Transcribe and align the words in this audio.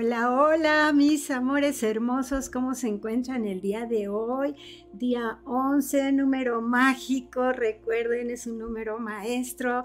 Hola, 0.00 0.30
hola, 0.30 0.92
mis 0.92 1.28
amores 1.28 1.82
hermosos, 1.82 2.50
¿cómo 2.50 2.76
se 2.76 2.86
encuentran 2.86 3.46
el 3.46 3.60
día 3.60 3.84
de 3.84 4.06
hoy? 4.06 4.54
Día 4.92 5.40
11, 5.44 6.12
número 6.12 6.62
mágico, 6.62 7.50
recuerden, 7.50 8.30
es 8.30 8.46
un 8.46 8.60
número 8.60 9.00
maestro 9.00 9.84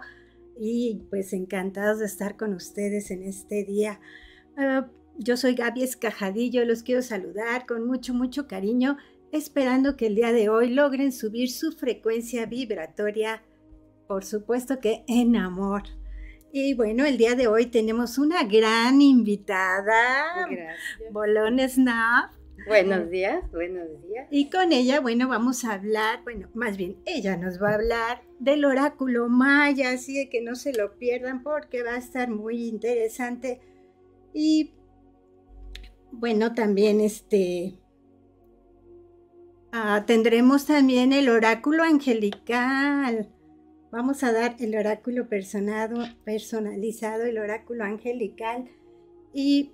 y 0.55 1.01
pues 1.09 1.33
encantados 1.33 1.97
de 1.97 2.05
estar 2.05 2.37
con 2.37 2.53
ustedes 2.53 3.09
en 3.09 3.23
este 3.23 3.63
día. 3.63 3.99
Ah, 4.55 4.85
yo 5.17 5.35
soy 5.35 5.55
Gaby 5.55 5.81
Escajadillo, 5.81 6.63
los 6.63 6.83
quiero 6.83 7.01
saludar 7.01 7.65
con 7.65 7.87
mucho, 7.87 8.13
mucho 8.13 8.47
cariño, 8.47 8.97
esperando 9.31 9.97
que 9.97 10.05
el 10.05 10.13
día 10.13 10.31
de 10.31 10.47
hoy 10.47 10.69
logren 10.69 11.11
subir 11.11 11.49
su 11.49 11.71
frecuencia 11.71 12.45
vibratoria, 12.45 13.41
por 14.07 14.23
supuesto 14.25 14.79
que 14.79 15.03
en 15.07 15.35
amor. 15.37 16.02
Y 16.55 16.75
bueno, 16.75 17.03
el 17.03 17.17
día 17.17 17.33
de 17.33 17.47
hoy 17.47 17.65
tenemos 17.65 18.19
una 18.19 18.43
gran 18.43 19.01
invitada, 19.01 20.45
Gracias. 20.47 21.11
Bolón 21.11 21.59
Snap. 21.67 22.31
Buenos 22.67 23.09
días, 23.09 23.51
buenos 23.51 23.87
días. 24.07 24.27
Y 24.29 24.51
con 24.51 24.71
ella, 24.71 24.99
bueno, 24.99 25.27
vamos 25.27 25.65
a 25.65 25.73
hablar, 25.73 26.21
bueno, 26.23 26.49
más 26.53 26.77
bien 26.77 27.01
ella 27.07 27.37
nos 27.37 27.59
va 27.59 27.71
a 27.71 27.73
hablar 27.73 28.21
del 28.37 28.65
oráculo 28.65 29.29
maya, 29.29 29.89
así 29.89 30.15
de 30.15 30.29
que 30.29 30.43
no 30.43 30.53
se 30.53 30.73
lo 30.73 30.95
pierdan 30.99 31.41
porque 31.41 31.81
va 31.81 31.95
a 31.95 31.97
estar 31.97 32.29
muy 32.29 32.67
interesante. 32.67 33.59
Y 34.31 34.75
bueno, 36.11 36.53
también 36.53 37.01
este 37.01 37.79
ah, 39.71 40.03
tendremos 40.05 40.67
también 40.67 41.13
el 41.13 41.29
oráculo 41.29 41.83
angelical. 41.83 43.32
Vamos 43.93 44.23
a 44.23 44.33
dar 44.33 44.55
el 44.57 44.75
oráculo 44.75 45.29
personalizado, 45.29 46.03
el 47.25 47.37
oráculo 47.37 47.83
angelical. 47.83 48.67
Y 49.35 49.71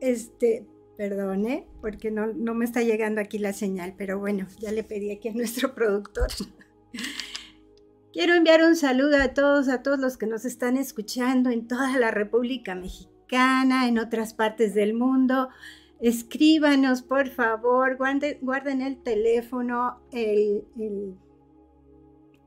este, 0.00 0.66
perdone, 0.96 1.64
porque 1.80 2.10
no, 2.10 2.26
no 2.26 2.52
me 2.54 2.64
está 2.64 2.82
llegando 2.82 3.20
aquí 3.20 3.38
la 3.38 3.52
señal, 3.52 3.94
pero 3.96 4.18
bueno, 4.18 4.48
ya 4.58 4.72
le 4.72 4.82
pedí 4.82 5.12
aquí 5.12 5.28
a 5.28 5.34
nuestro 5.34 5.72
productor. 5.72 6.26
Quiero 8.12 8.34
enviar 8.34 8.64
un 8.64 8.74
saludo 8.74 9.22
a 9.22 9.34
todos, 9.34 9.68
a 9.68 9.84
todos 9.84 10.00
los 10.00 10.16
que 10.16 10.26
nos 10.26 10.44
están 10.44 10.76
escuchando 10.76 11.50
en 11.50 11.68
toda 11.68 11.96
la 11.96 12.10
República 12.10 12.74
Mexicana, 12.74 13.86
en 13.86 14.00
otras 14.00 14.34
partes 14.34 14.74
del 14.74 14.94
mundo. 14.94 15.48
Escríbanos, 16.00 17.02
por 17.02 17.28
favor, 17.28 17.98
guarden, 17.98 18.82
el 18.82 19.00
teléfono, 19.00 20.00
el, 20.10 20.64
el 20.76 21.14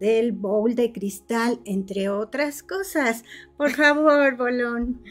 del 0.00 0.32
bowl 0.32 0.74
de 0.74 0.92
cristal, 0.92 1.60
entre 1.64 2.08
otras 2.08 2.62
cosas. 2.62 3.22
Por 3.56 3.70
favor, 3.70 4.36
Bolón. 4.36 5.02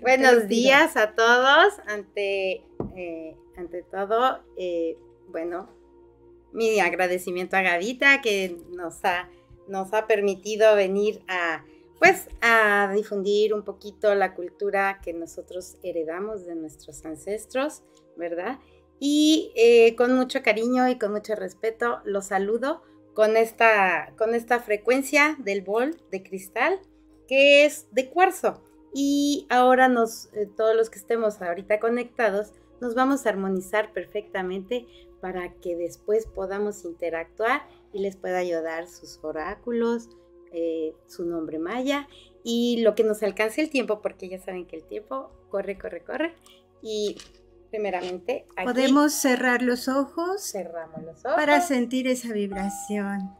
Buenos 0.00 0.48
días 0.48 0.96
a 0.96 1.14
todos. 1.14 1.74
Ante, 1.86 2.64
eh, 2.96 3.36
ante 3.56 3.82
todo, 3.82 4.40
eh, 4.56 4.96
bueno, 5.28 5.68
mi 6.52 6.80
agradecimiento 6.80 7.56
a 7.56 7.62
Gavita 7.62 8.22
que 8.22 8.56
nos 8.70 9.04
ha, 9.04 9.28
nos 9.68 9.92
ha 9.92 10.06
permitido 10.06 10.74
venir 10.74 11.22
a, 11.28 11.62
pues, 11.98 12.28
a 12.40 12.90
difundir 12.94 13.52
un 13.52 13.64
poquito 13.64 14.14
la 14.14 14.34
cultura 14.34 15.00
que 15.02 15.12
nosotros 15.12 15.76
heredamos 15.82 16.46
de 16.46 16.54
nuestros 16.54 17.04
ancestros, 17.04 17.82
¿verdad? 18.16 18.58
Y 18.98 19.52
eh, 19.56 19.94
con 19.94 20.16
mucho 20.16 20.42
cariño 20.42 20.88
y 20.88 20.98
con 20.98 21.12
mucho 21.12 21.34
respeto 21.34 22.00
los 22.04 22.26
saludo 22.26 22.82
con 23.18 23.36
esta, 23.36 24.14
con 24.16 24.32
esta 24.32 24.60
frecuencia 24.60 25.34
del 25.40 25.62
bol 25.62 25.96
de 26.12 26.22
cristal 26.22 26.78
que 27.26 27.64
es 27.64 27.88
de 27.90 28.10
cuarzo. 28.10 28.62
Y 28.94 29.44
ahora 29.50 29.88
nos, 29.88 30.32
eh, 30.34 30.48
todos 30.56 30.76
los 30.76 30.88
que 30.88 31.00
estemos 31.00 31.42
ahorita 31.42 31.80
conectados, 31.80 32.52
nos 32.80 32.94
vamos 32.94 33.26
a 33.26 33.30
armonizar 33.30 33.92
perfectamente 33.92 34.86
para 35.20 35.52
que 35.54 35.74
después 35.74 36.26
podamos 36.26 36.84
interactuar 36.84 37.66
y 37.92 37.98
les 38.02 38.14
pueda 38.14 38.38
ayudar 38.38 38.86
sus 38.86 39.18
oráculos, 39.24 40.10
eh, 40.52 40.94
su 41.08 41.26
nombre 41.26 41.58
maya 41.58 42.06
y 42.44 42.82
lo 42.82 42.94
que 42.94 43.02
nos 43.02 43.24
alcance 43.24 43.60
el 43.60 43.68
tiempo, 43.68 44.00
porque 44.00 44.28
ya 44.28 44.38
saben 44.38 44.64
que 44.64 44.76
el 44.76 44.84
tiempo 44.84 45.32
corre, 45.50 45.76
corre, 45.76 46.04
corre. 46.04 46.36
Y 46.82 47.16
primeramente 47.70 48.46
aquí 48.56 48.66
Podemos 48.66 49.12
cerrar 49.12 49.62
los 49.62 49.88
ojos 49.88 50.42
cerramos 50.42 51.02
los 51.02 51.24
ojos. 51.24 51.36
para 51.36 51.60
sentir 51.60 52.06
esa 52.08 52.32
vibración. 52.32 53.30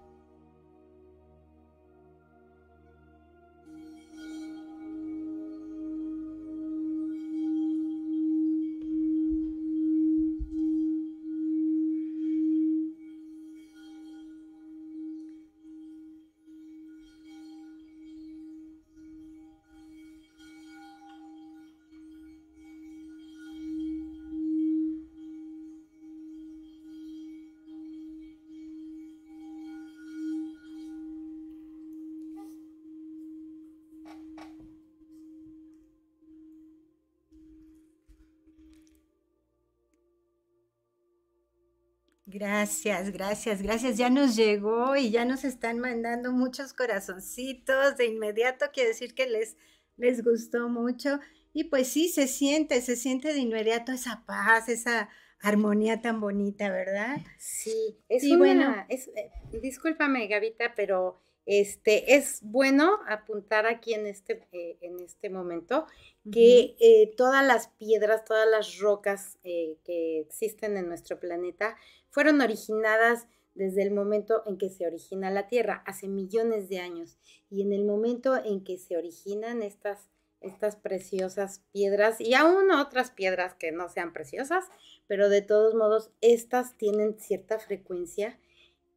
Gracias, 42.69 43.11
gracias, 43.13 43.63
gracias. 43.63 43.97
Ya 43.97 44.11
nos 44.11 44.37
llegó 44.37 44.95
y 44.95 45.11
ya 45.11 45.25
nos 45.25 45.43
están 45.45 45.79
mandando 45.79 46.33
muchos 46.33 46.75
corazoncitos. 46.75 47.97
De 47.97 48.05
inmediato 48.05 48.67
quiere 48.75 48.91
decir 48.91 49.15
que 49.15 49.27
les, 49.27 49.57
les 49.97 50.23
gustó 50.23 50.69
mucho. 50.69 51.19
Y 51.55 51.65
pues 51.65 51.89
sí, 51.89 52.11
se 52.11 52.27
siente, 52.29 52.83
se 52.83 52.97
siente 52.97 53.33
de 53.33 53.39
inmediato 53.39 53.91
esa 53.93 54.25
paz, 54.27 54.69
esa 54.69 55.09
armonía 55.41 56.03
tan 56.03 56.21
bonita, 56.21 56.69
¿verdad? 56.71 57.17
Sí, 57.39 58.05
es 58.11 58.23
Y 58.23 58.37
una, 58.37 58.37
bueno. 58.37 58.85
es, 58.91 59.09
eh, 59.17 59.31
discúlpame 59.63 60.27
Gavita, 60.29 60.75
pero 60.77 61.23
Este, 61.51 62.15
es 62.15 62.41
bueno 62.43 62.99
apuntar 63.09 63.65
aquí 63.65 63.95
en 63.95 64.07
este, 64.07 64.47
eh, 64.53 64.77
en 64.83 65.01
este 65.01 65.31
momento 65.31 65.87
que 66.31 66.77
eh, 66.79 67.15
todas 67.17 67.43
las 67.43 67.69
piedras, 67.69 68.27
todas 68.27 68.47
las 68.47 68.77
rocas 68.77 69.39
eh, 69.45 69.79
que 69.83 70.21
existen 70.21 70.77
en 70.77 70.89
nuestro 70.89 71.19
planeta 71.19 71.75
fueron 72.11 72.43
originadas 72.43 73.29
desde 73.55 73.83
el 73.83 73.93
momento 73.93 74.43
en 74.45 74.59
que 74.59 74.69
se 74.69 74.87
origina 74.87 75.31
la 75.31 75.49
Tierra, 75.49 75.83
hace 75.87 76.07
millones 76.07 76.69
de 76.69 76.81
años. 76.81 77.17
Y 77.49 77.63
en 77.63 77.73
el 77.73 77.87
momento 77.87 78.37
en 78.37 78.63
que 78.63 78.77
se 78.77 78.99
originan 78.99 79.63
estas, 79.63 80.11
estas 80.43 80.77
preciosas 80.77 81.63
piedras 81.73 82.21
y 82.21 82.35
aún 82.35 82.71
otras 82.73 83.11
piedras 83.11 83.55
que 83.55 83.73
no 83.73 83.89
sean 83.89 84.13
preciosas, 84.13 84.67
pero 85.07 85.31
de 85.31 85.41
todos 85.41 85.75
modos 85.75 86.11
estas 86.21 86.77
tienen 86.77 87.19
cierta 87.19 87.59
frecuencia 87.59 88.39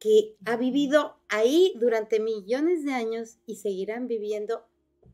que 0.02 0.36
ha 0.46 0.56
vivido 0.56 1.16
ahí 1.28 1.74
durante 1.78 2.18
millones 2.18 2.84
de 2.84 2.92
años 2.92 3.38
y 3.46 3.54
seguirán 3.54 4.08
viviendo 4.08 4.66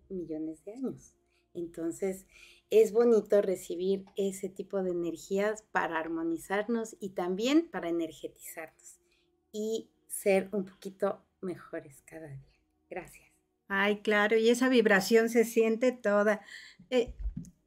millones 0.09 0.65
de 0.65 0.73
años. 0.73 1.15
Entonces, 1.53 2.25
es 2.71 2.93
bonito 2.93 3.43
recibir 3.43 4.07
ese 4.17 4.49
tipo 4.49 4.83
de 4.83 4.93
energías 4.93 5.63
para 5.73 5.99
armonizarnos 5.99 6.97
y 7.01 7.11
también 7.11 7.69
para 7.71 7.91
energetizarnos 7.91 8.99
y 9.53 9.91
ser 10.07 10.49
un 10.53 10.65
poquito 10.65 11.23
mejores 11.43 12.03
cada 12.07 12.29
día. 12.29 12.49
Gracias. 12.89 13.29
Ay, 13.69 14.01
claro, 14.01 14.39
y 14.39 14.49
esa 14.49 14.71
vibración 14.71 15.29
se 15.29 15.45
siente 15.45 15.93
toda. 15.93 16.41
Eh, 16.89 17.13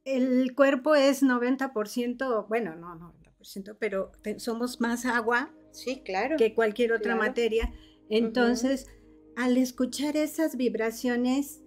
el 0.04 0.56
cuerpo 0.56 0.96
es 0.96 1.22
90%, 1.22 2.48
bueno, 2.48 2.74
no 2.74 3.14
90%, 3.40 3.76
pero 3.78 4.10
somos 4.38 4.80
más 4.80 5.06
agua 5.06 5.52
Sí, 5.72 6.02
claro. 6.04 6.36
Que 6.36 6.54
cualquier 6.54 6.92
otra 6.92 7.16
materia. 7.16 7.72
Entonces, 8.08 8.86
al 9.36 9.56
escuchar 9.56 10.16
esas 10.16 10.56
vibraciones, 10.56 11.62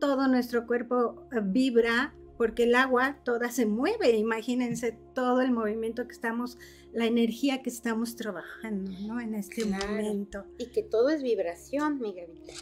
todo 0.00 0.28
nuestro 0.28 0.66
cuerpo 0.66 1.28
eh, 1.32 1.40
vibra 1.42 2.14
porque 2.36 2.62
el 2.62 2.74
agua 2.76 3.18
toda 3.24 3.50
se 3.50 3.66
mueve. 3.66 4.12
Imagínense 4.12 4.96
todo 5.14 5.40
el 5.40 5.50
movimiento 5.50 6.06
que 6.06 6.14
estamos, 6.14 6.56
la 6.92 7.06
energía 7.06 7.62
que 7.62 7.70
estamos 7.70 8.14
trabajando, 8.14 8.92
¿no? 9.06 9.20
En 9.20 9.34
este 9.34 9.64
momento. 9.64 10.44
Y 10.56 10.66
que 10.66 10.84
todo 10.84 11.08
es 11.08 11.22
vibración, 11.22 12.00
mi 12.00 12.14
Gavita. 12.14 12.54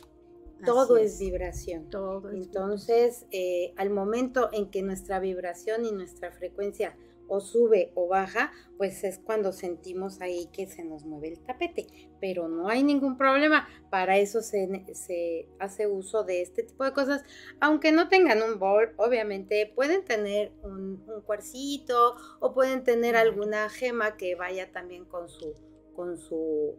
Todo 0.64 0.96
es. 0.96 1.18
vibración. 1.18 1.90
Todo 1.90 2.30
Entonces, 2.30 3.26
eh, 3.30 3.74
al 3.76 3.90
momento 3.90 4.48
en 4.52 4.70
que 4.70 4.82
nuestra 4.82 5.20
vibración 5.20 5.84
y 5.84 5.92
nuestra 5.92 6.32
frecuencia 6.32 6.96
o 7.28 7.40
sube 7.40 7.92
o 7.94 8.08
baja, 8.08 8.52
pues 8.76 9.04
es 9.04 9.18
cuando 9.18 9.52
sentimos 9.52 10.20
ahí 10.20 10.48
que 10.52 10.66
se 10.66 10.84
nos 10.84 11.04
mueve 11.04 11.28
el 11.28 11.40
tapete. 11.40 11.86
Pero 12.20 12.48
no 12.48 12.68
hay 12.68 12.82
ningún 12.82 13.16
problema. 13.16 13.68
Para 13.90 14.18
eso 14.18 14.42
se, 14.42 15.48
hace 15.58 15.86
uso 15.86 16.24
de 16.24 16.42
este 16.42 16.62
tipo 16.62 16.84
de 16.84 16.92
cosas. 16.92 17.22
Aunque 17.60 17.92
no 17.92 18.08
tengan 18.08 18.42
un 18.42 18.58
bol, 18.58 18.92
obviamente 18.96 19.72
pueden 19.74 20.04
tener 20.04 20.52
un, 20.62 21.04
un 21.06 21.22
cuarcito 21.22 22.16
o 22.40 22.54
pueden 22.54 22.84
tener 22.84 23.16
alguna 23.16 23.68
gema 23.68 24.16
que 24.16 24.34
vaya 24.34 24.72
también 24.72 25.04
con 25.04 25.28
su, 25.28 25.54
con 25.94 26.16
su 26.18 26.76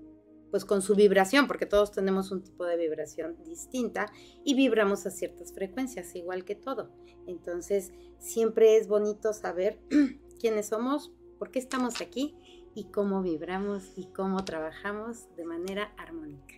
pues 0.52 0.66
con 0.66 0.82
su 0.82 0.96
vibración, 0.96 1.48
porque 1.48 1.66
todos 1.66 1.92
tenemos 1.92 2.32
un 2.32 2.42
tipo 2.42 2.66
de 2.66 2.78
vibración 2.78 3.38
distinta 3.44 4.12
y 4.44 4.56
vibramos 4.56 5.06
a 5.06 5.12
ciertas 5.12 5.54
frecuencias, 5.54 6.16
igual 6.16 6.46
que 6.46 6.56
todo. 6.56 6.90
Entonces, 7.28 7.92
siempre 8.20 8.78
es 8.78 8.88
bonito 8.88 9.34
saber 9.34 9.80
quiénes 10.38 10.68
somos, 10.68 11.12
por 11.40 11.52
qué 11.52 11.60
estamos 11.60 12.02
aquí 12.02 12.36
y 12.76 12.86
cómo 12.92 13.22
vibramos 13.22 13.94
y 13.98 14.06
cómo 14.14 14.44
trabajamos 14.46 15.28
de 15.36 15.46
manera 15.46 15.94
armónica. 15.98 16.56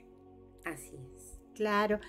Así 0.65 0.95
es. 1.15 1.39
Claro. 1.55 1.99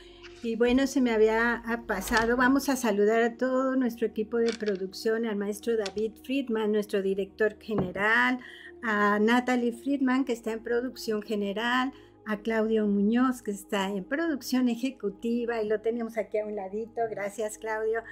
Y 0.42 0.56
bueno, 0.56 0.86
se 0.86 1.00
me 1.00 1.10
había 1.10 1.62
pasado. 1.86 2.36
Vamos 2.36 2.68
a 2.68 2.76
saludar 2.76 3.22
a 3.22 3.36
todo 3.36 3.74
nuestro 3.76 4.06
equipo 4.06 4.38
de 4.38 4.52
producción, 4.52 5.26
al 5.26 5.36
maestro 5.36 5.76
David 5.76 6.12
Friedman, 6.24 6.72
nuestro 6.72 7.02
director 7.02 7.56
general, 7.60 8.38
a 8.82 9.18
Natalie 9.18 9.72
Friedman, 9.72 10.24
que 10.24 10.32
está 10.32 10.52
en 10.52 10.62
producción 10.62 11.22
general, 11.22 11.92
a 12.26 12.38
Claudio 12.38 12.86
Muñoz, 12.86 13.42
que 13.42 13.50
está 13.50 13.88
en 13.88 14.04
producción 14.04 14.68
ejecutiva 14.68 15.62
y 15.62 15.68
lo 15.68 15.80
tenemos 15.80 16.16
aquí 16.16 16.38
a 16.38 16.46
un 16.46 16.56
ladito. 16.56 17.00
Gracias, 17.10 17.58
Claudio. 17.58 18.02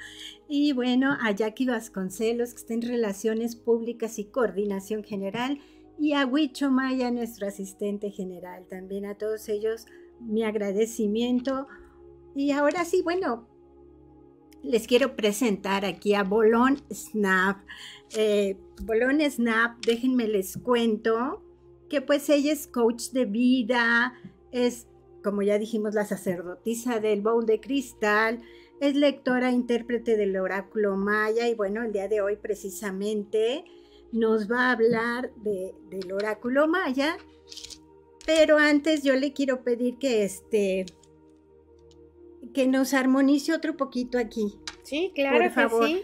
Y 0.48 0.72
bueno, 0.72 1.16
a 1.20 1.30
Jackie 1.32 1.66
Vasconcelos, 1.66 2.50
que 2.50 2.60
está 2.60 2.74
en 2.74 2.82
relaciones 2.82 3.56
públicas 3.56 4.18
y 4.18 4.24
coordinación 4.24 5.04
general. 5.04 5.60
Y 5.98 6.12
a 6.12 6.26
Huicho 6.26 6.70
Maya, 6.70 7.10
nuestro 7.10 7.48
asistente 7.48 8.10
general. 8.10 8.66
También 8.68 9.06
a 9.06 9.16
todos 9.16 9.48
ellos 9.48 9.86
mi 10.20 10.44
agradecimiento. 10.44 11.66
Y 12.34 12.52
ahora 12.52 12.84
sí, 12.84 13.02
bueno, 13.02 13.48
les 14.62 14.86
quiero 14.86 15.16
presentar 15.16 15.84
aquí 15.84 16.14
a 16.14 16.22
Bolón 16.22 16.78
Snap. 16.92 17.58
Eh, 18.16 18.56
Bolón 18.82 19.20
Snap, 19.20 19.84
déjenme 19.84 20.28
les 20.28 20.56
cuento 20.56 21.42
que 21.88 22.00
pues 22.02 22.28
ella 22.28 22.52
es 22.52 22.66
coach 22.66 23.10
de 23.10 23.24
vida, 23.24 24.14
es, 24.52 24.86
como 25.22 25.42
ya 25.42 25.58
dijimos, 25.58 25.94
la 25.94 26.04
sacerdotisa 26.04 27.00
del 27.00 27.22
bowl 27.22 27.46
de 27.46 27.60
cristal, 27.60 28.42
es 28.80 28.94
lectora, 28.94 29.50
intérprete 29.50 30.16
del 30.16 30.36
oráculo 30.36 30.96
maya 30.96 31.48
y 31.48 31.54
bueno, 31.54 31.82
el 31.82 31.92
día 31.92 32.08
de 32.08 32.20
hoy 32.20 32.36
precisamente 32.36 33.64
nos 34.12 34.50
va 34.50 34.68
a 34.68 34.72
hablar 34.72 35.32
del 35.36 36.12
oráculo 36.12 36.68
maya, 36.68 37.16
pero 38.24 38.56
antes 38.56 39.02
yo 39.02 39.16
le 39.16 39.32
quiero 39.32 39.62
pedir 39.62 39.98
que 39.98 40.24
este 40.24 40.86
que 42.54 42.66
nos 42.66 42.94
armonice 42.94 43.52
otro 43.52 43.76
poquito 43.76 44.18
aquí. 44.18 44.58
Sí, 44.82 45.12
claro 45.14 45.38
Por 45.38 45.50
favor. 45.50 45.86
sí. 45.86 46.02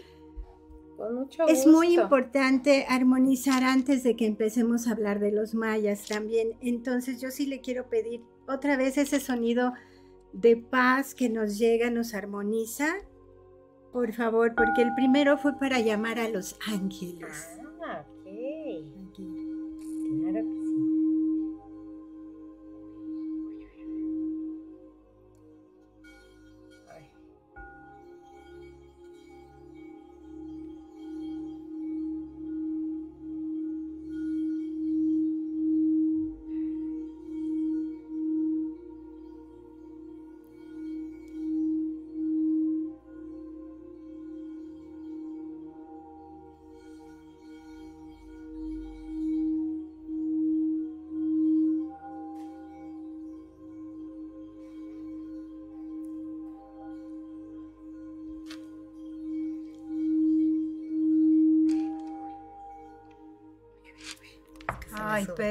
Es 1.47 1.67
muy 1.67 1.99
importante 1.99 2.85
armonizar 2.87 3.63
antes 3.63 4.03
de 4.03 4.15
que 4.15 4.25
empecemos 4.25 4.87
a 4.87 4.91
hablar 4.91 5.19
de 5.19 5.31
los 5.31 5.53
mayas 5.53 6.07
también. 6.07 6.53
Entonces 6.61 7.21
yo 7.21 7.31
sí 7.31 7.45
le 7.45 7.61
quiero 7.61 7.89
pedir 7.89 8.21
otra 8.47 8.77
vez 8.77 8.97
ese 8.97 9.19
sonido 9.19 9.73
de 10.33 10.57
paz 10.57 11.15
que 11.15 11.29
nos 11.29 11.57
llega, 11.57 11.89
nos 11.89 12.13
armoniza. 12.13 12.87
Por 13.91 14.13
favor, 14.13 14.55
porque 14.55 14.81
el 14.81 14.93
primero 14.95 15.37
fue 15.37 15.57
para 15.57 15.79
llamar 15.79 16.19
a 16.19 16.29
los 16.29 16.57
ángeles. 16.67 17.59
Ah, 17.85 18.05
ok. 18.09 19.19
Claro 20.21 20.54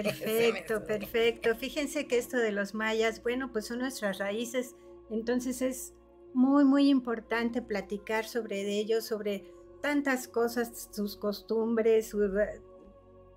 perfecto, 0.05 0.85
perfecto. 0.85 1.55
Fíjense 1.57 2.07
que 2.07 2.19
esto 2.19 2.37
de 2.37 2.53
los 2.53 2.75
mayas, 2.75 3.23
bueno, 3.23 3.51
pues 3.53 3.67
son 3.67 3.79
nuestras 3.79 4.19
raíces, 4.19 4.77
entonces 5.11 5.63
es 5.63 5.95
muy, 6.35 6.65
muy 6.65 6.89
importante 6.89 7.63
platicar 7.63 8.25
sobre 8.25 8.63
ellos, 8.79 9.05
sobre 9.05 9.53
tantas 9.83 10.29
cosas, 10.29 10.89
sus 10.93 11.17
costumbres, 11.17 12.15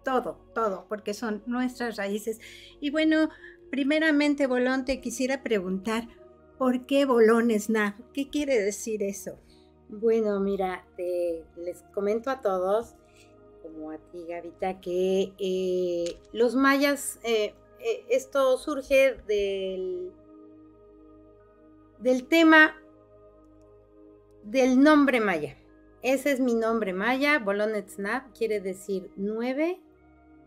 todo, 0.04 0.40
todo, 0.56 0.86
porque 0.88 1.14
son 1.14 1.44
nuestras 1.46 1.98
raíces. 1.98 2.40
Y 2.80 2.90
bueno, 2.90 3.30
primeramente, 3.70 4.48
Bolón, 4.48 4.86
te 4.86 5.02
quisiera 5.02 5.44
preguntar, 5.44 6.08
¿por 6.58 6.86
qué 6.86 7.06
Bolón 7.06 7.52
Snap? 7.52 8.00
¿Qué 8.14 8.30
quiere 8.30 8.60
decir 8.62 9.04
eso? 9.04 9.40
Bueno, 9.90 10.40
mira, 10.40 10.86
les 11.58 11.84
comento 11.94 12.30
a 12.30 12.42
todos 12.42 12.96
a 13.86 13.98
ti, 14.12 14.26
Gavita, 14.28 14.80
que 14.82 15.34
eh, 15.38 16.20
los 16.34 16.56
mayas, 16.56 17.20
eh, 17.24 17.54
eh, 17.80 18.06
esto 18.10 18.58
surge 18.58 19.16
del, 19.28 20.12
del 22.00 22.28
tema 22.28 22.76
del 24.44 24.82
nombre 24.82 25.20
maya. 25.20 25.58
Ese 26.02 26.32
es 26.32 26.40
mi 26.40 26.54
nombre 26.54 26.94
maya, 26.94 27.40
Bolón 27.40 27.76
Etznab 27.76 28.34
quiere 28.34 28.60
decir 28.60 29.12
nueve 29.16 29.80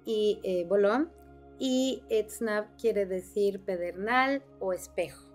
y 0.05 0.65
Bolón 0.69 1.13
y 1.59 2.03
Etznab 2.09 2.77
quiere 2.81 3.05
decir 3.07 3.61
pedernal 3.61 4.43
o 4.59 4.73
espejo. 4.73 5.30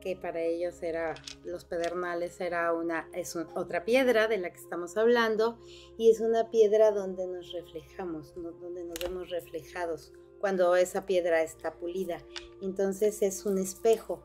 Que 0.00 0.16
para 0.16 0.40
ellos 0.40 0.82
era 0.82 1.14
los 1.44 1.64
pedernales 1.64 2.40
era 2.40 2.72
una 2.72 3.08
es 3.12 3.36
otra 3.36 3.84
piedra 3.84 4.28
de 4.28 4.38
la 4.38 4.50
que 4.50 4.58
estamos 4.58 4.96
hablando 4.96 5.58
y 5.96 6.10
es 6.10 6.20
una 6.20 6.50
piedra 6.50 6.90
donde 6.92 7.26
nos 7.26 7.52
reflejamos, 7.52 8.34
donde 8.34 8.84
nos 8.84 8.98
vemos 9.00 9.30
reflejados 9.30 10.12
cuando 10.40 10.76
esa 10.76 11.06
piedra 11.06 11.42
está 11.42 11.74
pulida. 11.74 12.18
Entonces 12.62 13.22
es 13.22 13.46
un 13.46 13.58
espejo 13.58 14.22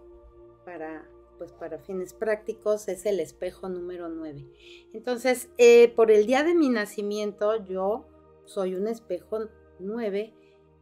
para 0.66 1.08
pues 1.42 1.54
para 1.54 1.80
fines 1.80 2.14
prácticos 2.14 2.88
es 2.88 3.08
el 3.08 3.20
espejo 3.20 3.68
número 3.68 4.10
9. 4.10 4.46
Entonces, 4.94 5.50
eh, 5.58 5.92
por 5.96 6.12
el 6.12 6.28
día 6.28 6.44
de 6.44 6.54
mi 6.54 6.70
nacimiento 6.70 7.66
yo 7.66 8.06
soy 8.46 8.76
un 8.76 8.88
espejo 8.88 9.50
9, 9.80 10.36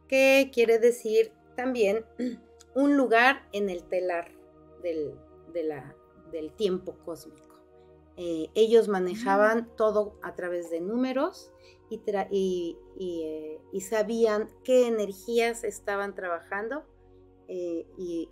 que 0.06 0.50
quiere 0.52 0.78
decir 0.78 1.32
también 1.56 2.04
un 2.74 2.98
lugar 2.98 3.48
en 3.52 3.70
el 3.70 3.84
telar 3.84 4.32
del, 4.82 5.14
del 5.52 6.52
tiempo 6.52 6.96
cósmico. 7.04 7.50
Eh, 8.22 8.50
ellos 8.54 8.88
manejaban 8.88 9.74
todo 9.76 10.18
a 10.22 10.34
través 10.34 10.68
de 10.70 10.80
números 10.80 11.50
y, 11.88 12.02
eh, 13.00 13.58
y, 13.72 13.80
sabían 13.80 14.50
qué 14.62 14.86
energías 14.86 15.64
estaban 15.64 16.14
trabajando 16.14 16.84
eh, 17.48 17.86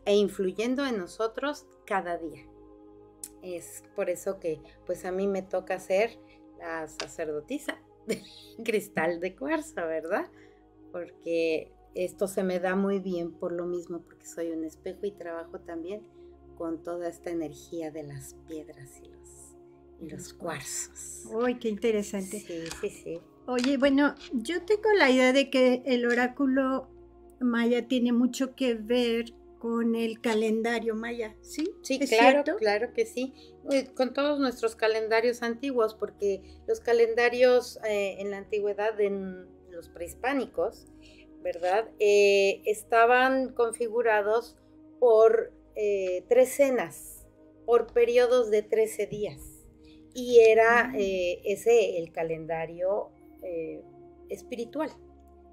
e 0.04 0.14
influyendo 0.14 0.84
en 0.84 0.98
nosotros 0.98 1.66
cada 1.86 2.18
día. 2.18 2.46
Es 3.42 3.82
por 3.96 4.10
eso 4.10 4.38
que 4.38 4.60
pues 4.84 5.06
a 5.06 5.10
mí 5.10 5.26
me 5.26 5.40
toca 5.40 5.78
ser 5.78 6.18
la 6.58 6.86
sacerdotisa 6.86 7.80
del 8.06 8.22
cristal 8.64 9.20
de 9.20 9.34
cuarzo, 9.36 9.76
¿verdad? 9.76 10.30
Porque 10.92 11.72
esto 11.94 12.28
se 12.28 12.44
me 12.44 12.60
da 12.60 12.76
muy 12.76 12.98
bien 12.98 13.32
por 13.32 13.52
lo 13.52 13.64
mismo, 13.64 14.02
porque 14.02 14.26
soy 14.26 14.50
un 14.50 14.64
espejo 14.64 15.06
y 15.06 15.12
trabajo 15.12 15.60
también 15.60 16.02
con 16.58 16.82
toda 16.82 17.08
esta 17.08 17.30
energía 17.30 17.92
de 17.92 18.02
las 18.02 18.34
piedras 18.48 19.00
y 19.00 19.08
los, 19.08 19.56
y 20.00 20.10
los 20.10 20.34
cuarzos. 20.34 21.26
¡Uy, 21.32 21.58
qué 21.58 21.68
interesante! 21.68 22.40
Sí, 22.40 22.64
sí, 22.80 22.90
sí. 22.90 23.20
Oye, 23.46 23.78
bueno, 23.78 24.14
yo 24.32 24.62
tengo 24.64 24.92
la 24.98 25.08
idea 25.08 25.32
de 25.32 25.48
que 25.48 25.82
el 25.86 26.06
oráculo 26.06 26.88
maya 27.40 27.86
tiene 27.86 28.12
mucho 28.12 28.54
que 28.54 28.74
ver 28.74 29.32
con 29.58 29.94
el 29.94 30.20
calendario 30.20 30.94
maya, 30.94 31.34
¿sí? 31.40 31.64
Sí, 31.82 31.98
claro, 31.98 32.44
claro 32.56 32.92
que 32.92 33.06
sí. 33.06 33.32
Con 33.94 34.12
todos 34.12 34.38
nuestros 34.38 34.76
calendarios 34.76 35.42
antiguos, 35.42 35.94
porque 35.94 36.42
los 36.66 36.80
calendarios 36.80 37.78
eh, 37.88 38.16
en 38.18 38.30
la 38.30 38.38
antigüedad, 38.38 39.00
en 39.00 39.48
los 39.70 39.88
prehispánicos, 39.88 40.86
¿verdad? 41.42 41.88
Eh, 41.98 42.62
estaban 42.66 43.52
configurados 43.52 44.56
por 45.00 45.52
eh, 45.80 46.24
trecenas, 46.28 47.24
por 47.64 47.92
periodos 47.92 48.50
de 48.50 48.62
13 48.62 49.06
días. 49.06 49.40
Y 50.12 50.40
era 50.40 50.88
mm. 50.88 50.94
eh, 50.96 51.40
ese 51.44 51.98
el 51.98 52.10
calendario 52.10 53.10
eh, 53.44 53.84
espiritual. 54.28 54.90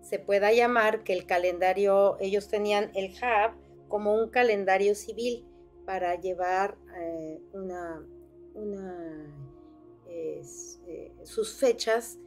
Se 0.01 0.17
pueda 0.17 0.51
llamar 0.51 1.03
que 1.03 1.13
el 1.13 1.27
calendario, 1.27 2.17
ellos 2.19 2.47
tenían 2.47 2.89
el 2.95 3.13
Hab 3.21 3.51
como 3.87 4.15
un 4.15 4.31
calendario 4.31 4.95
civil 4.95 5.45
para 5.85 6.19
llevar 6.19 6.75
una, 7.53 8.03
sus 11.23 11.53
fechas 11.59 12.17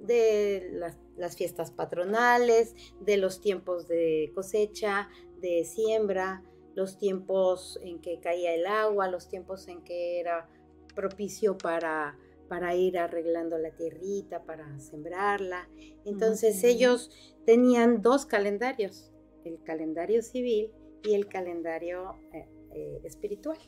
de 0.00 0.70
las, 0.72 0.98
las, 1.16 1.36
fiestas 1.36 1.70
patronales, 1.70 2.74
de 3.00 3.16
los 3.16 3.40
tiempos 3.40 3.86
de 3.86 4.32
cosecha, 4.34 5.08
de 5.40 5.64
siembra, 5.64 6.42
los 6.74 6.98
tiempos 6.98 7.78
en 7.82 8.00
que 8.00 8.20
caía 8.20 8.54
el 8.54 8.66
agua, 8.66 9.08
los 9.08 9.28
tiempos 9.28 9.68
en 9.68 9.82
que 9.82 10.20
era 10.20 10.48
propicio 10.94 11.56
para, 11.58 12.18
para 12.48 12.74
ir 12.74 12.98
arreglando 12.98 13.58
la 13.58 13.70
tierrita, 13.70 14.44
para 14.44 14.78
sembrarla. 14.78 15.68
Entonces 16.04 16.62
ellos 16.64 17.10
tenían 17.44 18.02
dos 18.02 18.26
calendarios, 18.26 19.12
el 19.44 19.62
calendario 19.62 20.22
civil 20.22 20.72
y 21.02 21.14
el 21.14 21.28
calendario 21.28 22.16
eh, 22.32 22.48
eh, 22.74 23.00
espiritual. 23.04 23.58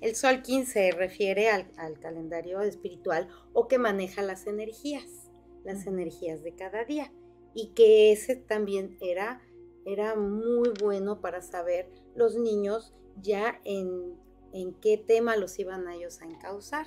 El 0.00 0.14
Sol 0.14 0.42
15 0.42 0.70
se 0.70 0.90
refiere 0.92 1.48
al, 1.50 1.66
al, 1.76 1.98
calendario 1.98 2.60
espiritual 2.60 3.28
o 3.52 3.66
que 3.66 3.78
maneja 3.78 4.22
las 4.22 4.46
energías, 4.46 5.28
las 5.64 5.88
energías 5.88 6.44
de 6.44 6.54
cada 6.54 6.84
día. 6.84 7.12
Y 7.52 7.68
que 7.68 8.12
ese 8.12 8.36
también 8.36 8.96
era 9.00 9.40
era 9.84 10.16
muy 10.16 10.70
bueno 10.80 11.20
para 11.20 11.42
saber 11.42 11.90
los 12.14 12.36
niños 12.36 12.94
ya 13.20 13.60
en, 13.64 14.16
qué 14.80 14.96
tema 14.98 15.36
los 15.36 15.58
iban 15.58 15.88
a 15.88 15.96
ellos 15.96 16.20
a 16.22 16.26
encauzar. 16.26 16.86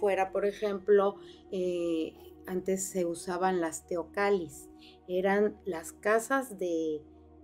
Fuera, 0.00 0.32
por 0.32 0.46
ejemplo, 0.46 1.16
eh, 1.50 2.14
antes 2.46 2.84
se 2.84 3.04
usaban 3.04 3.60
las 3.60 3.86
teocalis, 3.86 4.68
eran 5.08 5.60
las 5.64 5.92
casas 5.92 6.58
de, 6.58 7.02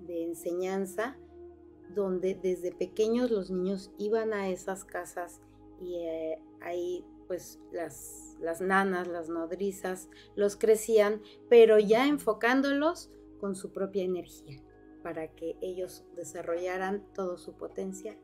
enseñanza 0.09 1.17
donde 1.95 2.35
desde 2.35 2.71
pequeños 2.71 3.31
los 3.31 3.51
niños 3.51 3.91
iban 3.99 4.33
a 4.33 4.49
esas 4.49 4.85
casas 4.85 5.41
y 5.81 5.97
eh, 5.97 6.39
ahí 6.61 7.05
pues 7.27 7.59
las, 7.73 8.37
las 8.41 8.61
nanas, 8.61 9.09
las 9.09 9.29
nodrizas 9.29 10.09
los 10.37 10.57
crecían, 10.57 11.23
pero 11.49 11.79
ya 11.81 12.07
enfocándolos 12.07 13.11
con 13.39 13.55
su 13.55 13.73
propia 13.73 14.05
energía 14.05 14.63
para 15.03 15.29
que 15.29 15.57
ellos 15.61 16.05
desarrollaran 16.17 17.05
toda 17.15 17.37
su 17.37 17.55
potencial. 17.55 18.19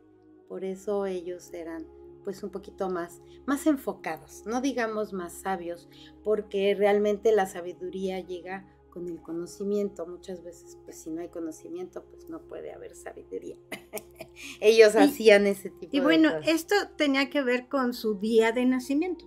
Por 0.49 0.64
eso 0.64 1.07
ellos 1.07 1.52
eran 1.52 1.87
pues 2.25 2.42
un 2.42 2.50
poquito 2.50 2.88
más, 2.88 3.21
más 3.47 3.66
enfocados, 3.66 4.45
no 4.47 4.61
digamos 4.61 5.12
más 5.12 5.33
sabios, 5.33 5.88
porque 6.23 6.75
realmente 6.75 7.33
la 7.33 7.47
sabiduría 7.47 8.21
llega 8.21 8.66
con 8.90 9.09
el 9.09 9.21
conocimiento. 9.21 10.07
Muchas 10.07 10.42
veces, 10.45 10.78
pues 10.85 11.00
si 11.02 11.11
no 11.11 11.23
hay 11.23 11.28
conocimiento, 11.28 12.04
pues 12.04 12.28
no 12.28 12.42
puede 12.42 12.73
haber 12.73 12.95
sabiduría. 12.95 13.57
Ellos 14.61 14.95
hacían 14.95 15.47
ese 15.47 15.71
tipo 15.71 15.81
de 15.81 15.87
cosas. 15.87 15.95
Y 15.95 16.00
bueno, 16.00 16.31
esto 16.47 16.75
tenía 16.97 17.31
que 17.31 17.42
ver 17.42 17.69
con 17.69 17.95
su 17.95 18.19
día 18.19 18.52
de 18.52 18.66
nacimiento. 18.66 19.26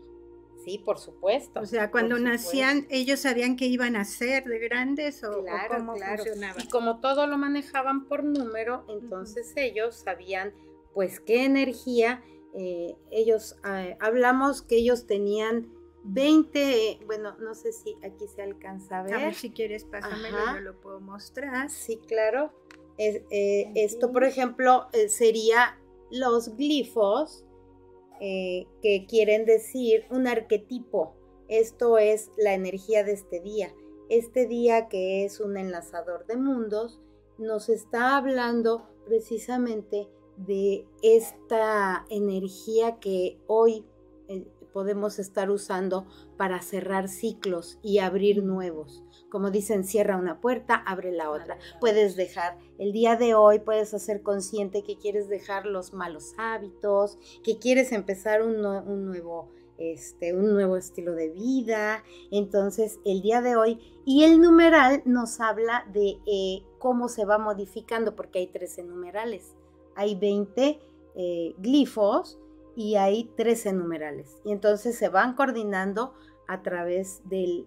Sí, 0.65 0.79
por 0.79 0.97
supuesto. 0.97 1.59
O 1.59 1.65
sea, 1.67 1.91
cuando 1.91 2.17
nacían, 2.17 2.87
ellos 2.89 3.19
sabían 3.19 3.55
que 3.55 3.67
iban 3.67 3.95
a 3.95 4.03
ser 4.03 4.45
de 4.45 4.57
grandes 4.57 5.23
o, 5.23 5.45
cómo 5.69 5.95
funcionaba. 5.95 6.59
Y 6.59 6.67
como 6.69 6.99
todo 7.01 7.27
lo 7.27 7.37
manejaban 7.37 8.07
por 8.07 8.23
número, 8.23 8.83
entonces 8.89 9.53
ellos 9.55 9.95
sabían, 9.95 10.55
pues, 10.95 11.19
qué 11.19 11.45
energía. 11.45 12.23
Eh, 12.55 12.95
ellos, 13.11 13.57
eh, 13.63 13.95
hablamos 13.99 14.63
que 14.63 14.77
ellos 14.77 15.05
tenían 15.05 15.71
20, 16.03 17.01
bueno, 17.05 17.37
no 17.37 17.53
sé 17.53 17.71
si 17.71 17.95
aquí 18.03 18.27
se 18.27 18.41
alcanza 18.41 19.01
a 19.01 19.03
ver. 19.03 19.13
A 19.13 19.17
ver 19.19 19.35
si 19.35 19.51
quieres, 19.51 19.85
pásamelo, 19.85 20.37
yo 20.55 20.61
lo 20.61 20.81
puedo 20.81 20.99
mostrar. 20.99 21.69
Sí, 21.69 22.01
claro. 22.07 22.51
Eh, 22.97 23.71
esto, 23.75 24.11
por 24.11 24.23
ejemplo, 24.23 24.87
sería 25.09 25.79
los 26.09 26.55
glifos 26.57 27.45
eh, 28.19 28.67
que 28.81 29.05
quieren 29.07 29.45
decir 29.45 30.05
un 30.09 30.27
arquetipo. 30.27 31.15
Esto 31.47 31.97
es 31.97 32.31
la 32.37 32.53
energía 32.53 33.03
de 33.03 33.13
este 33.13 33.39
día. 33.39 33.73
Este 34.09 34.47
día 34.47 34.87
que 34.87 35.25
es 35.25 35.39
un 35.39 35.57
enlazador 35.57 36.25
de 36.27 36.37
mundos 36.37 36.99
nos 37.37 37.69
está 37.69 38.17
hablando 38.17 38.87
precisamente 39.05 40.07
de 40.37 40.85
esta 41.01 42.05
energía 42.09 42.99
que 42.99 43.39
hoy 43.47 43.85
eh, 44.27 44.47
podemos 44.73 45.19
estar 45.19 45.49
usando 45.49 46.05
para 46.37 46.61
cerrar 46.61 47.07
ciclos 47.07 47.79
y 47.81 47.99
abrir 47.99 48.43
nuevos. 48.43 49.04
Como 49.29 49.51
dicen, 49.51 49.83
cierra 49.83 50.17
una 50.17 50.39
puerta, 50.39 50.75
abre 50.75 51.11
la 51.11 51.29
otra. 51.29 51.57
Puedes 51.79 52.15
dejar 52.15 52.57
el 52.77 52.91
día 52.91 53.15
de 53.15 53.35
hoy, 53.35 53.59
puedes 53.59 53.93
hacer 53.93 54.21
consciente 54.21 54.83
que 54.83 54.97
quieres 54.97 55.27
dejar 55.27 55.65
los 55.65 55.93
malos 55.93 56.33
hábitos, 56.37 57.17
que 57.43 57.57
quieres 57.57 57.91
empezar 57.91 58.41
un, 58.43 58.61
nuevo 58.61 59.49
este, 59.77 60.33
un 60.33 60.53
nuevo 60.53 60.77
estilo 60.77 61.13
de 61.13 61.29
vida. 61.29 62.03
Entonces, 62.31 62.99
el 63.03 63.21
día 63.21 63.41
de 63.41 63.55
hoy, 63.55 63.79
y 64.05 64.23
el 64.23 64.39
numeral 64.39 65.01
nos 65.05 65.39
habla 65.41 65.85
de 65.91 66.17
eh, 66.25 66.63
cómo 66.79 67.09
se 67.09 67.25
va 67.25 67.37
modificando, 67.37 68.15
porque 68.15 68.39
hay 68.39 68.47
13 68.47 68.83
numerales, 68.83 69.55
hay 69.95 70.15
20 70.15 70.79
eh, 71.15 71.55
glifos 71.57 72.37
y 72.75 72.95
hay 72.95 73.31
13 73.35 73.73
numerales. 73.73 74.37
Y 74.43 74.51
entonces 74.51 74.97
se 74.97 75.09
van 75.09 75.35
coordinando 75.35 76.13
a 76.47 76.61
través 76.61 77.21
del, 77.25 77.65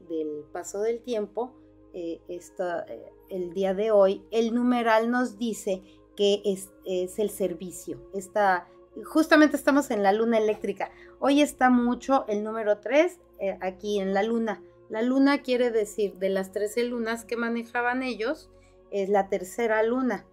paso 0.52 0.80
del 0.80 1.00
tiempo. 1.00 1.52
Eh, 1.94 2.20
eh, 2.28 3.12
el 3.30 3.52
día 3.52 3.74
de 3.74 3.90
hoy, 3.90 4.22
el 4.30 4.54
numeral 4.54 5.10
nos 5.10 5.38
dice 5.38 5.82
que 6.16 6.42
es, 6.44 6.70
el 6.84 7.30
servicio. 7.30 8.00
Está, 8.14 8.68
justamente 9.04 9.56
estamos 9.56 9.90
en 9.90 10.02
la 10.02 10.12
luna 10.12 10.38
eléctrica. 10.38 10.90
Hoy 11.18 11.42
está 11.42 11.70
mucho 11.70 12.24
el 12.28 12.42
número 12.44 12.78
3 12.78 13.20
eh, 13.38 13.58
aquí 13.60 14.00
en 14.00 14.14
la 14.14 14.22
luna. 14.22 14.62
La 14.88 15.02
luna 15.02 15.42
quiere 15.42 15.70
decir 15.70 16.14
de 16.14 16.30
las 16.30 16.52
13 16.52 16.84
lunas 16.84 17.24
que 17.24 17.36
manejaban 17.36 18.02
ellos, 18.02 18.50
es 18.90 19.08
la 19.08 19.28
tercera 19.28 19.82
luna. 19.82 20.24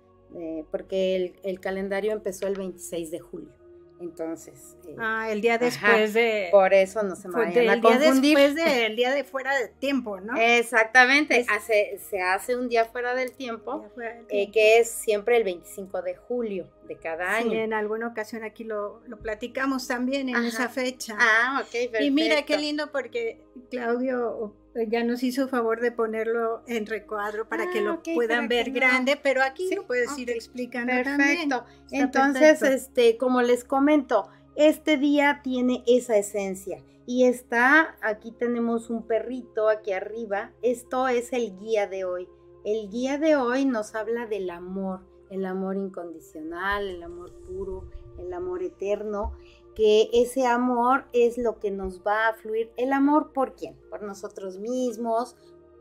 porque 0.72 1.36
el, 1.44 1.60
calendario 1.60 2.12
empezó 2.12 2.48
el 2.48 2.56
26 2.56 3.12
de 3.12 3.20
julio. 3.20 3.65
Entonces. 4.06 4.78
Eh, 4.88 4.96
ah, 5.00 5.30
el 5.30 5.42
día 5.42 5.58
después 5.58 6.14
de. 6.14 6.50
Por 6.52 6.74
eso 6.74 7.04
no 7.04 7.16
se 7.16 7.28
me 7.28 7.36
vayan 7.36 7.70
a 7.70 7.82
confundir. 7.82 8.22
Día 8.22 8.48
después 8.48 8.56
del 8.56 8.96
día 8.96 9.14
de 9.14 9.24
fuera 9.24 9.58
de 9.58 9.68
tiempo, 9.68 10.20
¿no? 10.22 10.38
Exactamente. 10.38 11.46
hace, 11.50 12.00
se 12.10 12.22
hace 12.22 12.56
un 12.56 12.70
día 12.70 12.86
fuera 12.86 13.16
del 13.16 13.32
tiempo, 13.32 13.90
eh, 14.30 14.52
que 14.52 14.80
es 14.80 14.90
siempre 14.90 15.38
el 15.38 15.44
25 15.44 16.02
de 16.02 16.16
julio 16.16 16.68
de 16.88 16.98
cada 16.98 17.36
año. 17.36 17.54
En 17.54 17.74
alguna 17.74 18.08
ocasión 18.08 18.44
aquí 18.44 18.64
lo, 18.64 19.02
lo 19.08 19.18
platicamos 19.18 19.88
también 19.88 20.30
en 20.30 20.38
esa 20.46 20.70
fecha. 20.70 21.18
Ah, 21.20 21.62
ok, 21.62 21.72
perfecto. 21.72 22.04
Y 22.04 22.12
mira 22.12 22.44
qué 22.44 22.58
lindo 22.58 22.92
porque 22.92 23.42
Claudio 23.70 24.54
ya 24.84 25.04
nos 25.04 25.24
hizo 25.24 25.48
favor 25.48 25.80
de 25.80 25.92
ponerlo 25.92 26.64
en 26.68 26.86
recuadro 26.86 27.48
para 27.48 27.70
que 27.72 27.80
ah, 27.80 27.84
lo 27.84 28.04
puedan 28.04 28.48
ver 28.48 28.72
grande, 28.72 29.20
pero 29.22 29.42
aquí 29.42 29.74
lo 29.74 29.86
puedes 29.86 30.18
ir 30.18 30.30
explicando 30.30 30.92
perfecto. 30.94 31.66
Entonces, 31.92 32.62
este, 32.62 33.18
como 33.18 33.42
les 33.42 33.64
comento, 33.64 34.28
este 34.56 34.98
día 34.98 35.42
tiene 35.44 35.84
esa 35.88 36.18
esencia 36.18 36.84
y 37.06 37.26
está, 37.26 37.98
aquí 38.02 38.32
tenemos 38.32 38.90
un 38.90 39.04
perrito 39.04 39.70
aquí 39.70 39.92
arriba, 39.92 40.52
esto 40.62 41.08
es 41.08 41.34
el 41.34 41.58
guía 41.60 41.88
de 41.88 42.06
hoy. 42.06 42.28
El 42.64 42.90
guía 42.90 43.20
de 43.20 43.36
hoy 43.36 43.66
nos 43.66 43.94
habla 43.94 44.26
del 44.26 44.50
amor, 44.50 45.02
el 45.30 45.46
amor 45.46 45.78
incondicional, 45.78 46.88
el 46.88 47.04
amor 47.04 47.32
puro, 47.46 47.90
el 48.18 48.34
amor 48.34 48.64
eterno 48.64 49.34
que 49.76 50.10
ese 50.14 50.46
amor 50.48 51.06
es 51.14 51.38
lo 51.38 51.60
que 51.60 51.72
nos 51.72 52.02
va 52.02 52.30
a 52.30 52.34
fluir. 52.34 52.72
¿El 52.78 52.94
amor 52.94 53.34
por 53.34 53.56
quién? 53.56 53.76
Por 53.90 54.02
nosotros 54.02 54.58
mismos, 54.58 55.36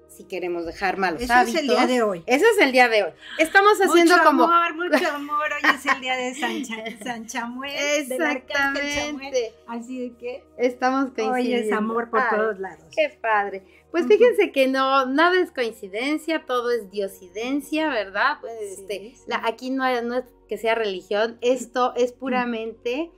si 0.08 0.24
queremos 0.24 0.64
dejar 0.64 0.96
malos 0.96 1.22
Ese 1.22 1.32
hábitos. 1.32 1.54
es 1.54 1.60
el 1.62 1.68
día 1.68 1.86
de 1.86 2.02
hoy. 2.02 2.22
Ese 2.26 2.44
es 2.44 2.58
el 2.60 2.72
día 2.72 2.88
de 2.88 3.04
hoy. 3.04 3.10
Estamos 3.38 3.80
haciendo 3.80 4.14
mucho 4.16 4.24
como... 4.24 4.44
Amor, 4.44 4.74
mucho 4.76 5.10
amor, 5.14 5.48
hoy 5.52 5.70
es 5.74 5.86
el 5.86 6.00
día 6.00 6.16
de 6.16 6.34
San, 7.02 7.26
Chamuel. 7.26 7.72
Exactamente. 7.98 9.54
Así 9.66 10.00
de 10.00 10.16
que... 10.16 10.44
Estamos 10.56 11.10
coincidiendo. 11.10 11.32
Hoy 11.34 11.68
es 11.68 11.72
amor 11.72 12.10
por 12.10 12.28
todos 12.30 12.58
lados. 12.58 12.84
Qué 12.94 13.16
padre. 13.20 13.64
Pues 13.90 14.06
fíjense 14.06 14.50
que 14.50 14.66
no, 14.66 15.06
nada 15.06 15.40
es 15.40 15.52
coincidencia, 15.52 16.44
todo 16.46 16.70
es 16.70 16.90
diosidencia, 16.90 17.88
¿verdad? 17.88 18.38
Pues, 18.40 18.54
este, 18.60 19.14
aquí 19.44 19.70
no, 19.70 20.02
no 20.02 20.16
es 20.16 20.24
que 20.48 20.58
sea 20.58 20.74
religión, 20.74 21.38
esto 21.40 21.94
es 21.94 22.12
puramente 22.12 23.12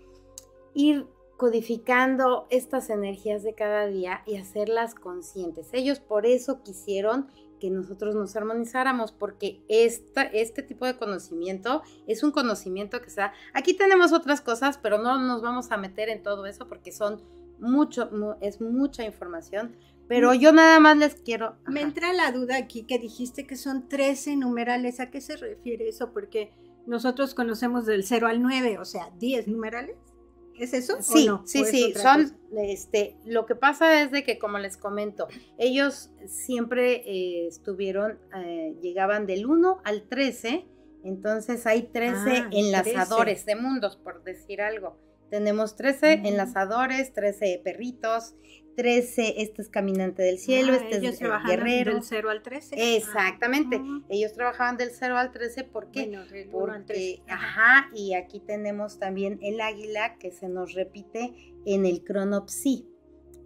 ir 0.76 1.06
codificando 1.38 2.46
estas 2.50 2.90
energías 2.90 3.42
de 3.42 3.54
cada 3.54 3.86
día 3.86 4.22
y 4.26 4.36
hacerlas 4.36 4.94
conscientes. 4.94 5.68
Ellos 5.72 6.00
por 6.00 6.26
eso 6.26 6.62
quisieron 6.62 7.28
que 7.58 7.70
nosotros 7.70 8.14
nos 8.14 8.36
armonizáramos, 8.36 9.12
porque 9.12 9.62
esta, 9.68 10.22
este 10.22 10.62
tipo 10.62 10.84
de 10.84 10.96
conocimiento 10.96 11.82
es 12.06 12.22
un 12.22 12.30
conocimiento 12.30 13.00
que 13.00 13.08
sea... 13.08 13.32
Aquí 13.54 13.74
tenemos 13.74 14.12
otras 14.12 14.42
cosas, 14.42 14.78
pero 14.78 14.98
no 14.98 15.18
nos 15.18 15.40
vamos 15.40 15.72
a 15.72 15.78
meter 15.78 16.10
en 16.10 16.22
todo 16.22 16.44
eso 16.44 16.68
porque 16.68 16.92
son 16.92 17.22
mucho, 17.58 18.10
es 18.42 18.60
mucha 18.60 19.04
información, 19.04 19.74
pero 20.08 20.34
yo 20.34 20.52
nada 20.52 20.78
más 20.80 20.98
les 20.98 21.14
quiero... 21.14 21.56
Me 21.66 21.80
entra 21.80 22.12
la 22.12 22.32
duda 22.32 22.58
aquí 22.58 22.84
que 22.84 22.98
dijiste 22.98 23.46
que 23.46 23.56
son 23.56 23.88
13 23.88 24.36
numerales, 24.36 25.00
¿a 25.00 25.10
qué 25.10 25.22
se 25.22 25.36
refiere 25.36 25.88
eso? 25.88 26.12
Porque 26.12 26.52
nosotros 26.86 27.34
conocemos 27.34 27.86
del 27.86 28.04
0 28.04 28.26
al 28.26 28.42
9, 28.42 28.78
o 28.78 28.84
sea, 28.84 29.10
10 29.18 29.48
numerales. 29.48 29.96
¿Es 30.58 30.72
eso? 30.72 31.00
Sí, 31.00 31.26
no? 31.26 31.42
sí, 31.46 31.64
sí. 31.64 31.92
Son, 31.94 32.36
este, 32.56 33.16
lo 33.24 33.46
que 33.46 33.54
pasa 33.54 34.02
es 34.02 34.10
de 34.10 34.24
que, 34.24 34.38
como 34.38 34.58
les 34.58 34.76
comento, 34.76 35.28
ellos 35.58 36.10
siempre 36.26 37.02
eh, 37.06 37.46
estuvieron, 37.46 38.18
eh, 38.34 38.74
llegaban 38.80 39.26
del 39.26 39.46
1 39.46 39.80
al 39.84 40.02
13, 40.02 40.66
entonces 41.04 41.66
hay 41.66 41.82
13 41.82 42.14
ah, 42.16 42.48
enlazadores 42.52 43.44
de 43.46 43.56
mundos, 43.56 43.96
por 43.96 44.24
decir 44.24 44.60
algo. 44.60 44.96
Tenemos 45.30 45.76
13 45.76 46.18
mm. 46.18 46.26
enlazadores, 46.26 47.12
13 47.12 47.60
perritos, 47.64 48.34
13, 48.76 49.42
este 49.42 49.62
es 49.62 49.68
caminante 49.68 50.22
del 50.22 50.38
cielo, 50.38 50.72
ah, 50.72 50.76
este 50.76 51.06
es 51.06 51.20
guerrero. 51.46 51.94
Del 51.94 52.02
0 52.02 52.30
al 52.30 52.42
13. 52.42 52.96
Exactamente. 52.96 53.80
Ah. 53.82 54.02
Ellos 54.08 54.32
trabajaban 54.34 54.76
del 54.76 54.90
0 54.90 55.16
al 55.16 55.32
13 55.32 55.64
¿por 55.64 55.90
qué? 55.90 56.16
Porque, 56.50 57.22
ajá, 57.28 57.90
y 57.94 58.14
aquí 58.14 58.40
tenemos 58.40 58.98
también 58.98 59.38
el 59.42 59.60
águila 59.60 60.16
que 60.18 60.30
se 60.30 60.48
nos 60.48 60.74
repite 60.74 61.34
en 61.64 61.86
el 61.86 62.04
cronopsi. 62.04 62.88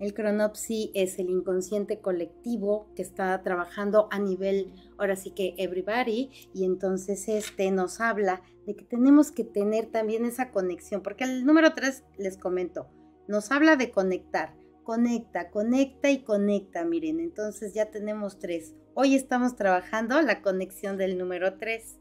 El 0.00 0.14
cronopsi 0.14 0.90
es 0.94 1.18
el 1.18 1.28
inconsciente 1.28 2.00
colectivo 2.00 2.90
que 2.96 3.02
está 3.02 3.42
trabajando 3.42 4.08
a 4.10 4.18
nivel, 4.18 4.72
ahora 4.98 5.14
sí 5.14 5.30
que 5.30 5.54
everybody, 5.58 6.30
y 6.54 6.64
entonces 6.64 7.28
este 7.28 7.70
nos 7.70 8.00
habla 8.00 8.42
de 8.66 8.74
que 8.74 8.84
tenemos 8.84 9.30
que 9.30 9.44
tener 9.44 9.86
también 9.86 10.24
esa 10.24 10.50
conexión, 10.52 11.02
porque 11.02 11.24
el 11.24 11.44
número 11.44 11.74
3, 11.74 12.02
les 12.16 12.38
comento, 12.38 12.88
nos 13.28 13.50
habla 13.52 13.76
de 13.76 13.90
conectar 13.90 14.54
conecta, 14.90 15.50
conecta 15.52 16.10
y 16.10 16.24
conecta, 16.24 16.84
miren, 16.84 17.20
entonces 17.20 17.74
ya 17.74 17.92
tenemos 17.92 18.40
tres. 18.40 18.74
Hoy 18.94 19.14
estamos 19.14 19.54
trabajando 19.54 20.20
la 20.20 20.42
conexión 20.42 20.96
del 20.96 21.16
número 21.16 21.58
tres. 21.58 22.00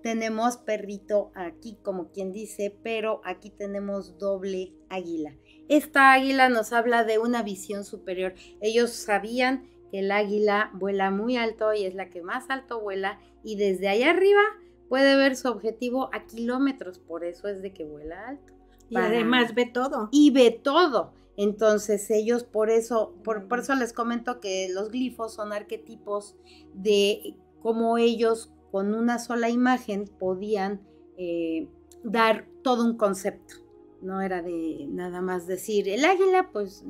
Tenemos 0.00 0.56
perrito 0.58 1.32
aquí, 1.34 1.76
como 1.82 2.12
quien 2.12 2.30
dice, 2.30 2.78
pero 2.84 3.20
aquí 3.24 3.50
tenemos 3.50 4.18
doble 4.18 4.72
águila. 4.88 5.34
Esta 5.68 6.12
águila 6.12 6.48
nos 6.48 6.72
habla 6.72 7.02
de 7.02 7.18
una 7.18 7.42
visión 7.42 7.84
superior. 7.84 8.34
Ellos 8.60 8.90
sabían 8.92 9.68
que 9.90 9.98
el 9.98 10.12
águila 10.12 10.70
vuela 10.74 11.10
muy 11.10 11.36
alto 11.36 11.74
y 11.74 11.86
es 11.86 11.96
la 11.96 12.08
que 12.08 12.22
más 12.22 12.50
alto 12.50 12.80
vuela 12.82 13.18
y 13.42 13.56
desde 13.56 13.88
allá 13.88 14.10
arriba 14.10 14.42
puede 14.88 15.16
ver 15.16 15.34
su 15.34 15.48
objetivo 15.48 16.08
a 16.12 16.24
kilómetros, 16.24 17.00
por 17.00 17.24
eso 17.24 17.48
es 17.48 17.62
de 17.62 17.72
que 17.72 17.82
vuela 17.82 18.28
alto. 18.28 18.52
Y 18.90 18.96
además 18.96 19.56
ve 19.56 19.66
todo. 19.66 20.08
Y 20.12 20.30
ve 20.30 20.52
todo. 20.52 21.23
Entonces 21.36 22.10
ellos 22.10 22.44
por 22.44 22.70
eso, 22.70 23.14
por, 23.24 23.46
eso 23.58 23.74
les 23.74 23.92
comento 23.92 24.40
que 24.40 24.68
los 24.72 24.90
glifos 24.90 25.34
son 25.34 25.52
arquetipos 25.52 26.36
de 26.74 27.36
cómo 27.60 27.98
ellos 27.98 28.52
con 28.70 28.94
una 28.94 29.18
sola 29.18 29.50
imagen 29.50 30.04
podían 30.18 30.80
eh, 31.16 31.68
dar 32.02 32.46
todo 32.62 32.84
un 32.84 32.96
concepto. 32.96 33.54
No 34.00 34.20
era 34.20 34.42
de 34.42 34.86
nada 34.88 35.20
más 35.20 35.46
decir 35.46 35.88
el 35.88 36.04
águila, 36.04 36.50
pues 36.52 36.84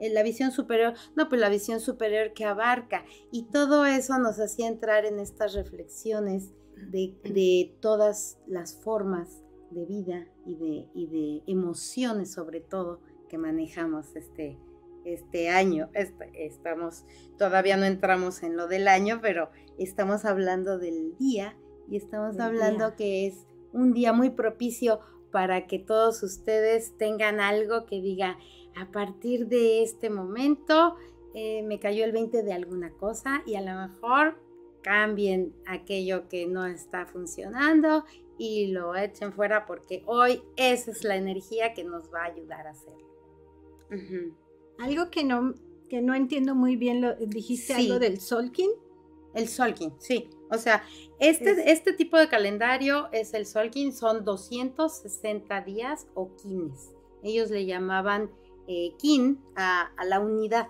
la 0.00 0.22
visión 0.22 0.52
superior, 0.52 0.94
no, 1.16 1.28
pues 1.28 1.40
la 1.40 1.48
visión 1.48 1.80
superior 1.80 2.32
que 2.32 2.44
abarca. 2.44 3.04
Y 3.30 3.44
todo 3.44 3.86
eso 3.86 4.18
nos 4.18 4.38
hacía 4.38 4.68
entrar 4.68 5.06
en 5.06 5.18
estas 5.18 5.54
reflexiones 5.54 6.52
de, 6.90 7.14
de 7.24 7.76
todas 7.80 8.38
las 8.46 8.76
formas 8.76 9.42
de 9.70 9.84
vida 9.84 10.26
y 10.46 10.54
de, 10.54 10.88
y 10.94 11.06
de 11.06 11.42
emociones 11.46 12.32
sobre 12.32 12.60
todo 12.60 13.00
que 13.28 13.38
manejamos 13.38 14.16
este, 14.16 14.58
este 15.04 15.50
año. 15.50 15.88
estamos, 16.34 17.04
todavía 17.38 17.76
no 17.76 17.84
entramos 17.84 18.42
en 18.42 18.56
lo 18.56 18.66
del 18.66 18.88
año, 18.88 19.20
pero 19.22 19.50
estamos 19.78 20.24
hablando 20.24 20.78
del 20.78 21.16
día 21.16 21.56
y 21.88 21.96
estamos 21.96 22.38
hablando 22.38 22.96
que 22.96 23.26
es 23.26 23.46
un 23.72 23.92
día 23.92 24.12
muy 24.12 24.30
propicio 24.30 25.00
para 25.30 25.66
que 25.66 25.78
todos 25.78 26.22
ustedes 26.22 26.96
tengan 26.96 27.40
algo 27.40 27.86
que 27.86 28.00
diga, 28.00 28.38
a 28.76 28.90
partir 28.90 29.46
de 29.46 29.82
este 29.82 30.10
momento 30.10 30.96
eh, 31.34 31.62
me 31.62 31.78
cayó 31.78 32.04
el 32.04 32.12
20 32.12 32.42
de 32.42 32.52
alguna 32.52 32.90
cosa 32.92 33.42
y 33.46 33.56
a 33.56 33.60
lo 33.60 33.88
mejor 33.88 34.38
cambien 34.82 35.54
aquello 35.66 36.28
que 36.28 36.46
no 36.46 36.66
está 36.66 37.06
funcionando 37.06 38.04
y 38.38 38.68
lo 38.68 38.94
echen 38.94 39.32
fuera 39.32 39.66
porque 39.66 40.02
hoy 40.06 40.42
esa 40.56 40.92
es 40.92 41.04
la 41.04 41.16
energía 41.16 41.74
que 41.74 41.84
nos 41.84 42.12
va 42.12 42.22
a 42.22 42.26
ayudar 42.26 42.66
a 42.66 42.70
hacerlo. 42.70 43.07
Algo 44.78 45.10
que 45.10 45.24
no, 45.24 45.54
que 45.88 46.02
no 46.02 46.14
entiendo 46.14 46.54
muy 46.54 46.76
bien, 46.76 47.00
lo, 47.00 47.14
dijiste 47.16 47.74
algo 47.74 47.98
del 47.98 48.20
Solkin. 48.20 48.70
El 49.34 49.48
Solkin, 49.48 49.92
sí. 49.98 50.28
O 50.50 50.56
sea, 50.56 50.82
este, 51.18 51.70
este 51.70 51.92
tipo 51.92 52.16
de 52.16 52.28
calendario 52.28 53.08
es 53.12 53.34
el 53.34 53.46
Solkin, 53.46 53.92
son 53.92 54.24
260 54.24 55.60
días 55.62 56.06
o 56.14 56.34
kines. 56.36 56.92
Ellos 57.22 57.50
le 57.50 57.66
llamaban 57.66 58.30
eh, 58.66 58.94
kin 58.98 59.40
a, 59.56 59.90
la 60.06 60.20
unidad, 60.20 60.68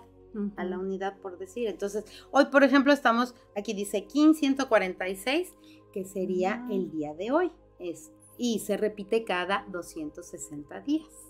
a 0.57 0.63
la 0.63 0.79
unidad 0.79 1.17
por 1.19 1.37
decir. 1.37 1.67
Entonces, 1.67 2.03
hoy, 2.31 2.45
por 2.45 2.63
ejemplo, 2.63 2.91
estamos, 2.91 3.35
aquí 3.55 3.73
dice 3.73 4.05
kin 4.05 4.33
146, 4.33 5.53
que 5.93 6.05
sería 6.05 6.65
el 6.69 6.87
ah. 6.87 6.95
día 6.95 7.13
de 7.13 7.31
hoy. 7.31 7.51
Es, 7.79 8.11
y 8.37 8.59
se 8.59 8.77
repite 8.77 9.23
cada 9.23 9.65
260 9.69 10.79
días. 10.81 11.28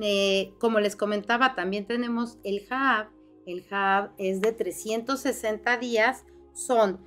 Eh, 0.00 0.52
como 0.58 0.80
les 0.80 0.96
comentaba, 0.96 1.54
también 1.54 1.86
tenemos 1.86 2.38
el 2.42 2.66
HAB. 2.68 3.08
El 3.46 3.64
HAB 3.70 4.12
es 4.18 4.40
de 4.40 4.52
360 4.52 5.76
días, 5.78 6.24
son, 6.52 6.98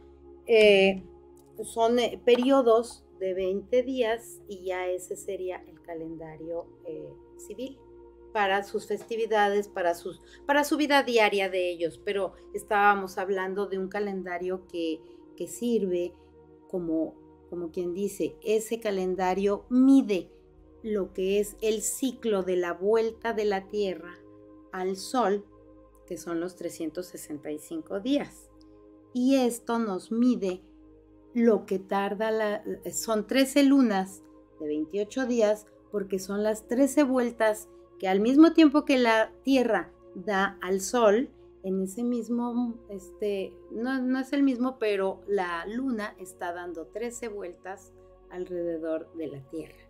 eh, 0.45 1.03
son 1.63 1.99
eh, 1.99 2.21
periodos 2.23 3.03
de 3.19 3.33
20 3.33 3.83
días 3.83 4.41
y 4.47 4.63
ya 4.63 4.87
ese 4.87 5.15
sería 5.15 5.63
el 5.67 5.81
calendario 5.81 6.67
civil 7.37 7.79
para 8.31 8.61
sus 8.63 8.87
festividades, 8.87 9.67
para, 9.67 9.95
sus, 9.95 10.21
para 10.45 10.63
su 10.63 10.77
vida 10.77 11.01
diaria 11.01 11.49
de 11.49 11.71
ellos. 11.71 11.99
Pero 12.05 12.33
estábamos 12.53 13.17
hablando 13.17 13.65
de 13.65 13.79
un 13.79 13.87
calendario 13.87 14.67
que, 14.67 14.99
que 15.35 15.47
sirve 15.47 16.13
como 16.69 17.15
como 17.49 17.71
quien 17.71 17.93
dice, 17.93 18.35
ese 18.43 18.79
calendario 18.79 19.65
mide 19.69 20.29
lo 20.87 21.13
que 21.13 21.39
es 21.39 21.55
el 21.61 21.81
ciclo 21.81 22.43
de 22.43 22.57
la 22.57 22.73
vuelta 22.73 23.33
de 23.33 23.45
la 23.45 23.67
Tierra 23.67 24.17
al 24.71 24.95
Sol, 24.95 25.45
que 26.05 26.17
son 26.17 26.39
los 26.39 26.55
365 26.55 27.99
días. 27.99 28.49
Y 29.13 29.35
esto 29.35 29.79
nos 29.79 30.11
mide 30.11 30.61
lo 31.33 31.65
que 31.65 31.79
tarda 31.79 32.31
la... 32.31 32.63
Son 32.91 33.27
13 33.27 33.63
lunas 33.63 34.23
de 34.59 34.67
28 34.67 35.25
días 35.25 35.65
porque 35.91 36.19
son 36.19 36.43
las 36.43 36.67
13 36.67 37.03
vueltas 37.03 37.69
que 37.99 38.07
al 38.07 38.19
mismo 38.19 38.53
tiempo 38.53 38.85
que 38.85 38.97
la 38.97 39.31
Tierra 39.43 39.91
da 40.15 40.57
al 40.61 40.81
Sol, 40.81 41.29
en 41.63 41.81
ese 41.81 42.03
mismo, 42.03 42.75
este, 42.89 43.53
no, 43.71 44.01
no 44.01 44.19
es 44.19 44.31
el 44.33 44.43
mismo, 44.43 44.77
pero 44.79 45.21
la 45.27 45.65
Luna 45.65 46.15
está 46.17 46.53
dando 46.53 46.87
13 46.87 47.27
vueltas 47.29 47.93
alrededor 48.29 49.11
de 49.15 49.27
la 49.27 49.41
Tierra. 49.49 49.86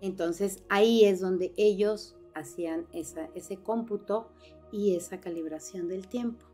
Entonces 0.00 0.62
ahí 0.68 1.04
es 1.04 1.20
donde 1.20 1.52
ellos 1.56 2.16
hacían 2.34 2.86
ese 2.92 3.56
cómputo 3.56 4.30
y 4.70 4.96
esa 4.96 5.20
calibración 5.20 5.88
del 5.88 6.06
tiempo. 6.08 6.46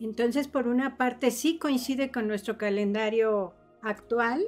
Entonces, 0.00 0.48
por 0.48 0.68
una 0.68 0.96
parte, 0.96 1.30
sí 1.30 1.58
coincide 1.58 2.10
con 2.10 2.26
nuestro 2.26 2.58
calendario 2.58 3.54
actual, 3.82 4.44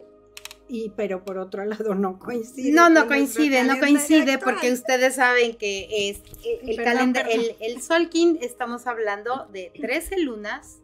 y, 0.69 0.91
pero 0.97 1.25
por 1.25 1.39
otro 1.39 1.65
lado 1.65 1.95
no 1.95 2.19
coincide. 2.19 2.73
No, 2.73 2.91
no 2.91 3.07
coincide, 3.07 3.63
no 3.65 3.79
coincide 3.79 4.39
porque 4.39 4.73
ustedes 4.73 5.15
saben 5.15 5.57
que 5.57 6.11
es 6.11 6.23
el, 6.63 6.77
calendario, 6.77 7.33
el, 7.33 7.57
el 7.61 7.83
Solkin, 7.83 8.39
estamos 8.41 8.87
hablando 8.87 9.47
de 9.53 9.73
13 9.81 10.19
lunas, 10.21 10.81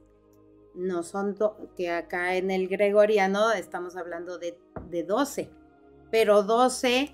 no 0.75 1.03
son 1.03 1.37
que 1.77 1.91
acá 1.91 2.37
en 2.37 2.51
el 2.51 2.69
gregoriano 2.69 3.53
estamos 3.53 3.97
hablando 3.97 4.39
de, 4.39 4.57
de 4.89 5.03
12 5.03 5.51
pero 6.13 6.43
12, 6.43 7.11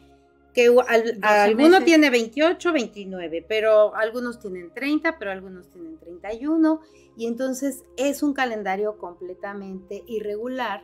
que 0.52 0.76
alguno 1.22 1.84
tiene 1.84 2.10
28, 2.10 2.72
29, 2.72 3.46
pero 3.48 3.94
algunos 3.94 4.40
tienen 4.40 4.74
30, 4.74 5.20
pero 5.20 5.30
algunos 5.30 5.70
tienen 5.70 5.96
31, 5.98 6.80
y 7.16 7.26
entonces 7.26 7.84
es 7.96 8.24
un 8.24 8.34
calendario 8.34 8.98
completamente 8.98 10.02
irregular 10.08 10.82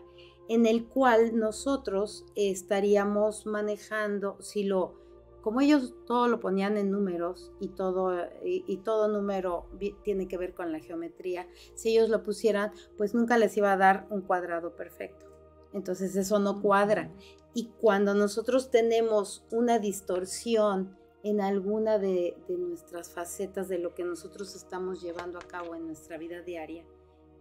en 0.48 0.64
el 0.66 0.86
cual 0.86 1.36
nosotros 1.36 2.24
estaríamos 2.36 3.46
manejando, 3.46 4.36
si 4.40 4.62
lo, 4.62 4.94
como 5.40 5.60
ellos 5.60 5.92
todo 6.06 6.28
lo 6.28 6.38
ponían 6.38 6.76
en 6.76 6.92
números 6.92 7.50
y 7.58 7.70
todo, 7.70 8.14
y, 8.44 8.76
todo 8.84 9.08
número 9.08 9.66
tiene 10.04 10.28
que 10.28 10.38
ver 10.38 10.54
con 10.54 10.70
la 10.70 10.78
geometría, 10.78 11.48
si 11.74 11.90
ellos 11.90 12.10
lo 12.10 12.22
pusieran, 12.22 12.70
pues 12.96 13.12
nunca 13.12 13.38
les 13.38 13.56
iba 13.56 13.72
a 13.72 13.76
dar 13.76 14.06
un 14.10 14.20
cuadrado 14.20 14.76
perfecto. 14.76 15.26
Entonces 15.72 16.14
eso 16.14 16.38
no 16.38 16.62
cuadra. 16.62 17.10
Y 17.54 17.70
cuando 17.80 18.14
nosotros 18.14 18.70
tenemos 18.70 19.44
una 19.52 19.78
distorsión 19.78 20.96
en 21.22 21.40
alguna 21.40 21.98
de, 21.98 22.36
nuestras 22.48 23.10
facetas 23.10 23.68
de 23.68 23.78
lo 23.78 23.94
que 23.94 24.04
nosotros 24.04 24.56
estamos 24.56 25.00
llevando 25.00 25.38
a 25.38 25.42
cabo 25.42 25.74
en 25.74 25.86
nuestra 25.86 26.18
vida 26.18 26.42
diaria, 26.42 26.84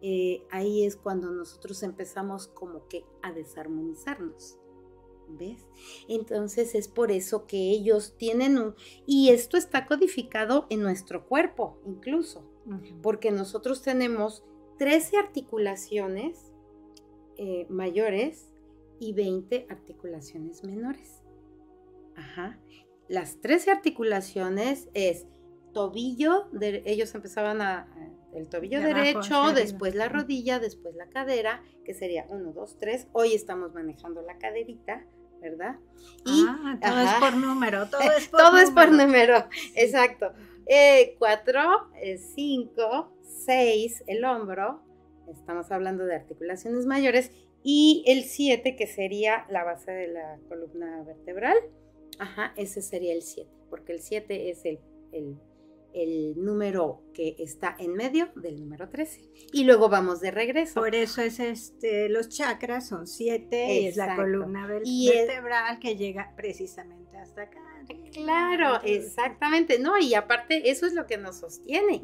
eh, 0.02 0.46
ahí 0.52 0.86
es 0.86 0.96
cuando 0.96 1.32
nosotros 1.32 1.82
empezamos 1.82 2.48
como 2.48 2.88
que 2.88 3.04
a 3.22 3.32
desarmonizarnos. 3.32 4.60
¿Ves? 5.30 5.66
Entonces 6.10 6.76
es 6.76 6.90
por 6.90 7.10
eso 7.10 7.48
que 7.48 7.72
ellos 7.72 8.14
tienen 8.18 8.58
un... 8.58 8.76
Y 9.08 9.30
esto 9.30 9.58
está 9.58 9.88
codificado 9.88 10.68
en 10.70 10.82
nuestro 10.82 11.26
cuerpo 11.26 11.80
incluso, 11.86 12.44
porque 13.02 13.32
nosotros 13.32 13.82
tenemos 13.82 14.44
13 14.78 15.18
articulaciones 15.18 16.52
eh, 17.38 17.66
mayores 17.70 18.53
y 19.04 19.14
20 19.14 19.68
articulaciones 19.70 20.64
menores. 20.64 21.22
Ajá. 22.16 22.60
Las 23.08 23.42
13 23.42 23.72
articulaciones 23.72 24.90
es 24.94 25.28
tobillo, 25.74 26.48
de, 26.52 26.84
ellos 26.86 27.14
empezaban 27.16 27.62
a, 27.62 27.88
el 28.34 28.48
tobillo 28.48 28.80
derecho, 28.80 29.54
después 29.54 29.96
la 29.96 30.08
rodilla, 30.08 30.60
después 30.60 30.96
la 30.96 31.08
cadera, 31.10 31.62
que 31.84 31.94
sería 31.94 32.26
1, 32.30 32.54
2, 32.54 32.78
3. 32.80 33.08
Hoy 33.12 33.34
estamos 33.34 33.74
manejando 33.74 34.22
la 34.22 34.38
caderita, 34.38 35.06
¿verdad? 35.42 35.76
Y, 36.26 36.46
ah, 36.48 36.80
todo 36.82 37.00
es 37.00 37.14
por 37.16 37.36
número, 37.36 37.90
todo 37.92 38.02
es 38.02 38.28
por 38.30 38.40
todo 38.40 38.52
número. 38.52 38.68
es 38.68 38.72
por 38.72 38.92
número, 38.92 39.46
exacto. 39.76 40.34
4, 41.20 41.62
5, 42.36 43.18
6, 43.22 44.04
el 44.08 44.24
hombro, 44.24 44.82
estamos 45.32 45.72
hablando 45.72 46.06
de 46.06 46.16
articulaciones 46.16 46.86
mayores, 46.86 47.32
y 47.64 48.04
el 48.08 48.24
7, 48.24 48.76
que 48.76 48.88
sería 48.88 49.46
la 49.50 49.64
base 49.64 49.92
de 49.92 50.08
la 50.10 50.38
columna 50.50 51.02
vertebral, 51.04 51.58
ajá, 52.20 52.54
ese 52.58 52.82
sería 52.82 53.14
el 53.14 53.22
7, 53.22 53.50
porque 53.70 53.94
el 53.94 54.02
7 54.02 54.50
es 54.50 54.66
el, 54.66 54.80
el, 55.94 56.34
número 56.36 57.02
que 57.14 57.36
está 57.40 57.76
en 57.80 57.94
medio 57.94 58.30
del 58.36 58.60
número 58.60 58.90
13. 58.90 59.22
Y 59.54 59.64
luego 59.64 59.88
vamos 59.88 60.20
de 60.20 60.32
regreso. 60.32 60.82
Por 60.82 60.94
eso 60.94 61.22
es 61.22 61.40
este, 61.40 62.10
los 62.10 62.28
chakras 62.28 62.90
son 62.90 63.08
7 63.08 63.74
y 63.74 63.88
es 63.88 63.96
la 63.96 64.16
columna 64.16 64.68
vertebral 64.68 65.80
que 65.80 65.96
llega 65.96 66.34
precisamente 66.36 67.18
hasta 67.18 67.44
acá. 67.44 67.60
Claro, 68.14 68.82
exactamente, 68.84 69.80
¿no? 69.80 69.98
Y 69.98 70.14
aparte, 70.14 70.70
eso 70.70 70.86
es 70.86 70.94
lo 70.94 71.06
que 71.06 71.18
nos 71.18 71.38
sostiene, 71.38 72.02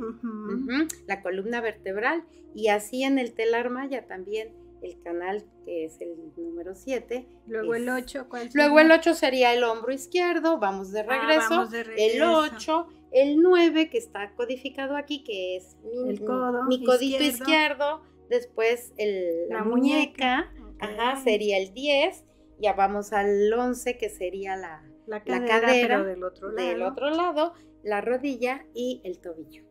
la 1.06 1.22
columna 1.22 1.62
vertebral. 1.62 2.24
Y 2.56 2.70
así 2.70 3.04
en 3.04 3.20
el 3.20 3.34
telar 3.34 3.70
maya 3.70 4.08
también 4.08 4.54
el 4.82 5.02
canal 5.02 5.46
que 5.66 5.86
es 5.86 6.00
el 6.02 6.16
número 6.38 6.76
7. 6.76 7.28
Luego 7.48 7.76
el 7.76 7.90
8, 7.90 8.28
¿cuál 8.30 8.50
Luego 8.54 8.80
el 8.80 8.92
8 8.92 9.14
sería 9.14 9.54
el 9.54 9.64
hombro 9.64 9.92
izquierdo, 9.92 10.60
vamos 10.60 10.92
de, 10.92 11.02
ah, 11.02 11.04
regreso, 11.04 11.68
El 11.98 12.22
8, 12.22 12.88
el 13.12 13.42
9 13.42 13.90
que 13.90 13.98
está 13.98 14.34
codificado 14.36 14.96
aquí, 14.96 15.24
que 15.24 15.58
es 15.58 15.78
mi, 15.84 16.18
Codo, 16.18 16.64
mi 16.64 16.84
codito 16.84 17.24
izquierdo. 17.24 18.02
después 18.30 18.94
el, 18.98 19.50
la, 19.50 19.64
muñeca, 19.64 20.52
ajá, 20.80 21.18
sería 21.24 21.58
el 21.58 21.74
10, 21.74 22.26
ya 22.60 22.74
vamos 22.74 23.14
al 23.14 23.52
11 23.52 23.98
que 23.98 24.10
sería 24.10 24.56
la, 24.56 24.84
la 25.08 25.24
cadera, 25.24 26.04
del, 26.04 26.24
otro 26.24 26.52
del 26.52 26.84
otro 26.84 27.10
lado, 27.10 27.54
la 27.84 28.02
rodilla 28.02 28.66
y 28.74 29.02
el 29.04 29.20
tobillo. 29.20 29.69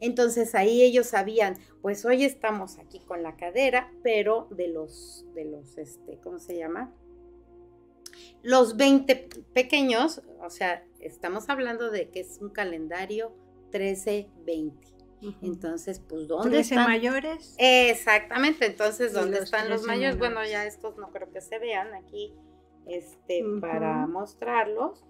Entonces 0.00 0.54
ahí 0.54 0.82
ellos 0.82 1.08
sabían, 1.08 1.56
pues 1.82 2.04
hoy 2.04 2.24
estamos 2.24 2.78
aquí 2.78 3.00
con 3.00 3.22
la 3.22 3.36
cadera, 3.36 3.92
pero 4.02 4.48
de 4.50 4.68
los, 4.68 5.24
de 5.34 5.44
los, 5.44 5.76
este, 5.78 6.18
¿cómo 6.22 6.38
se 6.38 6.56
llama? 6.56 6.92
Los 8.42 8.76
20 8.76 9.28
pequeños, 9.52 10.22
o 10.40 10.50
sea, 10.50 10.84
estamos 11.00 11.48
hablando 11.48 11.90
de 11.90 12.10
que 12.10 12.20
es 12.20 12.38
un 12.40 12.50
calendario 12.50 13.32
13-20. 13.72 14.72
Entonces, 15.42 16.00
pues, 16.00 16.28
¿dónde 16.28 16.60
están? 16.60 16.86
mayores? 16.86 17.56
Exactamente, 17.58 18.66
entonces, 18.66 19.12
¿dónde 19.12 19.38
están 19.38 19.68
los 19.68 19.82
mayores? 19.82 20.16
Bueno, 20.16 20.44
ya 20.44 20.64
estos 20.64 20.96
no 20.96 21.10
creo 21.10 21.30
que 21.32 21.40
se 21.40 21.58
vean 21.58 21.92
aquí 21.94 22.32
este, 22.86 23.44
para 23.60 24.06
mostrarlos, 24.06 25.04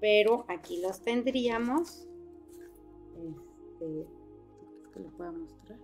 pero 0.00 0.44
aquí 0.48 0.80
los 0.80 1.02
tendríamos. 1.02 2.07
Que 3.78 5.00
lo 5.00 5.10
pueda 5.16 5.32
mostrar. 5.32 5.78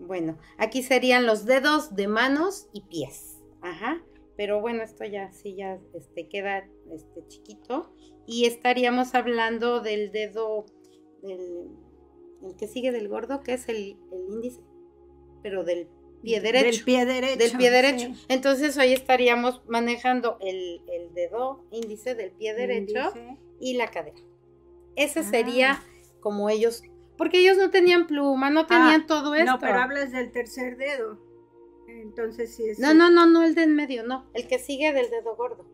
Bueno. 0.00 0.38
aquí 0.58 0.82
serían 0.82 1.26
los 1.26 1.44
dedos 1.44 1.94
de 1.96 2.08
manos 2.08 2.68
y 2.72 2.82
pies. 2.82 3.38
Ajá. 3.62 4.02
Pero 4.36 4.60
bueno, 4.60 4.84
esto 4.84 5.04
ya 5.04 5.32
sí 5.32 5.56
ya 5.56 5.80
este, 5.94 6.28
queda 6.28 6.68
este, 6.92 7.26
chiquito. 7.26 7.92
Y 8.24 8.44
estaríamos 8.44 9.14
hablando 9.14 9.80
del 9.80 10.12
dedo, 10.12 10.66
del, 11.22 11.68
el 12.44 12.56
que 12.56 12.68
sigue 12.68 12.92
del 12.92 13.08
gordo, 13.08 13.42
que 13.42 13.54
es 13.54 13.68
el, 13.68 13.96
índice, 14.30 14.60
pero 15.42 15.64
del 15.64 15.88
pie 16.22 16.40
derecho. 16.40 16.66
Del 16.66 16.84
pie 16.84 17.04
derecho. 17.04 17.36
Del 17.36 17.56
pie 17.56 17.70
derecho. 17.70 18.08
Entonces 18.28 18.76
hoy 18.78 18.92
estaríamos 18.92 19.62
manejando 19.66 20.38
el, 20.40 20.82
dedo 21.14 21.64
índice 21.72 22.14
del 22.14 22.30
pie 22.30 22.54
derecho 22.54 23.12
y 23.58 23.74
la 23.74 23.88
cadera. 23.88 24.20
Ese 24.98 25.22
sería 25.22 25.72
ah 25.72 25.84
como 26.20 26.50
ellos, 26.50 26.82
porque 27.16 27.38
ellos 27.38 27.56
no 27.56 27.70
tenían 27.70 28.06
pluma, 28.06 28.50
no 28.50 28.66
tenían 28.66 29.02
ah, 29.02 29.06
todo 29.06 29.34
esto. 29.34 29.52
No, 29.52 29.58
pero 29.58 29.80
hablas 29.80 30.12
del 30.12 30.30
tercer 30.30 30.76
dedo. 30.76 31.18
Entonces 31.86 32.54
sí 32.54 32.68
es. 32.68 32.78
No, 32.78 32.94
no, 32.94 33.10
no, 33.10 33.26
no 33.26 33.42
el 33.42 33.54
de 33.54 33.62
en 33.62 33.74
medio, 33.74 34.04
no, 34.04 34.26
el 34.34 34.46
que 34.46 34.58
sigue 34.58 34.92
del 34.92 35.10
dedo 35.10 35.36
gordo. 35.36 35.66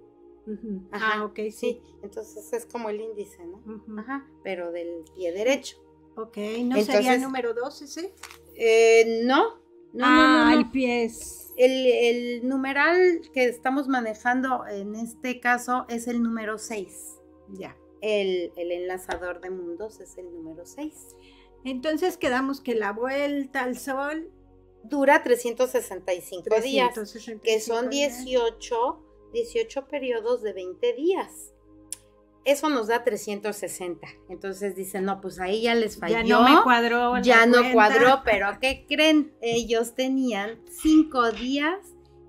Ajá, 0.90 1.14
ah, 1.14 1.24
ok, 1.24 1.40
sí. 1.50 1.80
Entonces 2.02 2.52
es 2.52 2.66
como 2.66 2.90
el 2.90 3.00
índice, 3.00 3.44
¿no? 3.46 3.62
Ajá, 3.98 4.28
pero 4.42 4.72
del 4.72 5.04
pie 5.14 5.32
derecho. 5.32 5.78
Ok, 6.16 6.37
¿no 6.64 6.80
sería 6.82 7.14
el 7.14 7.22
número 7.22 7.54
dos 7.54 7.80
ese? 7.82 8.14
Eh, 8.54 9.22
no, 9.24 9.56
no, 9.92 10.04
ah, 10.04 10.50
no, 10.50 10.58
el 10.58 10.70
pie 10.70 11.04
es... 11.04 11.52
El, 11.56 11.87
el, 11.87 12.48
numeral 12.48 13.22
que 13.32 13.44
estamos 13.44 13.88
manejando 13.88 14.66
en 14.66 14.96
este 14.96 15.40
caso 15.40 15.87
es 15.88 16.08
el 16.08 16.22
número 16.22 16.58
6. 16.58 17.20
Ya 17.50 17.76
el, 18.05 18.53
enlazador 18.57 19.40
de 19.40 19.51
mundos 19.51 20.01
es 20.01 20.19
el 20.19 20.31
número 20.33 20.67
6. 20.67 21.17
Entonces 21.64 22.19
quedamos 22.19 22.61
que 22.61 22.75
la 22.75 22.93
vuelta 22.93 23.62
al 23.62 23.79
sol 23.79 24.31
dura 24.83 25.23
365, 25.23 26.61
días, 26.61 26.95
que 27.43 27.61
son 27.61 27.88
18, 27.88 29.03
18 29.33 29.88
periodos 29.88 30.43
de 30.43 30.53
20 30.53 30.93
días. 30.93 31.55
Eso 32.45 32.69
nos 32.69 32.88
da 32.88 33.03
360. 33.03 34.07
Entonces 34.29 34.77
dicen, 34.77 35.07
no, 35.07 35.23
pues 35.23 35.40
ahí 35.40 35.62
ya 35.62 35.75
les 35.75 35.99
falló. 35.99 36.17
Ya 36.17 36.25
no 36.25 36.43
me 36.43 36.62
cuadró. 36.62 37.19
Ya 37.23 37.47
no 37.47 37.73
cuadró, 37.73 38.21
pero 38.25 38.49
¿qué 38.61 38.85
creen? 38.87 39.35
Ellos 39.40 39.95
tenían 39.95 40.61
cinco 40.71 41.33
días 41.33 41.79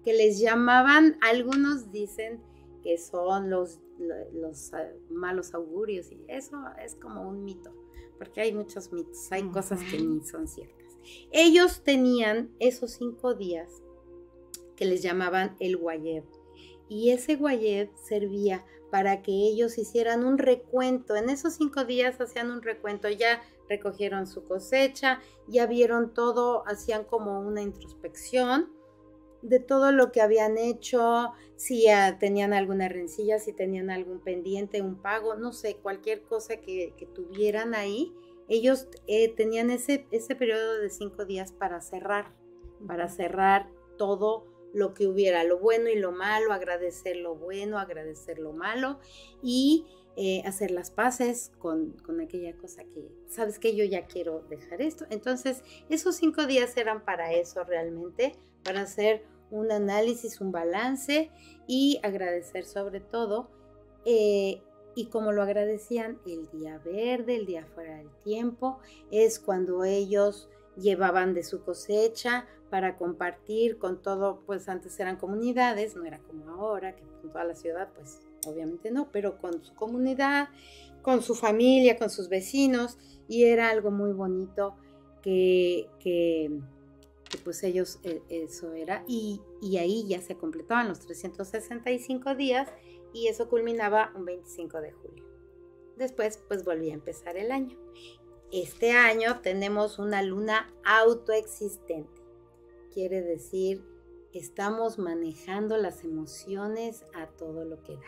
que 0.06 0.14
les 0.14 0.40
llamaban, 0.40 1.18
algunos 1.22 1.92
dicen 1.92 2.42
que 2.82 2.98
son 2.98 3.50
los, 3.50 3.80
los, 3.99 4.73
ah, 4.73 4.89
malos 5.10 5.53
augurios 5.53 6.12
y 6.12 6.23
eso 6.27 6.58
es 6.84 6.95
como 6.95 7.27
un 7.27 7.43
mito, 7.43 7.71
porque 8.17 8.41
hay 8.41 8.53
muchos 8.53 8.91
mitos, 8.91 9.31
hay 9.31 9.43
cosas 9.49 9.81
que 9.84 9.99
ni 9.99 10.21
son 10.21 10.47
ciertas. 10.47 10.97
Ellos 11.31 11.84
tenían 11.84 12.49
esos 12.60 12.91
cinco 12.91 13.34
días 13.34 13.81
que 14.75 14.86
les 14.86 15.01
llamaban 15.01 15.55
el 15.60 15.77
guayeb 15.77 16.23
y 16.89 17.12
ese 17.12 17.36
guayeb 17.36 17.89
servía 17.95 18.65
para 18.91 19.21
que 19.21 19.31
ellos 19.31 19.77
hicieran 19.77 20.23
un 20.23 20.38
recuento. 20.38 21.15
En 21.15 21.29
esos 21.29 21.53
cinco 21.53 21.86
días 21.86 22.19
hacían 22.21 22.51
un 22.51 22.62
recuento, 22.62 23.10
ya 23.10 23.41
recogieron 23.67 24.27
su 24.27 24.45
cosecha, 24.45 25.21
ya 25.47 25.65
vieron 25.65 26.13
todo, 26.13 26.67
hacían 26.67 27.03
como 27.03 27.39
una 27.39 27.62
introspección 27.62 28.75
de 29.47 29.60
todo 29.60 29.91
lo 29.91 30.12
que 30.12 30.21
habían 30.21 30.58
hecho, 30.58 31.31
si 31.55 31.86
tenían 32.19 32.53
alguna 32.53 32.89
rencilla, 32.89 33.39
si 33.39 33.53
tenían 33.53 33.89
algún 33.89 34.19
pendiente, 34.19 34.81
un 34.81 35.01
pago, 35.01 35.36
no 35.36 35.53
sé, 35.53 35.75
cualquier 35.75 36.23
cosa 36.23 36.58
que, 36.58 36.93
tuvieran 37.13 37.75
ahí. 37.75 38.13
Ellos 38.47 38.88
eh, 39.08 39.29
tenían 39.29 39.69
ese, 39.69 40.08
ese 40.12 40.36
periodo 40.36 40.79
de 40.79 40.89
cinco 40.89 41.25
días 41.25 41.51
para 41.51 41.81
cerrar, 41.81 42.34
para 42.88 43.08
cerrar 43.08 43.69
todo 43.97 44.45
lo 44.73 44.93
que 44.93 45.08
hubiera, 45.08 45.43
lo 45.43 45.60
bueno 45.60 45.89
y 45.89 45.95
lo 45.95 46.12
malo, 46.12 46.51
agradecer 46.51 47.15
lo 47.17 47.36
bueno, 47.36 47.79
agradecer 47.79 48.39
lo 48.39 48.51
malo 48.51 48.99
y 49.41 49.86
eh, 50.17 50.41
hacer 50.45 50.71
las 50.71 50.91
paces 50.91 51.51
con, 51.60 51.91
con, 52.03 52.19
aquella 52.19 52.55
cosa 52.58 52.84
que, 52.84 53.10
sabes 53.27 53.58
que 53.58 53.75
yo 53.75 53.86
ya 53.86 54.05
quiero 54.05 54.41
dejar 54.49 54.81
esto. 54.81 55.05
Entonces, 55.10 55.63
esos 55.89 56.15
cinco 56.15 56.45
días 56.45 56.75
eran 56.77 57.05
para 57.05 57.34
eso 57.34 57.63
realmente, 57.63 58.34
para 58.63 58.81
hacer 58.81 59.23
un 59.56 59.72
análisis, 59.72 60.41
un 60.41 60.52
balance 60.52 61.32
y 61.68 62.00
agradecer 62.04 62.65
sobre 62.65 63.00
todo. 63.00 63.50
Eh, 64.06 64.62
y 64.96 65.08
como 65.08 65.32
lo 65.32 65.41
agradecían 65.41 66.20
el 66.26 66.48
día 66.52 66.80
verde, 66.80 67.36
el 67.36 67.46
día 67.46 67.65
fuera 67.74 67.98
del 67.98 68.10
tiempo, 68.24 68.80
es 69.12 69.39
cuando 69.39 69.84
ellos 69.84 70.48
llevaban 70.78 71.34
de 71.34 71.44
su 71.44 71.63
cosecha 71.63 72.48
para 72.70 72.98
compartir 72.98 73.78
con 73.78 74.02
todo, 74.02 74.41
pues 74.46 74.68
antes 74.70 75.00
eran 75.00 75.18
comunidades, 75.18 75.96
no 75.96 76.06
era 76.06 76.20
como 76.20 76.50
ahora, 76.50 76.96
que 76.96 77.04
con 77.22 77.32
toda 77.32 77.44
la 77.44 77.56
ciudad, 77.56 77.89
pues 77.96 78.22
obviamente 78.48 78.91
no, 78.91 79.10
pero 79.12 79.38
con 79.38 79.63
su 79.63 79.74
comunidad, 79.76 80.50
con 81.02 81.22
su 81.22 81.36
familia, 81.36 81.98
con 81.98 82.10
sus 82.10 82.30
vecinos, 82.30 82.98
y 83.28 83.44
era 83.46 83.70
algo 83.70 83.91
muy 83.91 84.12
bonito 84.12 84.76
que, 85.22 85.89
que 86.00 86.52
pues 87.45 87.63
ellos 87.63 87.99
eh, 88.03 88.21
eso 88.27 88.73
era, 88.73 89.05
y, 89.08 89.39
y, 89.62 89.77
ahí 89.77 90.05
ya 90.08 90.19
se 90.19 90.36
completaban 90.36 90.89
los 90.89 90.99
365 91.01 92.36
días 92.36 92.67
y 93.13 93.27
eso 93.27 93.47
culminaba 93.47 94.12
un 94.15 94.25
25 94.25 94.81
de 94.81 94.91
julio. 94.91 95.23
Después 95.95 96.43
pues 96.47 96.65
volvía 96.65 96.91
a 96.91 96.95
empezar 96.95 97.38
el 97.38 97.51
año. 97.51 97.77
Este 98.51 98.91
año 98.91 99.39
tenemos 99.41 99.99
una 99.99 100.21
luna 100.21 100.73
autoexistente. 100.84 102.21
Quiere 102.93 103.21
decir, 103.21 103.86
estamos 104.34 104.97
manejando 104.97 105.77
las 105.77 106.03
emociones 106.03 107.05
a 107.13 107.27
todo 107.27 107.63
lo 107.63 107.81
que 107.84 107.93
da. 107.93 108.01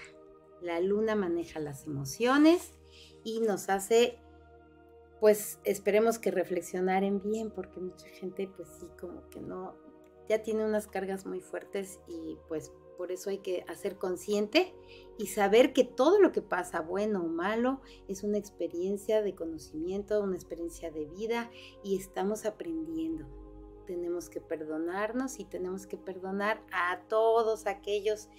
La 0.61 0.79
luna 0.79 1.15
maneja 1.15 1.59
las 1.59 1.85
emociones 1.85 2.73
y 3.23 3.39
nos 3.41 3.69
hace 3.69 4.19
pues 5.19 5.59
esperemos 5.63 6.19
que 6.19 6.31
reflexionaren 6.31 7.21
bien, 7.21 7.51
porque 7.51 7.79
mucha 7.79 8.07
gente 8.07 8.49
pues 8.55 8.69
sí, 8.79 8.87
como 8.99 9.27
que 9.29 9.41
no, 9.41 9.75
ya 10.29 10.43
tiene 10.43 10.65
unas 10.65 10.87
cargas 10.87 11.25
muy 11.25 11.41
fuertes 11.41 11.99
y 12.07 12.37
pues 12.47 12.71
por 12.97 13.11
eso 13.11 13.29
hay 13.29 13.37
que 13.37 13.63
hacer 13.67 13.97
consciente 13.97 14.73
y 15.17 15.27
saber 15.27 15.71
que 15.71 15.83
todo 15.83 16.19
lo 16.19 16.31
que 16.31 16.41
pasa, 16.41 16.81
bueno 16.81 17.23
o 17.23 17.27
malo, 17.27 17.79
es 18.07 18.23
una 18.23 18.37
experiencia 18.37 19.21
de 19.21 19.35
conocimiento, 19.35 20.21
una 20.21 20.35
experiencia 20.35 20.91
de 20.91 21.05
vida 21.05 21.51
y 21.83 21.97
estamos 21.97 22.45
aprendiendo. 22.45 23.25
Tenemos 23.85 24.29
que 24.29 24.41
perdonarnos 24.41 25.39
y 25.39 25.45
tenemos 25.45 25.87
que 25.87 25.97
perdonar 25.97 26.61
a 26.73 27.01
todos 27.07 27.67
aquellos 27.67 28.29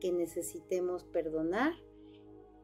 que 0.00 0.12
necesitemos 0.12 1.04
perdonar. 1.04 1.74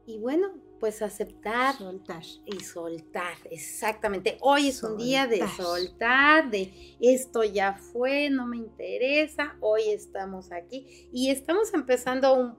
Y 0.06 0.18
bueno, 0.18 0.54
pues 0.80 1.02
aceptar 1.02 1.76
soltar. 1.76 2.22
y 2.46 2.60
soltar, 2.60 3.34
exactamente. 3.50 4.38
Hoy 4.40 4.68
es 4.68 4.82
un 4.82 4.96
día 4.96 5.26
de 5.26 5.46
soltar, 5.48 6.50
de 6.50 6.72
esto 7.00 7.44
ya 7.44 7.74
fue, 7.74 8.30
no 8.30 8.46
me 8.46 8.56
interesa, 8.56 9.56
hoy 9.60 9.82
estamos 9.90 10.50
aquí 10.50 11.08
y 11.12 11.30
estamos 11.30 11.72
empezando 11.74 12.34
un, 12.34 12.56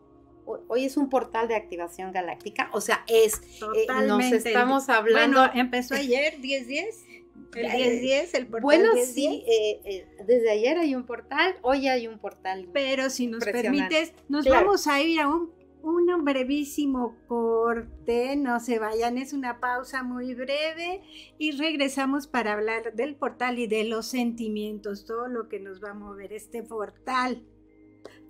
hoy 0.68 0.86
es 0.86 0.98
un 0.98 1.10
portal 1.10 1.48
de 1.48 1.56
activación 1.56 2.12
galáctica, 2.12 2.70
o 2.74 2.80
sea, 2.80 3.04
es, 3.08 3.42
eh, 3.76 3.88
nos 4.06 4.24
estamos 4.32 4.88
hablando. 4.90 5.40
Bueno, 5.40 5.60
empezó 5.60 5.96
ayer, 5.96 6.40
10-10. 6.40 7.08
El 7.54 8.02
10-10, 8.02 8.30
el 8.34 8.48
portal 8.48 8.62
Bueno, 8.62 8.92
sí, 9.04 9.44
eh, 9.46 9.82
eh, 9.84 10.08
desde 10.26 10.52
ayer 10.52 10.78
hay 10.78 10.96
un 10.96 11.06
portal, 11.06 11.56
hoy 11.64 11.88
hay 11.90 12.08
un 12.08 12.18
portal. 12.18 12.70
Pero 12.72 13.10
si 13.10 13.28
nos 13.28 13.44
permites, 13.44 14.14
nos 14.30 14.46
vamos 14.46 14.88
a 14.88 15.02
ir 15.02 15.20
a 15.20 15.28
un 15.28 15.52
un 15.84 16.26
brevísimo 16.26 17.16
corte, 17.28 18.36
no 18.36 18.60
se 18.60 18.80
vayan, 18.80 19.18
es 19.18 19.34
una 19.34 19.60
pausa 19.60 20.04
muy 20.04 20.34
breve 20.34 21.02
y 21.38 21.52
regresamos 21.52 22.28
para 22.28 22.54
hablar 22.54 22.94
del 22.94 23.16
portal 23.16 23.60
y 23.60 23.68
de 23.68 23.86
los 23.86 24.08
sentimientos, 24.08 25.06
todo 25.06 25.28
lo 25.28 25.48
que 25.50 25.60
nos 25.60 25.84
va 25.84 25.92
a 25.92 25.96
mover 25.96 26.34
este 26.34 26.64
portal. 26.64 27.44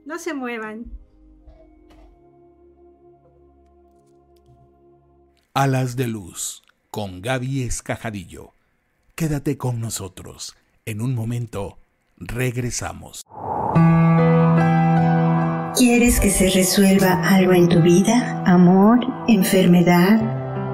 No 0.05 0.19
se 0.19 0.33
muevan. 0.33 0.91
Alas 5.53 5.95
de 5.95 6.07
Luz 6.07 6.63
con 6.89 7.21
Gaby 7.21 7.63
Escajadillo. 7.63 8.53
Quédate 9.15 9.57
con 9.57 9.79
nosotros. 9.81 10.55
En 10.85 11.01
un 11.01 11.13
momento 11.13 11.77
regresamos. 12.17 13.21
¿Quieres 15.81 16.19
que 16.19 16.29
se 16.29 16.47
resuelva 16.51 17.27
algo 17.27 17.53
en 17.53 17.67
tu 17.67 17.81
vida? 17.81 18.43
¿Amor? 18.45 18.99
¿Enfermedad? 19.27 20.21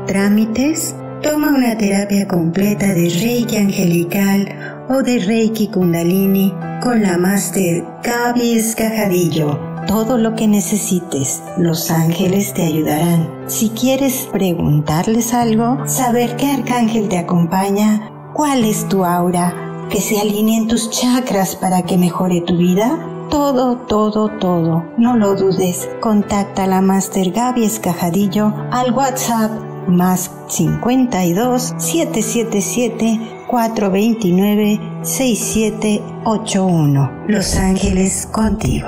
¿Trámites? 0.06 0.98
Toma 1.24 1.56
una 1.56 1.78
terapia 1.78 2.28
completa 2.28 2.88
de 2.88 3.08
Reiki 3.22 3.56
Angelical 3.56 4.50
o 4.89 5.02
de 5.04 5.20
Reiki 5.20 5.70
Kundalini 5.70 6.54
con 6.84 7.04
la 7.04 7.17
Master 7.17 7.86
Gaby 8.04 8.58
Escajadillo. 8.58 9.58
Todo 9.88 10.17
lo 10.17 10.36
que 10.36 10.46
necesites, 10.46 11.41
los 11.58 11.89
ángeles 11.89 12.54
te 12.54 12.63
ayudarán. 12.63 13.30
Si 13.48 13.70
quieres 13.70 14.28
preguntarles 14.34 15.34
algo, 15.34 15.88
saber 15.88 16.36
qué 16.36 16.52
arcángel 16.52 17.08
te 17.08 17.17
acompaña, 17.17 18.12
cuál 18.34 18.65
es 18.65 18.86
tu 18.89 19.06
aura, 19.06 19.88
que 19.89 20.02
se 20.02 20.20
alineen 20.20 20.67
tus 20.67 20.89
chakras 20.89 21.56
para 21.56 21.84
que 21.84 21.98
mejore 21.98 22.41
tu 22.41 22.58
vida, 22.58 23.16
todo, 23.29 23.77
todo, 23.77 24.29
todo. 24.39 24.83
No 24.97 25.15
lo 25.15 25.35
dudes. 25.35 25.87
Contacta 25.99 26.63
a 26.63 26.67
la 26.67 26.81
Master 26.81 27.31
Gaby 27.31 27.65
Escajadillo 27.65 28.51
al 28.71 28.91
WhatsApp 28.91 29.51
más 29.87 30.31
52 30.47 31.75
777 31.77 33.45
429 33.47 34.79
6781. 35.01 37.11
Los 37.27 37.55
Ángeles 37.55 38.27
contigo. 38.27 38.87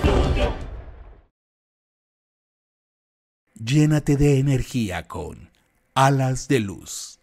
Llénate 3.63 4.17
de 4.17 4.39
energía 4.39 5.07
con 5.07 5.51
alas 5.93 6.47
de 6.47 6.59
luz. 6.61 7.20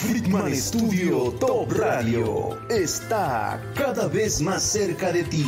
Friedman 0.00 0.56
Studio 0.56 1.30
Top 1.32 1.72
Radio 1.72 2.58
está 2.70 3.60
cada 3.74 4.08
vez 4.08 4.40
más 4.40 4.62
cerca 4.62 5.12
de 5.12 5.24
ti. 5.24 5.44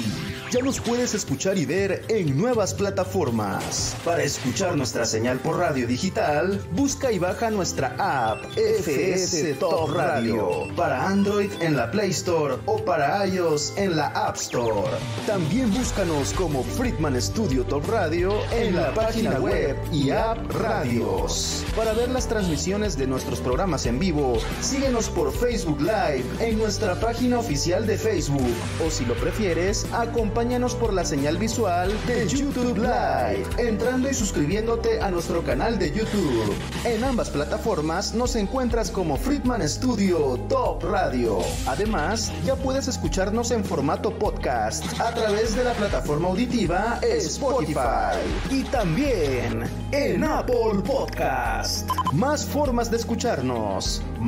Ya 0.51 0.61
nos 0.61 0.79
puedes 0.79 1.15
escuchar 1.15 1.57
y 1.57 1.65
ver 1.65 2.05
en 2.09 2.37
nuevas 2.37 2.75
plataformas. 2.75 3.97
Para 4.05 4.23
escuchar 4.23 4.77
nuestra 4.77 5.07
señal 5.07 5.39
por 5.39 5.57
radio 5.57 5.87
digital, 5.87 6.61
busca 6.73 7.11
y 7.11 7.19
baja 7.19 7.51
nuestra 7.51 7.95
app 7.99 8.45
FS 8.55 9.55
Top 9.55 9.95
Radio 9.95 10.69
para 10.77 11.09
Android 11.09 11.51
en 11.61 11.75
la 11.75 11.91
Play 11.91 12.11
Store 12.11 12.57
o 12.67 12.85
para 12.85 13.27
iOS 13.27 13.73
en 13.79 13.97
la 13.97 14.09
App 14.09 14.37
Store. 14.37 14.91
También 15.27 15.73
búscanos 15.73 16.35
como 16.35 16.63
Friedman 16.63 17.21
Studio 17.23 17.65
Top 17.65 17.89
Radio 17.89 18.35
en 18.53 18.77
la 18.77 18.93
página 18.93 19.41
web 19.41 19.75
y 19.91 20.11
app 20.11 20.37
Radios. 20.53 21.65
Para 21.75 21.95
ver 21.95 22.11
las 22.11 22.29
transmisiones 22.29 22.99
de 22.99 23.07
nuestros 23.07 23.41
programas 23.41 23.87
en 23.87 23.99
vivo, 23.99 24.39
síguenos 24.61 25.09
por 25.09 25.33
Facebook 25.33 25.81
Live 25.81 26.25
en 26.41 26.59
nuestra 26.59 26.99
página 26.99 27.39
oficial 27.39 27.87
de 27.87 27.99
Facebook 27.99 28.55
o 28.85 28.91
si 28.91 29.05
lo 29.05 29.15
prefieres, 29.15 29.87
acompáñanos 29.93 30.75
por 30.75 30.93
la 30.93 31.05
señal 31.05 31.37
visual 31.37 31.93
de 32.07 32.29
YouTube 32.29 32.77
Live, 32.77 33.45
entrando 33.59 34.09
y 34.09 34.15
suscribiéndote 34.15 35.01
a 35.01 35.11
nuestro 35.11 35.43
canal 35.43 35.79
de 35.79 35.93
YouTube. 35.93 36.55
En 36.85 37.05
ambas 37.05 37.31
plataformas 37.31 38.15
nos 38.15 38.37
encuentras 38.37 38.91
como 38.91 39.17
Friedman 39.17 39.69
Studio 39.69 40.39
Top 40.49 40.83
Radio. 40.85 41.39
Además, 41.67 42.33
ya 42.45 42.57
puedes 42.57 42.89
escucharnos 42.89 43.51
en 43.51 43.65
formato 43.65 44.17
podcast 44.19 44.85
a 45.01 45.15
través 45.15 45.55
de 45.55 45.65
la 45.65 45.73
plataforma 45.75 46.29
auditiva 46.29 46.99
Spotify 47.03 48.19
y 48.51 48.63
también 48.65 49.65
en 49.93 50.25
Apple 50.25 50.83
Podcast. 50.85 51.89
Más 52.13 52.45
formas 52.45 52.91
de 52.91 52.97
escucharnos, 52.97 54.03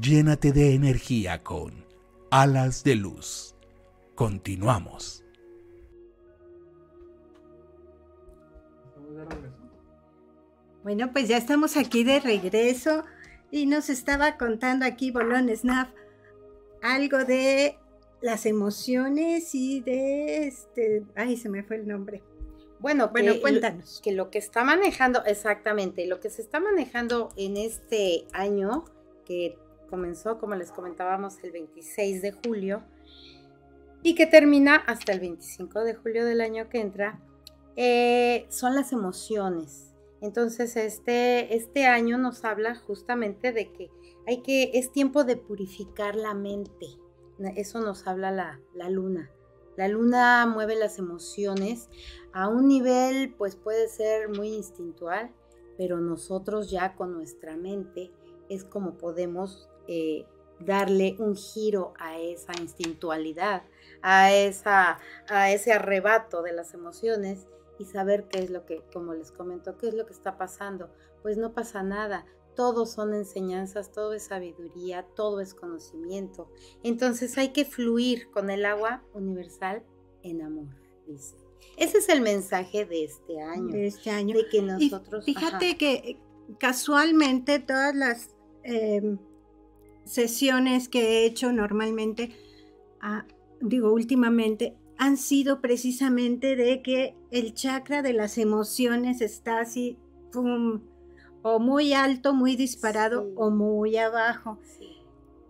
Llénate 0.00 0.52
de 0.52 0.74
energía 0.74 1.42
con 1.42 1.84
alas 2.30 2.82
de 2.82 2.96
luz. 2.96 3.54
Continuamos. 4.14 5.22
Bueno, 10.82 11.12
pues 11.12 11.28
ya 11.28 11.36
estamos 11.36 11.76
aquí 11.76 12.04
de 12.04 12.20
regreso 12.20 13.04
y 13.50 13.66
nos 13.66 13.90
estaba 13.90 14.38
contando 14.38 14.86
aquí 14.86 15.10
Bolón 15.10 15.54
Snap 15.54 15.90
algo 16.82 17.18
de 17.18 17.76
las 18.20 18.46
emociones 18.46 19.54
y 19.54 19.80
de 19.80 20.46
este, 20.46 21.04
ay, 21.14 21.36
se 21.36 21.48
me 21.48 21.62
fue 21.62 21.76
el 21.76 21.86
nombre. 21.86 22.22
Bueno, 22.80 23.10
bueno, 23.10 23.34
cuéntanos. 23.40 24.00
Que 24.02 24.10
lo 24.10 24.30
que 24.30 24.38
está 24.38 24.64
manejando, 24.64 25.24
exactamente, 25.24 26.06
lo 26.06 26.18
que 26.18 26.30
se 26.30 26.42
está 26.42 26.58
manejando 26.58 27.28
en 27.36 27.56
este 27.56 28.24
año, 28.32 28.84
que 29.24 29.56
comenzó, 29.92 30.38
como 30.38 30.54
les 30.54 30.72
comentábamos, 30.72 31.36
el 31.44 31.52
26 31.52 32.22
de 32.22 32.32
julio 32.32 32.82
y 34.02 34.14
que 34.14 34.26
termina 34.26 34.76
hasta 34.76 35.12
el 35.12 35.20
25 35.20 35.84
de 35.84 35.94
julio 35.94 36.24
del 36.24 36.40
año 36.40 36.70
que 36.70 36.80
entra, 36.80 37.20
eh, 37.76 38.46
son 38.48 38.74
las 38.74 38.92
emociones. 38.92 39.92
Entonces, 40.22 40.76
este, 40.76 41.54
este 41.54 41.84
año 41.84 42.16
nos 42.16 42.42
habla 42.46 42.74
justamente 42.74 43.52
de 43.52 43.70
que 43.70 43.90
hay 44.26 44.40
que, 44.40 44.70
es 44.72 44.92
tiempo 44.92 45.24
de 45.24 45.36
purificar 45.36 46.16
la 46.16 46.32
mente. 46.32 46.86
Eso 47.56 47.82
nos 47.82 48.06
habla 48.06 48.30
la, 48.30 48.60
la 48.72 48.88
luna. 48.88 49.30
La 49.76 49.88
luna 49.88 50.46
mueve 50.46 50.74
las 50.74 50.98
emociones 50.98 51.90
a 52.32 52.48
un 52.48 52.66
nivel, 52.66 53.34
pues 53.36 53.56
puede 53.56 53.88
ser 53.88 54.30
muy 54.30 54.54
instintual, 54.54 55.34
pero 55.76 56.00
nosotros 56.00 56.70
ya 56.70 56.96
con 56.96 57.12
nuestra 57.12 57.58
mente 57.58 58.10
es 58.48 58.64
como 58.64 58.96
podemos 58.96 59.68
eh, 59.88 60.26
darle 60.60 61.16
un 61.18 61.36
giro 61.36 61.92
a 61.98 62.18
esa 62.18 62.52
instintualidad, 62.60 63.62
a, 64.00 64.32
esa, 64.32 64.98
a 65.28 65.50
ese 65.50 65.72
arrebato 65.72 66.42
de 66.42 66.52
las 66.52 66.74
emociones 66.74 67.46
y 67.78 67.84
saber 67.84 68.28
qué 68.28 68.40
es 68.40 68.50
lo 68.50 68.64
que, 68.64 68.82
como 68.92 69.14
les 69.14 69.32
comento, 69.32 69.76
qué 69.76 69.88
es 69.88 69.94
lo 69.94 70.06
que 70.06 70.12
está 70.12 70.36
pasando. 70.36 70.90
Pues 71.22 71.36
no 71.36 71.52
pasa 71.52 71.82
nada, 71.82 72.26
todo 72.54 72.86
son 72.86 73.14
enseñanzas, 73.14 73.92
todo 73.92 74.12
es 74.12 74.24
sabiduría, 74.24 75.06
todo 75.14 75.40
es 75.40 75.54
conocimiento. 75.54 76.50
Entonces 76.82 77.38
hay 77.38 77.48
que 77.48 77.64
fluir 77.64 78.30
con 78.30 78.50
el 78.50 78.64
agua 78.64 79.02
universal 79.14 79.82
en 80.22 80.42
amor, 80.42 80.68
dice. 81.06 81.36
Ese 81.76 81.98
es 81.98 82.08
el 82.08 82.20
mensaje 82.20 82.84
de 82.84 83.04
este 83.04 83.40
año. 83.40 83.68
De 83.68 83.86
este 83.86 84.10
año. 84.10 84.36
De 84.36 84.48
que 84.48 84.62
nosotros. 84.62 85.24
fíjate 85.24 85.78
que 85.78 85.92
eh, 85.94 86.20
casualmente 86.58 87.60
todas 87.60 87.94
las 87.94 88.30
em, 88.64 89.18
sesiones 90.04 90.88
que 90.88 91.00
he 91.00 91.26
hecho 91.26 91.52
normalmente, 91.52 92.32
ah, 93.00 93.26
digo 93.60 93.92
últimamente, 93.92 94.76
han 94.98 95.16
sido 95.16 95.60
precisamente 95.60 96.54
de 96.56 96.82
que 96.82 97.16
el 97.30 97.54
chakra 97.54 98.02
de 98.02 98.12
las 98.12 98.38
emociones 98.38 99.20
está 99.20 99.60
así, 99.60 99.98
o 101.42 101.58
muy 101.58 101.92
alto, 101.92 102.34
muy 102.34 102.56
disparado, 102.56 103.32
o 103.36 103.50
muy 103.50 103.96
abajo. 103.96 104.58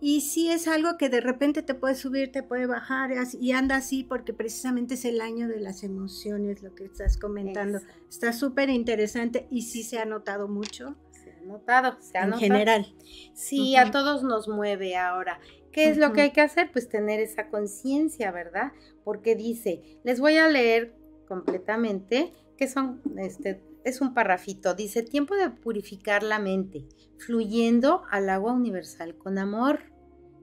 Y 0.01 0.21
sí 0.21 0.49
es 0.49 0.67
algo 0.67 0.97
que 0.97 1.07
de 1.07 1.21
repente 1.21 1.61
te 1.61 1.75
puede 1.75 1.95
subir, 1.95 2.31
te 2.31 2.43
puede 2.43 2.65
bajar, 2.65 3.11
y 3.39 3.51
anda 3.51 3.77
así 3.77 4.03
porque 4.03 4.33
precisamente 4.33 4.95
es 4.95 5.05
el 5.05 5.21
año 5.21 5.47
de 5.47 5.61
las 5.61 5.83
emociones, 5.83 6.61
lo 6.61 6.73
que 6.75 6.85
estás 6.85 7.17
comentando. 7.17 7.79
Está 8.09 8.33
súper 8.33 8.69
interesante 8.69 9.47
y 9.49 9.61
sí 9.61 9.83
se 9.83 9.99
ha 9.99 10.05
notado 10.05 10.47
mucho 10.47 10.95
notado, 11.43 11.97
se 11.99 12.17
ha 12.17 12.23
en 12.23 12.33
general. 12.33 12.95
Sí, 13.33 13.75
a 13.75 13.91
todos 13.91 14.23
nos 14.23 14.47
mueve 14.47 14.95
ahora. 14.95 15.39
¿Qué 15.71 15.89
es 15.89 15.97
lo 15.97 16.13
que 16.13 16.21
hay 16.21 16.31
que 16.31 16.41
hacer? 16.41 16.71
Pues 16.71 16.87
tener 16.87 17.19
esa 17.19 17.49
conciencia, 17.49 18.31
¿verdad? 18.31 18.71
Porque 19.03 19.35
dice, 19.35 19.99
les 20.03 20.19
voy 20.19 20.37
a 20.37 20.47
leer 20.47 20.95
completamente, 21.27 22.31
que 22.57 22.67
son, 22.67 23.01
este, 23.17 23.63
es 23.83 23.99
un 23.99 24.13
parrafito, 24.13 24.75
dice, 24.75 25.01
tiempo 25.01 25.35
de 25.35 25.49
purificar 25.49 26.21
la 26.21 26.37
mente, 26.37 26.85
fluyendo 27.17 28.03
al 28.11 28.29
agua 28.29 28.53
universal 28.53 29.17
con 29.17 29.39
amor, 29.39 29.79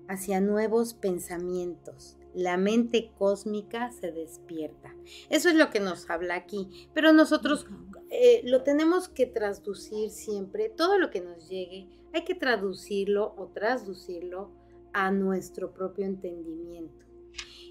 hacia 0.08 0.40
nuevos 0.40 0.94
pensamientos. 0.94 2.16
La 2.34 2.56
mente 2.56 3.12
cósmica 3.16 3.90
se 3.92 4.12
despierta. 4.12 4.94
Eso 5.30 5.48
es 5.48 5.54
lo 5.54 5.70
que 5.70 5.80
nos 5.80 6.10
habla 6.10 6.34
aquí. 6.34 6.88
Pero 6.94 7.12
nosotros 7.12 7.66
eh, 8.22 8.42
lo 8.44 8.62
tenemos 8.62 9.08
que 9.08 9.24
traducir 9.24 10.10
siempre, 10.10 10.68
todo 10.68 10.98
lo 10.98 11.08
que 11.08 11.22
nos 11.22 11.48
llegue, 11.48 11.88
hay 12.12 12.22
que 12.22 12.34
traducirlo 12.34 13.32
o 13.38 13.46
traducirlo 13.46 14.50
a 14.92 15.10
nuestro 15.10 15.72
propio 15.72 16.04
entendimiento 16.04 17.06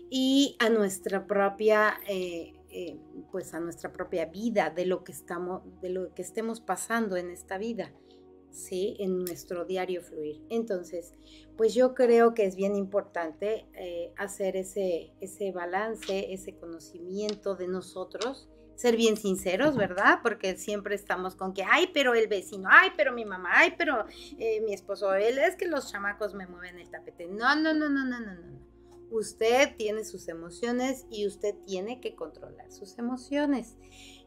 y 0.09 0.55
a 0.57 0.71
nuestra 0.71 1.27
propia, 1.27 1.99
eh, 2.09 2.53
eh, 2.71 2.97
pues 3.31 3.53
a 3.53 3.59
nuestra 3.59 3.93
propia 3.93 4.25
vida, 4.25 4.71
de 4.71 4.87
lo 4.87 5.03
que 5.03 5.11
estamos, 5.11 5.61
de 5.81 5.89
lo 5.89 6.15
que 6.15 6.23
estemos 6.23 6.61
pasando 6.61 7.15
en 7.15 7.29
esta 7.29 7.59
vida. 7.59 7.93
¿sí? 8.49 8.95
En 8.97 9.19
nuestro 9.19 9.65
diario 9.65 10.01
fluir. 10.01 10.41
Entonces, 10.49 11.13
pues 11.57 11.75
yo 11.75 11.93
creo 11.93 12.33
que 12.33 12.45
es 12.45 12.55
bien 12.55 12.75
importante 12.75 13.67
hacer 14.17 14.55
ese, 14.55 15.13
ese 15.21 15.51
balance, 15.51 16.33
ese 16.33 16.57
conocimiento 16.57 17.53
de 17.53 17.67
nosotros 17.67 18.49
ser 18.79 18.95
bien 18.95 19.17
sinceros, 19.17 19.75
¿verdad? 19.75 20.19
Porque 20.23 20.55
siempre 20.55 20.95
estamos 20.95 21.35
con 21.35 21.53
que, 21.53 21.63
ay, 21.63 21.89
pero 21.93 22.13
el 22.13 22.29
vecino, 22.29 22.69
ay, 22.71 22.91
pero 22.95 23.11
mi 23.11 23.25
mamá, 23.25 23.49
ay, 23.55 23.73
pero 23.77 24.05
eh, 24.37 24.61
mi 24.61 24.73
esposo, 24.73 25.13
él 25.15 25.37
es 25.37 25.57
que 25.57 25.67
los 25.67 25.91
chamacos 25.91 26.33
me 26.33 26.47
mueven 26.47 26.79
el 26.79 26.89
tapete. 26.89 27.27
No, 27.27 27.57
no, 27.57 27.73
no, 27.73 27.89
no, 27.89 28.05
no, 28.05 28.21
no, 28.21 28.35
no. 28.35 28.59
Usted 29.11 29.75
tiene 29.75 30.05
sus 30.05 30.29
emociones 30.29 31.05
y 31.11 31.27
usted 31.27 31.55
tiene 31.65 31.99
que 31.99 32.15
controlar 32.15 32.71
sus 32.71 32.97
emociones. 32.97 33.75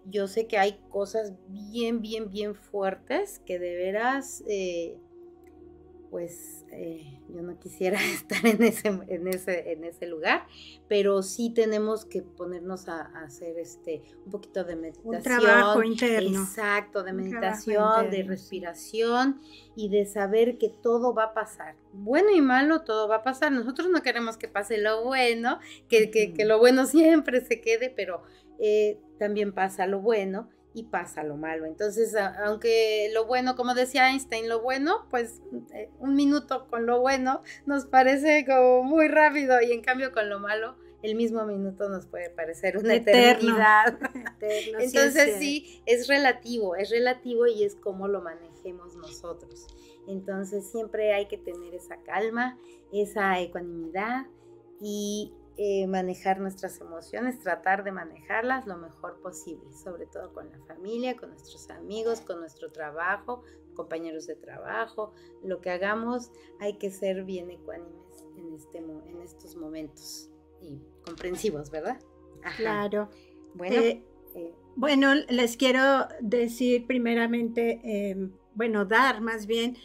Yo 0.04 0.28
sé 0.28 0.46
que 0.46 0.58
hay 0.58 0.78
cosas 0.90 1.32
bien, 1.48 2.02
bien, 2.02 2.28
bien 2.28 2.54
fuertes 2.54 3.40
que 3.46 3.58
de 3.58 3.74
veras, 3.74 4.44
eh, 4.48 4.98
pues 6.12 6.66
eh, 6.72 7.18
yo 7.30 7.40
no 7.40 7.58
quisiera 7.58 7.98
estar 8.14 8.46
en 8.46 8.62
ese, 8.62 8.88
en, 8.88 9.28
ese, 9.28 9.72
en 9.72 9.82
ese 9.82 10.06
lugar, 10.06 10.46
pero 10.86 11.22
sí 11.22 11.48
tenemos 11.54 12.04
que 12.04 12.20
ponernos 12.20 12.86
a, 12.86 13.06
hacer 13.24 13.58
este 13.58 14.02
un 14.26 14.30
poquito 14.30 14.62
de 14.62 14.76
meditación. 14.76 15.16
Un 15.16 15.22
trabajo 15.22 15.82
interno. 15.82 16.42
Exacto, 16.42 17.02
de 17.02 17.14
meditación, 17.14 18.10
de 18.10 18.24
respiración 18.24 19.40
y 19.74 19.88
de 19.88 20.04
saber 20.04 20.58
que 20.58 20.68
todo 20.68 21.14
va 21.14 21.24
a 21.24 21.34
pasar. 21.34 21.76
Bueno 21.94 22.28
y 22.30 22.42
malo, 22.42 22.82
todo 22.82 23.08
va 23.08 23.16
a 23.16 23.22
pasar. 23.22 23.50
Nosotros 23.50 23.88
no 23.88 24.02
queremos 24.02 24.36
que 24.36 24.48
pase 24.48 24.76
lo 24.76 25.04
bueno, 25.04 25.60
que, 25.88 26.10
que, 26.10 26.34
que 26.34 26.44
lo 26.44 26.58
bueno 26.58 26.84
siempre 26.86 27.40
se 27.40 27.62
quede, 27.62 27.88
pero 27.88 28.22
eh, 28.58 29.00
también 29.18 29.54
pasa 29.54 29.86
lo 29.86 30.00
bueno 30.00 30.50
y 30.74 30.84
pasa 30.84 31.22
lo 31.22 31.36
malo. 31.36 31.66
Entonces, 31.66 32.14
aunque 32.44 33.10
lo 33.12 33.26
bueno, 33.26 33.56
como 33.56 33.74
decía 33.74 34.10
Einstein, 34.10 34.48
lo 34.48 34.62
bueno, 34.62 35.06
pues 35.10 35.40
eh, 35.74 35.90
un 35.98 36.14
minuto 36.14 36.66
con 36.68 36.86
lo 36.86 37.00
bueno 37.00 37.42
nos 37.66 37.86
parece 37.86 38.44
como 38.46 38.82
muy 38.82 39.08
rápido 39.08 39.60
y 39.60 39.72
en 39.72 39.82
cambio 39.82 40.12
con 40.12 40.28
lo 40.30 40.38
malo, 40.38 40.76
el 41.02 41.16
mismo 41.16 41.44
minuto 41.44 41.88
nos 41.88 42.06
puede 42.06 42.30
parecer 42.30 42.78
una 42.78 42.94
eternidad. 42.94 43.98
Entonces 44.78 45.36
sí, 45.38 45.82
es 45.84 46.06
relativo, 46.06 46.76
es 46.76 46.90
relativo 46.90 47.46
y 47.46 47.64
es 47.64 47.74
como 47.74 48.08
lo 48.08 48.22
manejemos 48.22 48.96
nosotros. 48.96 49.66
Entonces 50.06 50.70
siempre 50.70 51.12
hay 51.12 51.26
que 51.26 51.38
tener 51.38 51.74
esa 51.74 51.96
calma, 52.02 52.58
esa 52.92 53.40
ecuanimidad 53.40 54.26
y 54.80 55.32
eh, 55.58 55.86
manejar 55.86 56.40
nuestras 56.40 56.80
emociones, 56.80 57.40
tratar 57.40 57.84
de 57.84 57.92
manejarlas 57.92 58.66
lo 58.66 58.78
mejor 58.78 59.20
posible, 59.20 59.70
sobre 59.72 60.06
todo 60.06 60.32
con 60.32 60.50
la 60.50 60.58
familia, 60.66 61.16
con 61.16 61.28
nuestros 61.30 61.68
amigos, 61.70 62.22
con 62.22 62.40
nuestro 62.40 62.72
trabajo, 62.72 63.42
compañeros 63.74 64.26
de 64.26 64.34
trabajo. 64.34 65.12
Lo 65.42 65.60
que 65.60 65.70
hagamos 65.70 66.30
hay 66.58 66.78
que 66.78 66.90
ser 66.90 67.24
bien 67.24 67.50
ecuánimes 67.50 68.24
en, 68.36 68.54
este, 68.54 68.78
en 68.78 69.20
estos 69.22 69.56
momentos 69.56 70.30
y 70.62 70.80
comprensivos, 71.04 71.70
¿verdad? 71.70 72.00
Claro. 72.56 73.10
Bueno, 73.54 73.76
eh, 73.76 74.02
eh, 74.34 74.54
bueno, 74.74 75.14
les 75.14 75.56
quiero 75.58 76.08
decir 76.20 76.86
primeramente, 76.86 77.80
em, 77.84 78.32
bueno, 78.54 78.86
dar 78.86 79.20
más 79.20 79.46
bien 79.46 79.76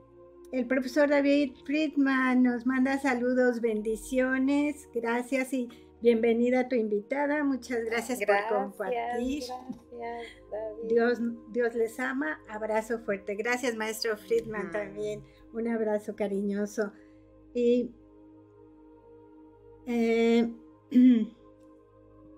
el 0.51 0.67
profesor 0.67 1.09
David 1.09 1.53
Friedman 1.65 2.43
nos 2.43 2.65
manda 2.65 2.99
saludos, 2.99 3.61
bendiciones, 3.61 4.89
gracias 4.93 5.53
y 5.53 5.69
bienvenida 6.01 6.61
a 6.61 6.67
tu 6.67 6.75
invitada. 6.75 7.43
Muchas 7.43 7.85
gracias, 7.85 8.19
por 8.19 8.57
compartir. 8.57 9.43
Dios, 10.87 11.19
Dios 11.51 11.75
les 11.75 11.99
ama. 11.99 12.41
Abrazo 12.49 12.99
fuerte. 12.99 13.35
Gracias, 13.35 13.75
maestro 13.75 14.17
Friedman, 14.17 14.71
también. 14.71 15.23
Un 15.53 15.67
abrazo 15.69 16.15
cariñoso. 16.15 16.91
Y 17.53 17.91
eh, 19.85 20.51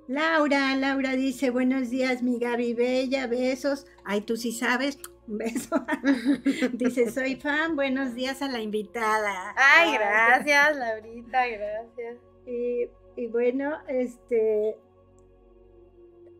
Laura, 0.08 0.76
Laura 0.76 1.16
dice, 1.16 1.50
buenos 1.50 1.90
días, 1.90 2.22
mi 2.22 2.38
Gaby 2.38 2.74
Bella, 2.76 3.26
besos. 3.26 3.88
Ay, 4.04 4.22
tú 4.22 4.36
sí 4.36 4.52
sabes, 4.52 5.00
un 5.28 5.38
beso. 5.38 5.86
Dice, 6.74 7.10
soy 7.12 7.36
fan, 7.36 7.76
buenos 7.76 8.16
días 8.16 8.42
a 8.42 8.48
la 8.48 8.62
invitada. 8.62 9.54
Ay, 9.56 9.94
gracias, 9.94 10.76
Laurita, 10.78 11.48
gracias. 11.48 12.18
Y, 12.46 13.28
bueno, 13.28 13.78
este, 13.88 14.76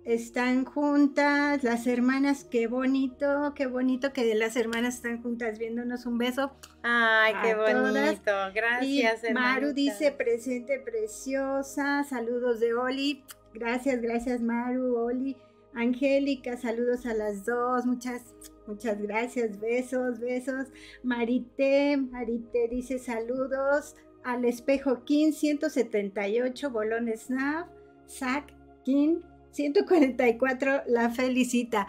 están 0.04 0.66
juntas 0.66 1.64
las 1.64 1.88
hermanas, 1.88 2.44
qué 2.44 2.68
bonito, 2.68 3.54
qué 3.56 3.68
bonito 3.68 4.12
que 4.12 4.36
las 4.36 4.56
hermanas 4.56 4.96
están 4.96 5.22
juntas 5.22 5.60
viéndonos 5.60 6.06
un 6.06 6.18
beso. 6.18 6.52
Ay, 6.82 7.34
qué 7.42 7.56
bonito, 7.56 8.32
gracias. 8.54 9.24
Y 9.24 9.34
Maru 9.34 9.74
dice 9.74 10.12
presente 10.12 10.80
preciosa, 10.80 12.04
saludos 12.04 12.60
de 12.60 12.74
Oli, 12.74 13.24
gracias, 13.54 14.02
gracias 14.02 14.42
Maru, 14.42 14.98
Oli. 14.98 15.38
Angélica, 15.76 16.56
saludos 16.58 17.06
a 17.06 17.14
las 17.14 17.46
dos, 17.46 17.86
muchas, 17.86 18.22
muchas 18.68 19.02
gracias, 19.02 19.60
besos, 19.60 20.20
besos. 20.20 20.68
Marité, 21.04 21.98
Marité 21.98 22.68
dice 22.70 23.00
saludos 23.00 23.96
al 24.24 24.46
espejo 24.46 25.04
King 25.04 25.32
178, 25.32 26.70
Bolón 26.70 27.10
Snap, 27.16 27.68
Zack 28.08 28.54
King 28.84 29.22
144, 29.52 30.84
la 30.88 31.10
felicita. 31.10 31.88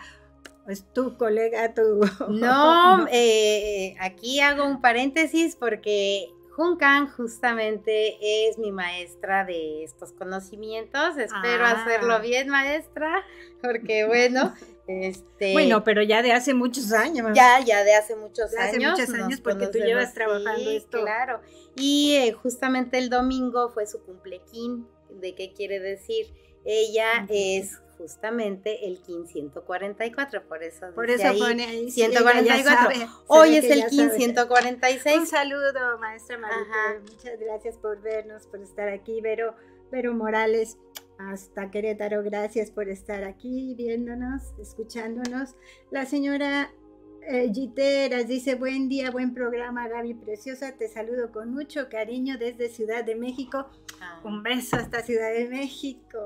Pues 0.65 0.85
tu 0.93 1.17
colega, 1.17 1.75
tu... 1.75 1.83
No, 2.29 3.07
eh, 3.11 3.97
aquí 4.01 4.41
hago 4.41 4.67
un 4.67 4.81
paréntesis 4.81 5.57
porque 5.57 6.29
Juncan 6.55 7.09
justamente 7.09 8.17
es 8.49 8.59
mi 8.59 8.71
maestra 8.71 9.45
de 9.45 9.83
estos 9.83 10.13
conocimientos. 10.13 11.17
Espero 11.17 11.67
hacerlo 11.67 12.15
ah. 12.15 12.19
bien, 12.21 12.49
maestra, 12.49 13.25
porque 13.61 14.05
bueno, 14.07 14.55
este. 14.87 15.53
Bueno, 15.53 15.83
pero 15.83 16.03
ya 16.03 16.23
de 16.23 16.33
hace 16.33 16.55
muchos 16.55 16.93
años. 16.93 17.33
Ya, 17.35 17.59
ya 17.59 17.83
de 17.83 17.95
hace 17.95 18.15
muchos 18.15 18.53
de 18.53 18.59
años. 18.59 18.93
Hace 18.93 19.07
muchos 19.09 19.21
años, 19.25 19.41
porque 19.41 19.67
tú 19.67 19.79
llevas 19.79 20.15
trabajando 20.15 20.71
esto. 20.71 21.03
Claro. 21.03 21.41
Y 21.75 22.15
eh, 22.17 22.33
justamente 22.33 22.99
el 22.99 23.11
domingo 23.11 23.71
fue 23.71 23.87
su 23.87 24.01
cumplequín. 24.05 24.87
¿De 25.11 25.35
qué 25.35 25.53
quiere 25.53 25.81
decir? 25.81 26.27
Ella 26.65 27.27
es 27.29 27.81
justamente 27.97 28.87
el 28.87 28.99
1544, 29.07 30.43
por 30.49 30.63
eso 30.63 30.87
por 30.95 31.11
eso 31.11 31.25
pone 31.39 31.65
ahí 31.65 31.91
144. 31.91 32.91
Hoy 33.27 33.57
es 33.57 33.65
el 33.65 33.85
1546. 33.85 35.19
Un 35.19 35.27
saludo, 35.27 35.99
maestra 35.99 36.39
Marita. 36.39 37.01
Muchas 37.01 37.39
gracias 37.39 37.79
por 37.79 38.01
vernos, 38.03 38.47
por 38.47 38.61
estar 38.61 38.89
aquí, 38.89 39.21
Vero, 39.21 39.55
Vero 39.91 40.15
Morales. 40.15 40.79
Hasta 41.19 41.71
Querétaro, 41.71 42.25
gracias 42.25 42.73
por 42.73 42.89
estar 42.89 43.23
aquí 43.23 43.75
viéndonos, 43.77 44.53
escuchándonos. 44.59 45.55
La 45.93 46.07
señora 46.07 46.73
eh, 47.27 47.51
Giteras 47.55 48.27
dice, 48.27 48.55
buen 48.55 48.89
día, 48.89 49.11
buen 49.11 49.33
programa, 49.33 49.89
Gaby 49.89 50.15
Preciosa, 50.15 50.73
te 50.73 50.89
saludo 50.89 51.33
con 51.33 51.55
mucho 51.55 51.89
cariño 51.89 52.37
desde 52.37 52.69
Ciudad 52.69 53.05
de 53.05 53.15
México. 53.15 53.67
Ah. 54.01 54.21
Un 54.25 54.43
beso 54.43 54.77
hasta 54.77 55.03
Ciudad 55.03 55.33
de 55.33 55.49
México 55.49 56.19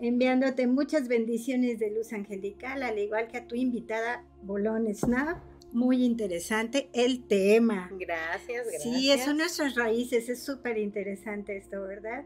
enviándote 0.00 0.66
muchas 0.66 1.08
bendiciones 1.08 1.78
de 1.78 1.90
luz 1.90 2.12
angelical, 2.12 2.82
al 2.82 2.98
igual 2.98 3.28
que 3.28 3.38
a 3.38 3.46
tu 3.46 3.54
invitada 3.54 4.24
Bolón 4.42 4.92
Snap. 4.94 5.38
Muy 5.72 6.04
interesante 6.04 6.88
el 6.92 7.26
tema. 7.26 7.90
Gracias, 7.98 8.66
gracias. 8.66 8.82
Sí, 8.82 9.10
son 9.24 9.38
nuestras 9.38 9.74
raíces, 9.74 10.28
es 10.28 10.44
súper 10.44 10.78
interesante 10.78 11.56
esto, 11.56 11.82
¿verdad? 11.82 12.24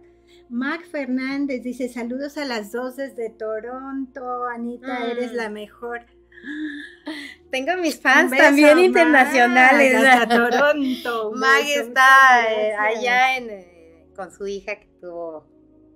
Mac 0.51 0.87
Fernández 0.87 1.63
dice, 1.63 1.89
saludos 1.89 2.37
a 2.39 2.45
las 2.45 2.73
dos 2.73 2.97
desde 2.97 3.31
Toronto, 3.31 4.47
Anita, 4.47 5.01
mm. 5.01 5.11
eres 5.11 5.33
la 5.33 5.49
mejor. 5.49 6.07
Tengo 7.51 7.77
mis 7.81 8.01
fans 8.01 8.37
también 8.37 8.79
internacionales. 8.79 9.95
Hasta 9.95 10.29
Toronto. 10.51 11.33
Mag 11.35 11.65
está 11.67 12.53
eh, 12.53 12.75
allá 12.75 13.37
en, 13.37 13.51
eh, 13.51 14.07
con 14.15 14.31
su 14.31 14.47
hija 14.47 14.77
que 14.79 14.89
tuvo 15.01 15.47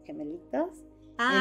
gemelitos. 0.04 0.81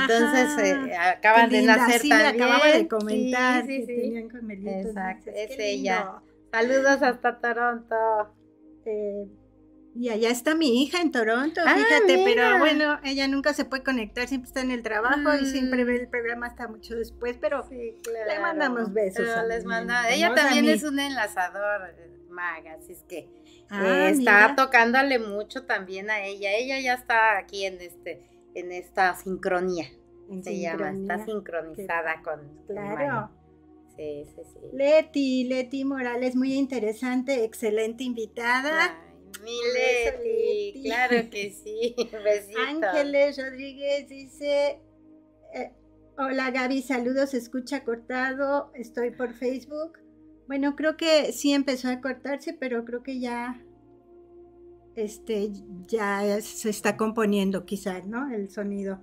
Entonces 0.01 0.57
eh, 0.59 0.95
acaban 0.95 1.49
de 1.49 1.61
nacer 1.61 2.01
también. 2.01 2.41
acababa 2.41 2.67
de 2.67 2.87
comentar 2.87 3.65
que 3.65 3.85
tenían 3.85 4.29
Exacto, 4.67 5.31
es 5.33 5.51
ella. 5.57 6.21
Saludos 6.51 7.01
hasta 7.01 7.39
Toronto. 7.39 7.95
Eh, 8.85 9.27
y 9.93 10.09
allá 10.09 10.29
está 10.29 10.55
mi 10.55 10.81
hija 10.81 11.01
en 11.01 11.11
Toronto, 11.11 11.59
ah, 11.65 11.75
fíjate, 11.75 12.23
pero 12.23 12.59
bueno, 12.59 12.97
ella 13.03 13.27
nunca 13.27 13.53
se 13.53 13.65
puede 13.65 13.83
conectar, 13.83 14.25
siempre 14.25 14.47
está 14.47 14.61
en 14.61 14.71
el 14.71 14.83
trabajo 14.83 15.35
y 15.35 15.45
siempre 15.45 15.83
mm. 15.83 15.87
ve 15.87 15.95
el 15.97 16.07
programa 16.07 16.47
hasta 16.47 16.69
mucho 16.69 16.95
después, 16.95 17.37
pero 17.41 17.67
le 17.69 18.39
mandamos 18.39 18.93
besos. 18.93 19.27
les 19.49 19.65
manda, 19.65 20.09
ella 20.09 20.33
también 20.33 20.69
es 20.69 20.83
un 20.83 20.97
enlazador, 20.97 21.93
maga, 22.29 22.75
así 22.75 22.93
es 22.93 23.03
que 23.03 23.27
ah, 23.69 24.07
eh, 24.07 24.09
está 24.11 24.55
tocándole 24.55 25.19
mucho 25.19 25.65
también 25.65 26.09
a 26.09 26.23
ella. 26.23 26.53
Ella 26.53 26.79
ya 26.79 26.93
está 26.93 27.37
aquí 27.37 27.65
en 27.65 27.81
este 27.81 28.30
en 28.55 28.71
esta 28.71 29.15
sincronía. 29.15 29.85
se 30.43 30.59
llama, 30.59 30.91
está 30.91 31.25
sincronizada 31.25 32.21
con. 32.23 32.65
Claro. 32.67 33.29
Sí, 33.95 34.25
sí, 34.35 34.41
sí. 34.53 34.59
Leti, 34.73 35.43
Leti 35.45 35.83
Morales, 35.83 36.35
muy 36.35 36.53
interesante, 36.53 37.43
excelente 37.43 38.03
invitada. 38.03 38.85
Ay, 38.85 39.11
mi 39.43 39.57
Leti, 39.73 40.83
claro 40.83 41.29
que 41.29 41.51
sí. 41.51 41.95
Besito. 42.23 42.59
Ángeles 42.59 43.37
Rodríguez 43.37 44.07
dice, 44.07 44.81
eh, 45.53 45.71
hola 46.17 46.51
Gaby, 46.51 46.81
saludos, 46.81 47.33
escucha 47.33 47.83
cortado, 47.83 48.71
estoy 48.75 49.11
por 49.11 49.33
Facebook. 49.33 49.99
Bueno, 50.47 50.75
creo 50.75 50.97
que 50.97 51.31
sí 51.31 51.53
empezó 51.53 51.89
a 51.89 52.01
cortarse, 52.01 52.53
pero 52.53 52.83
creo 52.85 53.03
que 53.03 53.19
ya, 53.19 53.61
este, 54.95 55.51
ya 55.87 56.41
se 56.41 56.69
está 56.69 56.97
componiendo 56.97 57.65
quizás, 57.65 58.07
¿no? 58.07 58.29
El 58.31 58.49
sonido. 58.49 59.01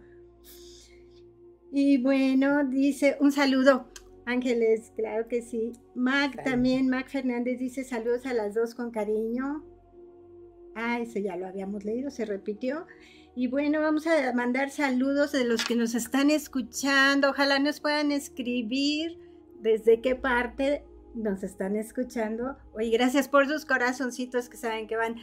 Y 1.72 1.99
bueno, 2.03 2.64
dice, 2.64 3.16
un 3.20 3.32
saludo. 3.32 3.89
Ángeles, 4.24 4.93
claro 4.95 5.26
que 5.26 5.43
sí. 5.43 5.72
Mac 5.95 6.45
también, 6.45 6.89
Mac 6.89 7.09
Fernández 7.09 7.59
dice 7.59 7.82
saludos 7.84 8.26
a 8.26 8.34
las 8.34 8.55
dos 8.55 8.74
con 8.74 8.91
cariño. 8.91 9.64
Ah, 10.74 11.01
eso 11.01 11.18
ya 11.18 11.36
lo 11.36 11.47
habíamos 11.47 11.84
leído, 11.84 12.11
se 12.11 12.24
repitió. 12.24 12.86
Y 13.34 13.47
bueno, 13.47 13.80
vamos 13.80 14.07
a 14.07 14.32
mandar 14.32 14.70
saludos 14.70 15.32
de 15.32 15.45
los 15.45 15.64
que 15.64 15.76
nos 15.76 15.95
están 15.95 16.30
escuchando. 16.30 17.30
Ojalá 17.30 17.59
nos 17.59 17.80
puedan 17.80 18.12
escribir 18.12 19.18
desde 19.61 20.01
qué 20.01 20.14
parte 20.14 20.84
nos 21.14 21.43
están 21.43 21.76
escuchando. 21.76 22.57
Oye, 22.74 22.91
gracias 22.91 23.28
por 23.28 23.47
sus 23.47 23.64
corazoncitos 23.64 24.49
que 24.49 24.57
saben 24.57 24.86
que 24.86 24.97
van 24.97 25.16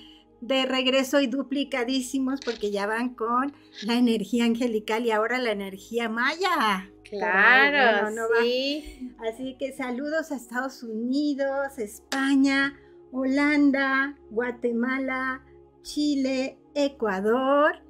de 0.47 0.65
regreso 0.65 1.21
y 1.21 1.27
duplicadísimos 1.27 2.39
porque 2.41 2.71
ya 2.71 2.85
van 2.85 3.15
con 3.15 3.53
la 3.83 3.95
energía 3.95 4.45
angelical 4.45 5.05
y 5.05 5.11
ahora 5.11 5.39
la 5.39 5.51
energía 5.51 6.09
maya. 6.09 6.91
Claro, 7.09 8.09
sí. 8.41 9.13
Así 9.19 9.55
que 9.59 9.73
saludos 9.73 10.31
a 10.31 10.35
Estados 10.35 10.83
Unidos, 10.83 11.77
España, 11.77 12.79
Holanda, 13.11 14.17
Guatemala, 14.31 15.43
Chile, 15.83 16.57
Ecuador. 16.73 17.81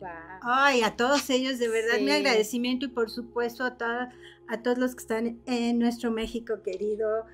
Ay, 0.42 0.82
a 0.82 0.96
todos 0.96 1.30
ellos, 1.30 1.60
de 1.60 1.70
verdad, 1.70 2.00
mi 2.00 2.12
agradecimiento 2.12 2.86
y 2.86 2.90
por 2.90 3.10
supuesto 3.10 3.64
a, 3.64 4.10
a 4.48 4.62
todos 4.62 4.78
los 4.78 4.96
que 4.96 5.02
están 5.02 5.42
en 5.46 5.80
nuestro 5.80 6.12
México 6.12 6.62
querido, 6.64 7.26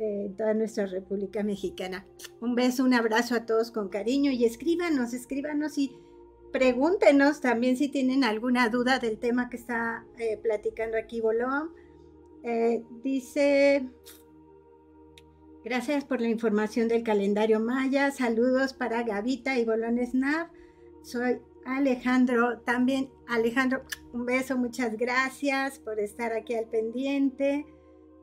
en 0.00 0.34
toda 0.34 0.54
nuestra 0.54 0.86
República 0.86 1.42
Mexicana. 1.42 2.06
Un 2.40 2.54
beso, 2.54 2.84
un 2.84 2.94
abrazo 2.94 3.34
a 3.34 3.44
todos 3.44 3.70
con 3.70 3.88
cariño 3.88 4.30
y 4.32 4.44
escríbanos, 4.44 5.12
escríbanos 5.12 5.76
y 5.78 5.96
pregúntenos 6.52 7.40
también 7.40 7.76
si 7.76 7.88
tienen 7.88 8.24
alguna 8.24 8.68
duda 8.70 8.98
del 8.98 9.18
tema 9.18 9.50
que 9.50 9.56
está 9.56 10.04
eh, 10.18 10.38
platicando 10.42 10.96
aquí 10.96 11.20
Bolón. 11.20 11.70
Eh, 12.42 12.82
dice, 13.02 13.86
gracias 15.64 16.04
por 16.04 16.20
la 16.20 16.28
información 16.28 16.88
del 16.88 17.02
calendario 17.02 17.60
maya, 17.60 18.10
saludos 18.10 18.72
para 18.72 19.02
Gavita 19.02 19.58
y 19.58 19.64
Bolón 19.64 20.04
Snap. 20.04 20.50
Soy 21.02 21.40
Alejandro, 21.66 22.60
también 22.60 23.10
Alejandro, 23.28 23.82
un 24.14 24.24
beso, 24.24 24.56
muchas 24.56 24.96
gracias 24.96 25.78
por 25.78 26.00
estar 26.00 26.32
aquí 26.32 26.54
al 26.54 26.66
pendiente. 26.66 27.66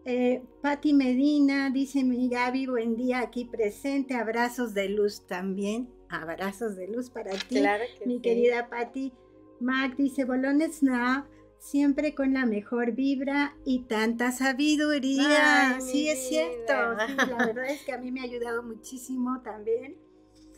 Eh, 0.10 0.42
Patti 0.62 0.94
Medina 0.94 1.70
dice, 1.70 2.02
mi 2.02 2.30
Gaby, 2.30 2.68
buen 2.68 2.96
día 2.96 3.20
aquí 3.20 3.44
presente, 3.44 4.14
abrazos 4.14 4.74
de 4.74 4.88
luz 4.88 5.28
también, 5.28 5.90
abrazos 6.08 6.78
de 6.78 6.88
luz 6.88 7.10
para 7.10 7.32
ti, 7.32 7.62
mi 8.06 8.22
querida 8.22 8.70
Patti. 8.70 9.12
Mac 9.60 9.98
dice, 9.98 10.24
Bolones 10.24 10.78
Snap, 10.78 11.28
siempre 11.60 12.16
con 12.16 12.34
la 12.34 12.46
mejor 12.46 12.94
vibra 12.94 13.58
y 13.66 13.84
tanta 13.84 14.32
sabiduría. 14.32 15.82
sí, 15.82 16.08
es 16.08 16.30
cierto, 16.30 16.72
la 16.72 17.46
verdad 17.46 17.66
es 17.66 17.82
que 17.84 17.92
a 17.92 17.98
mí 17.98 18.10
me 18.10 18.22
ha 18.22 18.24
ayudado 18.24 18.64
muchísimo 18.64 19.42
también. 19.42 19.98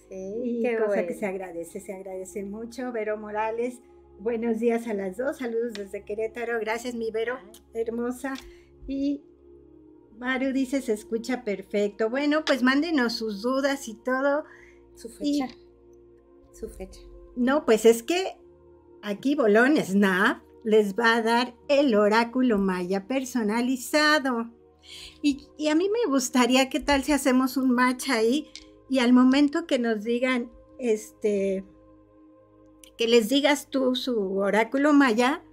Sí, 0.08 0.62
y 0.62 0.78
cosa 0.78 1.08
que 1.08 1.16
se 1.16 1.26
agradece, 1.26 1.80
se 1.80 1.93
agradece 1.93 2.43
mucho. 2.43 2.91
Vero 2.91 3.18
Morales, 3.18 3.82
buenos 4.20 4.60
días 4.60 4.88
a 4.88 4.93
las 4.93 5.18
dos, 5.18 5.39
saludos 5.39 5.74
desde 5.74 6.06
Querétaro, 6.06 6.60
gracias 6.60 6.93
mi 6.93 7.10
Vero, 7.10 7.39
hermosa. 7.74 8.36
Y 8.88 9.24
Mario 10.20 10.51
dice 10.51 10.82
se 10.82 10.93
escucha 10.93 11.43
perfecto. 11.43 12.09
Bueno, 12.09 12.43
pues 12.45 12.61
mándenos 12.61 13.13
sus 13.13 13.41
dudas 13.41 13.88
y 13.88 13.95
todo. 13.95 14.43
Su 14.95 15.09
fecha. 15.09 15.47
Su 16.51 16.70
fecha. 16.70 16.99
No, 17.36 17.65
pues 17.65 17.86
es 17.86 18.03
que 18.03 18.38
aquí 19.01 19.36
Bolón 19.36 19.78
Snap 19.78 20.43
les 20.63 20.95
va 20.95 21.15
a 21.15 21.22
dar 21.22 21.55
el 21.70 21.95
oráculo 21.95 22.57
maya 22.57 23.07
personalizado. 23.07 24.49
Y, 25.22 25.47
y, 25.57 25.67
a 25.70 25.76
mí 25.76 25.89
me 25.89 26.11
gustaría, 26.11 26.70
¿qué 26.70 26.80
tal 26.80 27.03
si 27.03 27.11
hacemos 27.11 27.57
un 27.57 27.72
match 27.72 28.09
ahí? 28.09 28.49
Y 28.89 28.99
al 28.99 29.13
momento 29.13 29.67
que 29.67 29.78
nos 29.78 30.03
digan, 30.03 30.49
este, 30.80 31.63
que 32.97 33.07
les 33.07 33.30
digas 33.30 33.70
tú 33.70 33.95
su 33.95 34.38
oráculo 34.38 34.93
maya, 34.93 35.43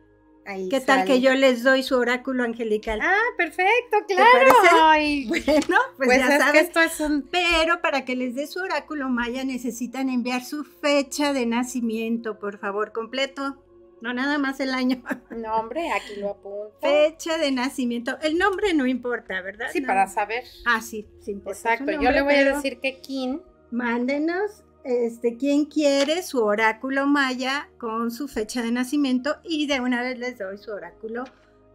¿Qué 0.70 0.80
tal 0.80 1.04
que 1.04 1.20
yo 1.20 1.34
les 1.34 1.62
doy 1.62 1.82
su 1.82 1.96
oráculo 1.96 2.44
angelical? 2.44 3.00
Ah, 3.02 3.18
perfecto, 3.36 3.98
claro. 4.06 4.54
Bueno, 5.28 5.76
pues, 5.96 6.08
pues 6.08 6.18
ya 6.18 6.38
sabes. 6.38 6.62
esto 6.62 6.80
es 6.80 7.00
un... 7.00 7.22
Pero 7.22 7.80
para 7.80 8.04
que 8.04 8.14
les 8.16 8.34
dé 8.34 8.46
su 8.46 8.60
oráculo 8.60 9.08
maya 9.08 9.44
necesitan 9.44 10.08
enviar 10.08 10.44
su 10.44 10.64
fecha 10.64 11.32
de 11.32 11.46
nacimiento, 11.46 12.38
por 12.38 12.58
favor, 12.58 12.92
completo. 12.92 13.62
No 14.00 14.12
nada 14.12 14.38
más 14.38 14.60
el 14.60 14.74
año. 14.74 15.02
Nombre, 15.30 15.90
aquí 15.90 16.20
lo 16.20 16.30
apunto. 16.30 16.76
Fecha 16.80 17.38
de 17.38 17.50
nacimiento. 17.50 18.18
El 18.22 18.38
nombre 18.38 18.74
no 18.74 18.86
importa, 18.86 19.40
¿verdad? 19.40 19.68
Sí, 19.72 19.80
para 19.80 20.06
saber. 20.06 20.44
Ah, 20.64 20.80
sí, 20.80 21.08
sí 21.20 21.32
importa. 21.32 21.72
Exacto. 21.72 21.92
yo 22.00 22.10
le 22.10 22.22
voy 22.22 22.34
a 22.34 22.54
decir 22.54 22.78
que 22.80 23.00
Kim. 23.00 23.40
Mándenos 23.70 24.62
este, 24.86 25.36
quien 25.36 25.64
quiere 25.64 26.22
su 26.22 26.40
oráculo 26.42 27.06
maya 27.06 27.68
con 27.78 28.12
su 28.12 28.28
fecha 28.28 28.62
de 28.62 28.70
nacimiento 28.70 29.36
y 29.42 29.66
de 29.66 29.80
una 29.80 30.02
vez 30.02 30.18
les 30.18 30.38
doy 30.38 30.58
su 30.58 30.70
oráculo 30.70 31.24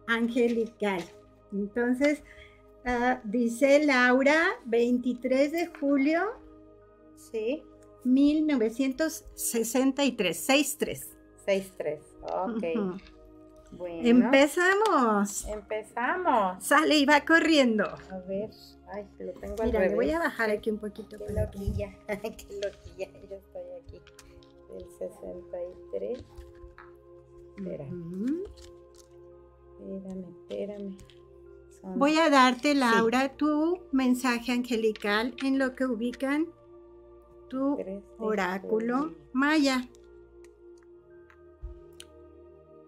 angelical. 0.06 1.02
Entonces, 1.52 2.22
ah, 2.86 3.20
dice 3.24 3.84
Laura, 3.84 4.52
23 4.64 5.52
de 5.52 5.66
julio, 5.66 6.22
sí, 7.16 7.62
1963, 8.04 10.36
63. 10.36 11.08
63, 11.44 12.00
ok. 12.22 12.64
Bueno. 13.72 14.08
Empezamos. 14.08 15.44
Empezamos. 15.46 16.64
Sale 16.64 16.96
y 16.96 17.04
va 17.04 17.24
corriendo. 17.24 17.84
A 17.84 18.18
ver. 18.26 18.48
Ay, 18.92 19.08
lo 19.18 19.32
tengo 19.32 19.56
Mira, 19.64 19.80
le 19.80 19.94
voy 19.94 20.10
a 20.10 20.18
bajar 20.18 20.50
aquí 20.50 20.70
un 20.70 20.78
poquito. 20.78 21.16
Qué 21.18 21.32
loquilla. 21.32 21.96
Qué 22.06 22.60
loquilla. 22.62 23.08
Yo 23.28 23.36
estoy 23.36 23.62
aquí. 23.80 24.00
El 24.76 24.86
63. 24.98 26.24
Espera. 27.56 27.86
Espérame, 29.80 30.24
espérame. 30.28 30.98
Voy 31.96 32.16
a 32.18 32.30
darte, 32.30 32.74
Laura, 32.74 33.34
tu 33.36 33.80
mensaje 33.90 34.52
angelical 34.52 35.34
en 35.42 35.58
lo 35.58 35.74
que 35.74 35.84
ubican 35.84 36.46
tu 37.48 37.76
oráculo 38.18 39.14
maya. 39.32 39.88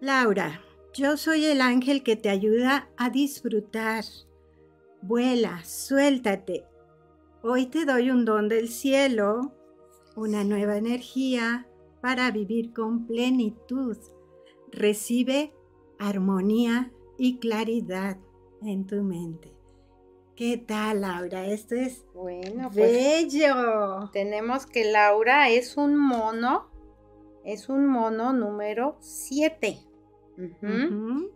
Laura, 0.01 0.61
yo 0.93 1.17
soy 1.17 1.47
el 1.47 1.61
ángel 1.61 2.03
que 2.03 2.15
te 2.15 2.29
ayuda 2.29 2.89
a 2.97 3.11
disfrutar. 3.11 4.05
Vuela, 5.07 5.63
suéltate. 5.65 6.65
Hoy 7.43 7.67
te 7.67 7.85
doy 7.85 8.11
un 8.11 8.25
don 8.25 8.49
del 8.49 8.71
cielo, 8.71 9.53
una 10.17 10.45
nueva 10.45 10.79
energía 10.79 11.69
para 12.01 12.31
vivir 12.31 12.73
con 12.73 13.07
plenitud. 13.07 13.99
Recibe 14.73 15.53
armonía 15.99 16.91
y 17.19 17.39
claridad 17.39 18.17
en 18.63 18.87
tu 18.87 19.03
mente. 19.03 19.53
¿Qué 20.37 20.57
tal, 20.57 21.03
Laura? 21.03 21.49
Esto 21.49 21.75
es 21.75 22.07
bueno, 22.15 22.71
pues, 22.73 22.91
bello. 22.91 24.09
tenemos 24.11 24.65
que 24.65 24.91
Laura 24.91 25.51
es 25.51 25.77
un 25.77 25.97
mono, 25.97 26.71
es 27.45 27.69
un 27.69 27.85
mono 27.85 28.33
número 28.33 28.97
7. 29.01 29.81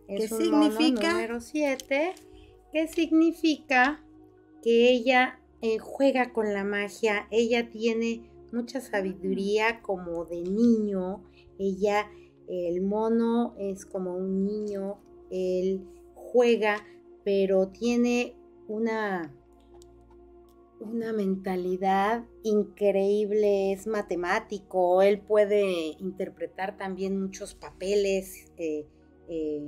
¿Qué 0.07 0.27
significa? 0.27 1.13
número 1.13 1.39
7, 1.39 2.15
¿Qué 2.71 2.87
significa 2.87 4.03
que 4.61 4.91
ella 4.91 5.39
eh, 5.61 5.79
juega 5.79 6.31
con 6.33 6.53
la 6.53 6.63
magia, 6.63 7.27
ella 7.31 7.69
tiene 7.69 8.29
mucha 8.51 8.79
sabiduría 8.79 9.81
como 9.81 10.25
de 10.25 10.43
niño, 10.43 11.23
ella, 11.57 12.09
el 12.47 12.81
mono 12.81 13.55
es 13.57 13.85
como 13.85 14.15
un 14.15 14.45
niño, 14.45 14.99
él 15.29 15.83
juega, 16.15 16.77
pero 17.23 17.69
tiene 17.69 18.35
una, 18.67 19.35
una 20.79 21.11
mentalidad 21.11 22.25
increíble, 22.43 23.73
es 23.73 23.87
matemático, 23.87 25.01
él 25.01 25.19
puede 25.19 25.95
interpretar 25.99 26.77
también 26.77 27.19
muchos 27.21 27.55
papeles 27.55 28.51
eh, 28.57 28.85
eh, 29.27 29.61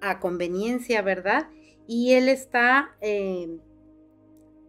a 0.00 0.20
conveniencia, 0.20 1.02
¿verdad? 1.02 1.48
Y 1.88 2.12
él 2.12 2.28
está, 2.28 2.96
eh, 3.00 3.58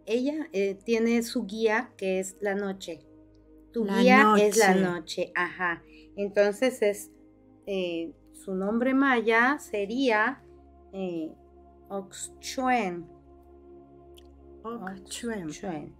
ella 0.06 0.48
eh, 0.52 0.74
tiene 0.84 1.22
su 1.22 1.44
guía 1.44 1.92
que 1.96 2.18
es 2.18 2.36
la 2.40 2.54
noche. 2.56 3.06
Tu 3.72 3.84
La 3.84 4.00
guía 4.02 4.34
es 4.38 4.56
la 4.56 4.74
noche. 4.74 5.30
ajá. 5.36 5.84
Entonces 6.16 6.82
es, 6.82 7.10
eh, 7.66 8.12
su 8.32 8.54
nombre 8.54 8.94
maya 8.94 9.58
sería 9.60 10.42
Oxchuen. 11.90 13.06
Oxchuen, 14.62 15.94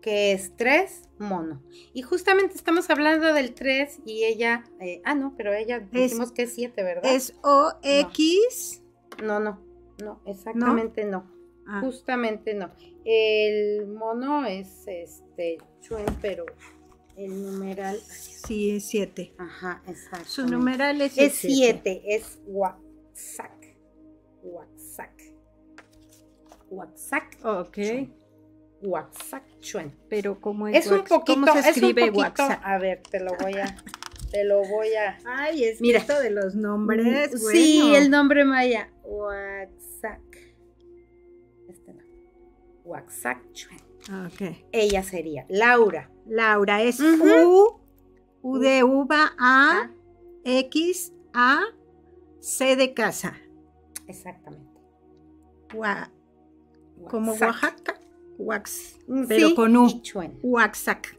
que 0.00 0.32
es 0.32 0.56
tres 0.56 1.08
mono. 1.18 1.62
Y 1.92 2.02
justamente 2.02 2.54
estamos 2.56 2.90
hablando 2.90 3.32
del 3.32 3.54
3 3.54 4.00
y 4.04 4.24
ella, 4.24 4.64
ah, 5.04 5.14
no, 5.14 5.34
pero 5.36 5.52
ella 5.52 5.76
Es- 5.92 6.10
dijimos 6.10 6.32
que 6.32 6.42
es 6.42 6.54
7, 6.54 6.82
¿verdad? 6.82 7.12
Es 7.14 7.34
OX. 7.42 8.82
No, 9.22 9.38
no, 9.38 9.40
no, 9.40 9.63
exactamente 10.26 11.04
no. 11.04 11.30
Ah, 11.66 11.80
Justamente 11.80 12.54
no. 12.54 12.70
El 13.04 13.86
mono 13.86 14.44
es 14.46 14.86
este 14.86 15.58
chuen, 15.80 16.04
pero 16.20 16.44
el 17.16 17.42
numeral. 17.42 17.98
sí, 18.00 18.72
es 18.76 18.86
7. 18.88 19.34
Ajá, 19.38 19.82
exacto. 19.86 20.26
Su 20.28 20.46
numeral 20.46 21.00
es 21.00 21.16
es 21.16 21.34
siete. 21.34 22.00
7, 22.04 22.14
es 22.16 22.38
Waxac. 22.46 23.76
Waxac. 24.42 25.12
Waxac. 26.70 27.38
Ok. 27.44 27.78
Waxac 28.82 29.44
chuen. 29.60 29.94
Pero 30.10 30.40
¿cómo 30.40 30.68
es, 30.68 30.84
Es 30.86 30.92
un 30.92 31.04
poquito, 31.04 31.40
¿Cómo 31.40 31.46
se 31.52 31.58
es 31.60 31.64
un 31.64 31.70
escribe 31.70 32.06
poquito. 32.06 32.18
WhatsApp? 32.20 32.60
A 32.62 32.78
ver, 32.78 33.02
te 33.10 33.20
lo 33.20 33.32
voy 33.40 33.54
a, 33.54 33.76
te 34.34 34.42
lo 34.44 34.62
voy 34.64 34.88
a. 34.94 35.16
Ay, 35.24 35.62
es 35.64 35.80
Mira. 35.80 36.00
esto 36.00 36.18
de 36.20 36.30
los 36.30 36.56
nombres. 36.56 37.30
Sí, 37.52 37.78
bueno. 37.80 37.96
el 37.96 38.10
nombre 38.10 38.44
maya. 38.44 38.90
Waxac. 39.04 40.20
Este 41.68 41.94
no. 41.94 42.02
Waxac 42.84 43.40
chuen. 43.52 43.78
Ok. 44.26 44.56
Ella 44.72 45.02
sería 45.04 45.46
Laura. 45.48 46.10
Laura 46.26 46.82
es. 46.82 46.98
U, 47.00 47.80
U 48.42 48.58
de 48.58 48.82
uva, 48.82 49.32
A, 49.38 49.84
Ah, 49.84 49.90
X, 50.44 51.12
A, 51.32 51.60
C 52.40 52.74
de 52.76 52.92
casa. 52.92 53.36
exactamente. 54.08 54.80
Gua- 55.72 56.10
como. 57.08 57.32
Oaxaca. 57.32 58.00
Wax, 58.36 58.98
Mm, 59.06 59.24
pero 59.28 59.48
sí, 59.48 59.54
con 59.54 59.76
U. 59.76 59.86
Oaxaca. 60.42 61.10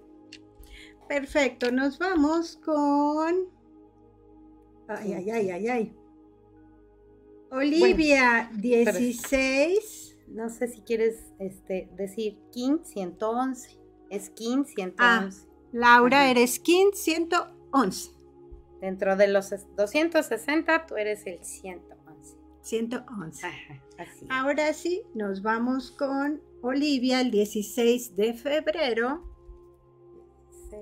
Perfecto, 1.07 1.71
nos 1.71 1.99
vamos 1.99 2.57
con. 2.57 3.47
Ay, 4.87 5.13
ay, 5.13 5.29
ay, 5.31 5.49
ay, 5.51 5.67
ay. 5.67 5.95
Olivia, 7.51 8.49
16. 8.55 10.17
No 10.27 10.49
sé 10.49 10.67
si 10.67 10.81
quieres 10.81 11.19
este, 11.39 11.89
decir 11.95 12.37
King 12.51 12.79
111. 12.83 13.79
Es 14.09 14.29
King 14.31 14.63
Ah. 14.97 15.29
111. 15.29 15.47
Laura, 15.71 16.21
Ajá. 16.21 16.31
eres 16.31 16.59
King 16.59 16.91
111. 16.93 18.11
Dentro 18.81 19.15
de 19.15 19.27
los 19.27 19.51
es- 19.51 19.65
260, 19.75 20.85
tú 20.85 20.95
eres 20.97 21.25
el 21.25 21.43
111. 21.43 22.37
111. 22.61 23.45
Ajá, 23.45 23.83
así. 23.99 24.25
Ahora 24.29 24.73
sí, 24.73 25.03
nos 25.13 25.41
vamos 25.41 25.91
con 25.91 26.41
Olivia 26.61 27.21
el 27.21 27.29
16 27.31 28.15
de 28.15 28.33
febrero, 28.33 29.23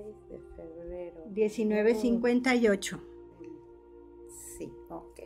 6 0.02 0.28
de 0.28 0.38
febrero. 0.56 1.24
1958. 1.26 3.00
Sí, 4.28 4.72
ok. 4.88 5.20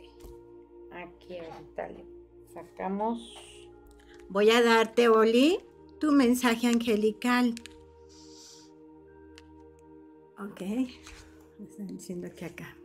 Aquí 0.91 1.37
ahorita 1.37 1.89
le 1.89 2.05
sacamos. 2.53 3.35
Voy 4.29 4.49
a 4.51 4.61
darte, 4.61 5.09
Oli, 5.09 5.59
tu 5.99 6.11
mensaje 6.11 6.67
angelical. 6.67 7.55
Ok. 10.39 10.61
Me 10.61 11.65
están 11.65 11.87
diciendo 11.87 12.27
que 12.35 12.45
acá. 12.45 12.75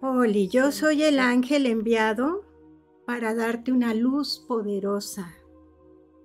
Oli, 0.00 0.48
yo 0.48 0.72
soy 0.72 1.02
el 1.02 1.18
ángel 1.18 1.66
enviado 1.66 2.44
para 3.06 3.34
darte 3.34 3.72
una 3.72 3.94
luz 3.94 4.44
poderosa. 4.46 5.34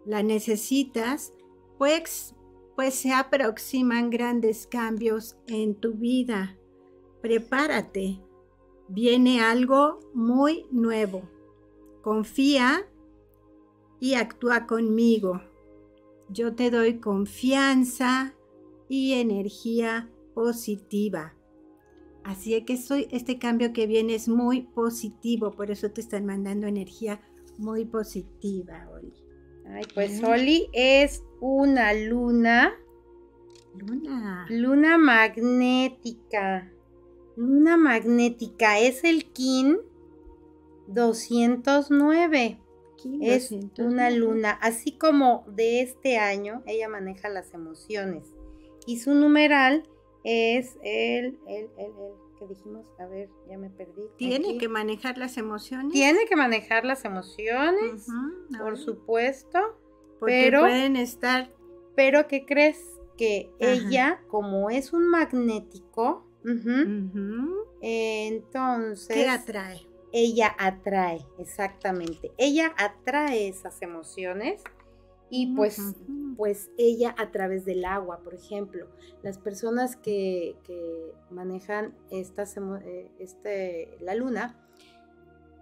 La 0.05 0.22
necesitas, 0.22 1.34
pues, 1.78 2.36
pues 2.76 2.95
se 2.95 3.13
aproximan 3.13 4.09
grandes 4.09 4.67
cambios 4.67 5.38
en 5.47 5.76
tu 5.76 5.93
vida. 5.93 6.57
Prepárate. 7.21 8.19
Viene 8.88 9.41
algo 9.41 9.99
muy 10.13 10.65
nuevo. 10.71 11.30
Confía 12.01 12.86
y 13.99 14.15
actúa 14.15 14.67
conmigo. 14.67 15.41
Yo 16.30 16.55
te 16.55 16.71
doy 16.71 16.99
confianza 16.99 18.36
y 18.89 19.13
energía 19.13 20.11
positiva. 20.34 21.36
Así 22.24 22.53
es 22.55 22.65
que 22.65 22.78
soy, 22.78 23.07
este 23.11 23.38
cambio 23.38 23.74
que 23.74 23.86
viene 23.86 24.15
es 24.15 24.28
muy 24.28 24.61
positivo, 24.61 25.51
por 25.51 25.71
eso 25.71 25.91
te 25.91 26.01
están 26.01 26.26
mandando 26.26 26.67
energía 26.67 27.21
muy 27.57 27.86
positiva, 27.86 28.89
Oli. 28.93 29.22
Ay, 29.74 29.84
pues. 29.93 30.24
Oli 30.24 30.69
es 30.71 31.24
una 31.39 31.93
luna, 31.93 32.74
Luna. 33.76 34.45
luna 34.49 34.97
magnética. 34.97 36.71
Luna 37.36 37.78
magnética 37.78 38.80
es 38.80 39.03
el 39.03 39.26
Kin 39.32 39.80
209. 40.88 42.59
Es 43.21 43.51
una 43.80 44.09
luna, 44.09 44.51
así 44.51 44.93
como 44.97 45.43
de 45.47 45.82
este 45.82 46.17
año, 46.17 46.63
ella 46.65 46.88
maneja 46.88 47.28
las 47.28 47.53
emociones. 47.53 48.32
Y 48.86 48.99
su 48.99 49.13
numeral 49.13 49.84
es 50.24 50.78
el, 50.84 51.38
el, 51.47 51.69
el, 51.78 51.91
el 51.97 52.22
que 52.47 52.55
dijimos, 52.55 52.85
a 52.99 53.05
ver, 53.05 53.29
ya 53.49 53.57
me 53.57 53.69
perdí. 53.69 54.03
Tiene 54.17 54.49
aquí. 54.49 54.57
que 54.57 54.67
manejar 54.69 55.17
las 55.17 55.37
emociones. 55.37 55.91
Tiene 55.91 56.25
que 56.25 56.35
manejar 56.35 56.85
las 56.85 57.05
emociones, 57.05 58.07
por 58.59 58.77
supuesto. 58.77 59.59
porque 60.19 60.43
pero- 60.45 60.61
pueden 60.61 60.95
estar. 60.95 61.51
Pero 61.95 62.27
¿qué 62.27 62.45
crees? 62.45 62.79
Que 63.17 63.51
Ajá. 63.61 63.71
ella, 63.71 64.21
como 64.29 64.69
es 64.69 64.93
un 64.93 65.07
magnético, 65.09 66.25
entonces 67.81 69.15
¿Qué 69.15 69.27
atrae? 69.29 69.81
ella 70.11 70.55
atrae, 70.57 71.25
exactamente. 71.37 72.31
Ella 72.37 72.73
atrae 72.77 73.47
esas 73.47 73.81
emociones 73.81 74.63
y 75.36 75.55
pues, 75.55 75.79
pues 76.38 76.69
ella 76.77 77.15
a 77.17 77.31
través 77.31 77.65
del 77.65 77.86
agua, 77.86 78.19
por 78.23 78.36
ejemplo, 78.36 78.88
las 79.23 79.38
personas 79.39 79.95
que, 79.95 80.55
que 80.63 81.11
manejan 81.31 81.95
estas, 82.11 82.55
emo- 82.55 82.81
eh, 82.84 83.11
este, 83.19 83.97
la 83.99 84.13
luna, 84.13 84.59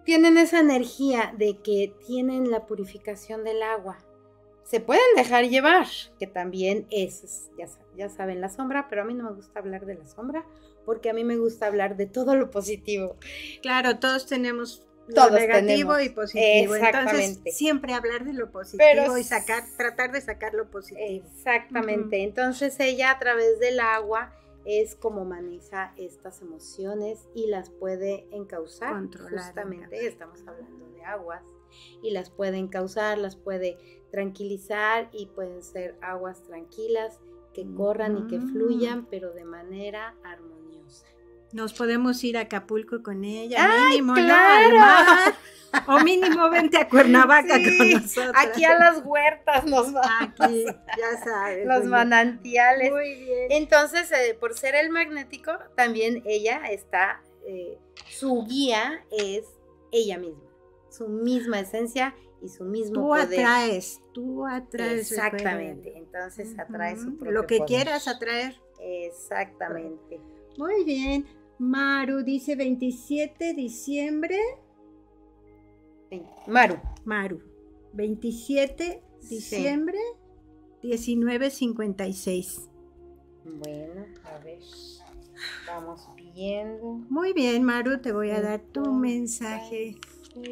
tienen 0.04 0.38
esa 0.38 0.60
energía 0.60 1.34
de 1.38 1.58
que 1.60 1.94
tienen 2.06 2.52
la 2.52 2.66
purificación 2.66 3.44
del 3.44 3.62
agua. 3.64 3.98
Se 4.64 4.80
pueden 4.80 5.04
dejar 5.16 5.46
llevar, 5.50 5.88
que 6.20 6.28
también 6.28 6.88
es, 6.92 7.50
ya, 7.58 7.68
ya 7.98 8.10
saben, 8.10 8.42
la 8.42 8.50
sombra, 8.50 8.88
pero 8.90 9.04
a 9.04 9.06
mí 9.06 9.14
no 9.14 9.24
me 9.26 9.36
gusta 9.36 9.60
hablar 9.60 9.86
de 9.86 9.96
la 9.96 10.08
sombra, 10.08 10.46
porque 10.86 11.10
a 11.10 11.14
mí 11.14 11.24
me 11.24 11.38
gusta 11.38 11.68
hablar 11.68 11.98
de 11.98 12.08
todo 12.08 12.36
lo 12.36 12.50
positivo. 12.50 13.18
Claro, 13.62 14.00
todos 14.00 14.26
tenemos 14.26 14.86
lo 15.12 15.28
Todos 15.28 15.40
negativo 15.40 15.96
tenemos. 15.96 16.04
y 16.04 16.10
positivo. 16.10 16.76
Exactamente. 16.76 17.26
Entonces, 17.28 17.56
siempre 17.58 17.94
hablar 17.94 18.26
de 18.26 18.34
lo 18.34 18.52
positivo 18.52 18.90
Pero 18.92 19.18
y 19.18 19.24
sacar, 19.24 19.64
tratar 19.78 20.12
de 20.12 20.22
sacar 20.22 20.54
lo 20.54 20.70
positivo. 20.70 21.26
Exactamente. 21.26 22.24
Entonces 22.24 22.80
ella 22.80 23.12
a 23.12 23.20
través 23.20 23.60
del 23.60 23.80
agua 23.80 24.34
es 24.66 24.96
como 24.96 25.26
maneja 25.26 25.94
estas 25.98 26.42
emociones 26.42 27.28
y 27.34 27.48
las 27.48 27.70
puede 27.70 28.28
encauzar. 28.32 28.94
Controlar, 28.94 29.46
Justamente 29.46 30.06
estamos 30.08 30.40
hablando 30.48 30.88
de 30.90 31.04
aguas 31.04 31.44
y 32.04 32.12
las 32.12 32.30
puede 32.30 32.58
encauzar, 32.58 33.18
las 33.18 33.36
puede 33.36 33.78
tranquilizar 34.12 35.10
y 35.14 35.28
pueden 35.28 35.64
ser 35.64 35.98
aguas 36.02 36.44
tranquilas 36.44 37.20
que 37.54 37.66
corran 37.74 38.18
y 38.18 38.28
que 38.28 38.38
Ujú. 38.38 38.48
fluyan, 38.50 39.06
pero 39.08 39.34
de 39.34 39.46
manera 39.46 40.16
armoniosa. 40.24 40.61
Nos 41.54 41.74
podemos 41.74 42.24
ir 42.24 42.38
a 42.38 42.42
Acapulco 42.42 43.04
con 43.04 43.24
ella, 43.24 43.58
¡Ay, 43.70 44.02
mínimo, 44.02 44.16
¿no? 44.16 44.24
claro! 44.24 44.78
Mar. 44.78 45.36
O 45.88 46.00
mínimo 46.02 46.50
vente 46.50 46.78
a 46.78 46.90
Cuernavaca 46.90 47.56
Sí, 47.56 47.78
con 47.78 47.92
nosotros. 48.04 48.36
Aquí 48.36 48.66
a 48.66 48.78
las 48.78 49.02
huertas 49.06 49.64
nos 49.66 49.94
vamos. 49.94 50.12
Aquí, 50.20 50.66
ya 50.66 51.24
sabes. 51.24 51.66
Los 51.66 51.86
manantiales. 51.86 52.92
Muy 52.92 53.16
bien. 53.24 53.48
Entonces, 53.52 54.12
eh, 54.12 54.36
por 54.40 54.54
ser 54.58 54.76
el 54.76 54.90
magnético, 54.90 55.54
también 55.76 56.24
ella 56.26 56.62
está, 56.70 57.22
eh, 57.48 57.78
su 58.10 58.46
guía 58.46 59.06
es 59.12 59.46
ella 59.94 60.18
misma, 60.18 60.44
su 60.90 61.08
misma 61.08 61.62
esencia 61.62 62.16
y 62.42 62.50
su 62.50 62.66
mismo 62.66 62.96
Tú 62.96 63.08
poder. 63.08 63.40
atraes, 63.40 64.02
tú 64.14 64.46
atraes. 64.46 65.10
Exactamente, 65.12 65.94
entonces 65.98 66.58
atrae 66.60 66.98
su 66.98 67.10
Ujú, 67.10 67.18
propio 67.18 67.32
Lo 67.34 67.48
que 67.48 67.58
poder. 67.60 67.68
quieras 67.68 68.08
atraer. 68.10 68.60
Exactamente. 68.80 70.20
Muy 70.58 70.84
bien. 70.84 71.26
Maru 71.62 72.24
dice 72.24 72.56
27 72.56 73.46
de 73.46 73.54
diciembre 73.54 74.38
Maru. 76.48 76.80
Maru. 77.06 77.42
27 77.94 79.02
diciembre, 79.30 79.98
1956. 80.82 82.70
Bueno, 83.46 84.06
a 84.26 84.38
ver. 84.40 84.60
Vamos 85.68 86.08
viendo. 86.16 87.00
Muy 87.10 87.34
bien, 87.34 87.64
Maru, 87.64 88.02
te 88.02 88.12
voy 88.12 88.32
a 88.32 88.42
dar 88.42 88.62
tu 88.62 88.92
mensaje 88.94 89.96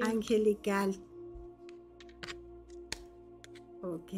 angelical. 0.02 0.96
Ok. 3.82 4.14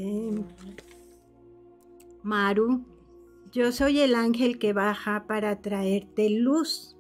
Maru, 2.24 2.86
yo 3.52 3.72
soy 3.72 4.00
el 4.00 4.16
ángel 4.16 4.60
que 4.60 4.74
baja 4.74 5.26
para 5.28 5.62
traerte 5.62 6.30
luz. 6.30 6.96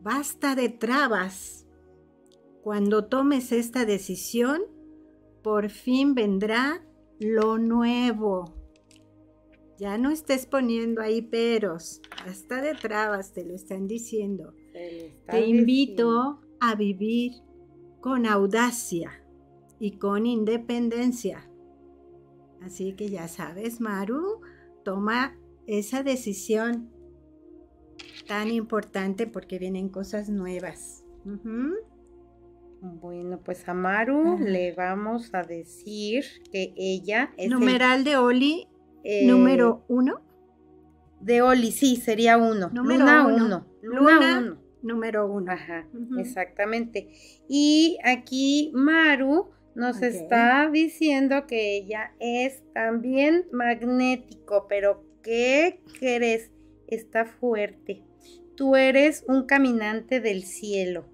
Basta 0.00 0.54
de 0.54 0.68
trabas. 0.68 1.66
Cuando 2.62 3.06
tomes 3.06 3.52
esta 3.52 3.84
decisión, 3.84 4.62
por 5.42 5.70
fin 5.70 6.14
vendrá 6.14 6.84
lo 7.18 7.58
nuevo. 7.58 8.54
Ya 9.78 9.98
no 9.98 10.10
estés 10.10 10.46
poniendo 10.46 11.02
ahí 11.02 11.22
peros. 11.22 12.00
Basta 12.24 12.62
de 12.62 12.74
trabas, 12.74 13.32
te 13.32 13.44
lo 13.44 13.54
están 13.54 13.86
diciendo. 13.86 14.54
Está 14.74 15.32
Te 15.32 15.38
diciendo. 15.38 15.60
invito 15.60 16.40
a 16.60 16.74
vivir 16.74 17.32
con 18.00 18.26
audacia 18.26 19.22
y 19.78 19.98
con 19.98 20.24
independencia. 20.24 21.50
Así 22.66 22.94
que 22.94 23.08
ya 23.08 23.28
sabes, 23.28 23.80
Maru, 23.80 24.40
toma 24.84 25.38
esa 25.68 26.02
decisión 26.02 26.90
tan 28.26 28.50
importante 28.50 29.28
porque 29.28 29.60
vienen 29.60 29.88
cosas 29.88 30.28
nuevas. 30.28 31.04
Bueno, 32.80 33.40
pues 33.44 33.68
a 33.68 33.74
Maru 33.74 34.38
le 34.40 34.72
vamos 34.72 35.32
a 35.32 35.44
decir 35.44 36.24
que 36.50 36.74
ella 36.76 37.30
es 37.36 37.44
el, 37.44 37.52
Numeral 37.52 38.02
de 38.02 38.16
Oli, 38.16 38.66
eh, 39.04 39.28
número 39.28 39.84
uno. 39.86 40.20
de 41.20 41.42
Oli, 41.42 41.70
sí, 41.70 41.94
sería 41.94 42.36
uno. 42.36 42.70
Número 42.70 43.04
Luna 43.04 43.26
uno. 43.28 43.44
uno. 43.46 43.66
Luna 43.80 44.00
Luna 44.00 44.38
uno. 44.40 44.56
Número 44.82 45.32
uno. 45.32 45.52
Ajá, 45.52 45.86
exactamente. 46.18 47.12
Y 47.48 47.98
aquí 48.02 48.72
Maru 48.74 49.50
nos 49.76 50.02
está 50.02 50.68
diciendo 50.72 51.46
que 51.46 51.76
ella 51.76 52.12
es 52.18 52.62
también 52.72 53.46
magnético, 53.52 54.66
pero 54.68 55.04
¿qué 55.22 55.80
crees? 56.00 56.50
Está 56.88 57.24
fuerte. 57.26 58.02
Tú 58.56 58.74
eres 58.76 59.24
un 59.28 59.44
caminante 59.46 60.20
del 60.20 60.42
cielo. 60.44 61.06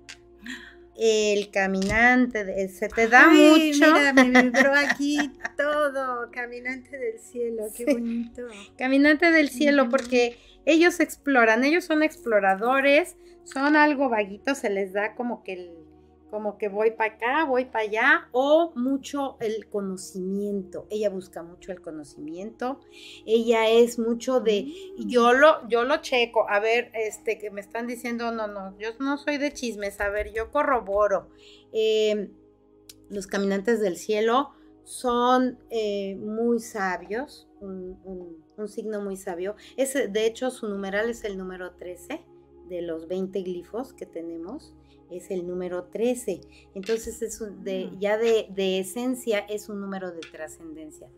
El 0.97 1.51
caminante, 1.51 2.45
de- 2.45 2.69
se 2.69 2.89
te 2.89 3.09
da 3.09 3.31
Ay, 3.31 3.73
mucho. 3.73 3.93
Mira, 3.95 4.13
me 4.13 4.43
vibró 4.43 4.73
aquí 4.77 5.19
todo. 5.57 6.31
Caminante 6.31 6.97
del 6.99 7.19
cielo, 7.19 7.65
qué 7.75 7.85
Sí. 7.87 7.93
bonito. 7.93 8.43
Caminante 8.77 9.31
del 9.33 9.49
cielo, 9.49 9.89
porque 9.89 10.37
ellos 10.67 11.01
exploran, 11.01 11.65
ellos 11.65 11.85
son 11.85 12.03
exploradores, 12.03 13.17
son 13.45 13.75
algo 13.75 14.09
vaguitos, 14.11 14.59
se 14.59 14.69
les 14.71 14.93
da 14.93 15.15
como 15.15 15.43
que 15.43 15.55
el, 15.55 15.71
como 16.33 16.57
que 16.57 16.71
voy 16.71 16.93
para 16.93 17.15
acá, 17.17 17.45
voy 17.45 17.67
para 17.67 17.85
allá, 17.85 18.29
o 18.33 18.73
mucho 18.75 19.37
el 19.41 19.69
conocimiento. 19.69 20.87
Ella 20.89 21.11
busca 21.11 21.43
mucho 21.43 21.73
el 21.73 21.83
conocimiento. 21.83 22.81
Ella 23.27 23.69
es 23.69 23.99
mucho 23.99 24.41
de 24.41 24.65
Mm. 24.97 25.09
yo 25.09 25.35
lo, 25.35 25.69
yo 25.69 25.85
lo 25.85 25.99
checo, 25.99 26.49
a 26.49 26.59
ver, 26.59 26.91
este, 26.95 27.39
que 27.39 27.51
me 27.51 27.61
están 27.61 27.87
diciendo, 27.87 28.33
no, 28.33 28.47
no, 28.47 28.75
yo 28.79 28.89
no 28.99 29.19
soy 29.19 29.37
de 29.37 29.53
chismes, 29.53 30.01
a 30.01 30.09
ver, 30.09 30.33
yo 30.33 30.51
corroboro. 30.51 31.29
Eh, 31.73 32.31
los 33.11 33.27
caminantes 33.27 33.81
del 33.81 33.97
cielo 33.99 34.53
son 34.85 35.59
eh, 35.69 36.17
muy 36.17 36.61
sabios, 36.61 37.47
un, 37.61 38.01
un- 38.05 38.43
un 38.57 38.69
signo 38.69 39.03
muy 39.03 39.19
sabio. 39.19 39.55
Es, 39.77 39.93
de 39.93 40.27
hecho, 40.27 40.51
su 40.51 40.67
numeral 40.67 41.11
es 41.11 41.25
el 41.25 41.37
número 41.37 41.73
13 41.73 42.23
de 42.71 42.81
los 42.81 43.07
20 43.07 43.43
glifos 43.43 43.93
que 43.93 44.07
tenemos. 44.07 44.75
Es 45.13 45.31
el 45.31 45.47
número 45.47 45.85
13. 45.85 46.41
Entonces, 46.75 47.21
es 47.23 47.41
un- 47.41 47.63
de, 47.65 47.91
Ah. 47.93 47.97
ya 48.01 48.19
de, 48.19 48.47
de 48.51 48.79
esencia 48.79 49.41
es 49.41 49.69
un 49.69 49.81
número 49.81 50.11
de 50.13 50.21
trascendencia. 50.21 51.09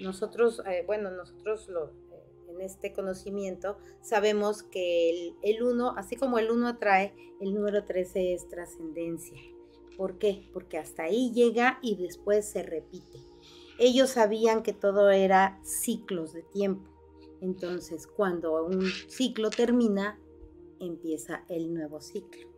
Nosotros, 0.00 0.60
eh, 0.68 0.82
bueno, 0.86 1.10
nosotros 1.10 1.68
lo, 1.68 1.86
eh, 1.86 1.92
en 2.48 2.60
este 2.60 2.92
conocimiento 2.92 3.76
sabemos 4.02 4.62
que 4.62 5.32
el 5.42 5.62
1, 5.62 5.94
así 5.96 6.16
como 6.16 6.38
el 6.38 6.50
1 6.50 6.68
atrae, 6.68 7.14
el 7.40 7.54
número 7.54 7.84
13 7.84 8.34
es 8.34 8.48
trascendencia. 8.48 9.38
¿Por 9.96 10.18
qué? 10.18 10.48
Porque 10.52 10.76
hasta 10.76 11.04
ahí 11.04 11.32
llega 11.32 11.78
y 11.82 11.96
después 11.96 12.44
se 12.46 12.62
repite. 12.62 13.18
Ellos 13.78 14.10
sabían 14.10 14.62
que 14.62 14.72
todo 14.72 15.10
era 15.10 15.58
ciclos 15.62 16.32
de 16.32 16.42
tiempo. 16.42 16.90
Entonces, 17.40 18.06
cuando 18.06 18.64
un 18.64 18.82
ciclo 19.08 19.50
termina, 19.50 20.18
empieza 20.80 21.44
el 21.48 21.72
nuevo 21.72 22.00
ciclo. 22.00 22.48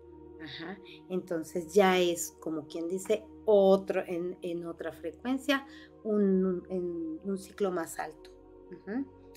Ajá. 0.42 0.78
Entonces 1.08 1.72
ya 1.74 1.98
es 1.98 2.36
como 2.40 2.66
quien 2.66 2.88
dice 2.88 3.24
otro 3.44 4.02
en, 4.06 4.36
en 4.42 4.66
otra 4.66 4.92
frecuencia, 4.92 5.66
un, 6.04 6.44
un- 6.44 6.66
en 6.70 7.20
un 7.30 7.38
ciclo 7.38 7.70
más 7.70 7.98
alto. 7.98 8.30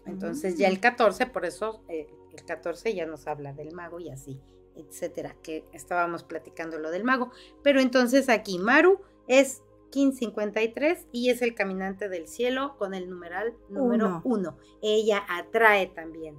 Entonces 0.06 0.58
ya 0.58 0.68
el 0.68 0.80
14, 0.80 1.28
por 1.28 1.46
eso 1.46 1.84
eh, 1.88 2.08
el 2.34 2.44
14 2.46 2.94
ya 2.94 3.06
nos 3.06 3.28
habla 3.28 3.54
del 3.54 3.72
mago 3.74 4.00
y 4.00 4.10
así, 4.10 4.40
etcétera, 4.76 5.36
que 5.44 5.66
estábamos 5.74 6.24
platicando 6.24 6.80
lo 6.80 6.90
del 6.92 7.04
mago. 7.04 7.32
Pero 7.64 7.80
entonces 7.80 8.28
aquí 8.30 8.58
Maru 8.60 9.00
es 9.28 9.62
1553 9.94 11.08
y 11.12 11.30
es 11.30 11.42
el 11.42 11.54
caminante 11.54 12.10
del 12.10 12.28
cielo 12.28 12.76
con 12.78 12.94
el 12.94 13.10
numeral 13.10 13.56
número 13.70 14.22
Uno. 14.24 14.52
1. 14.54 14.58
Ella 14.82 15.24
atrae 15.30 15.88
también. 15.88 16.36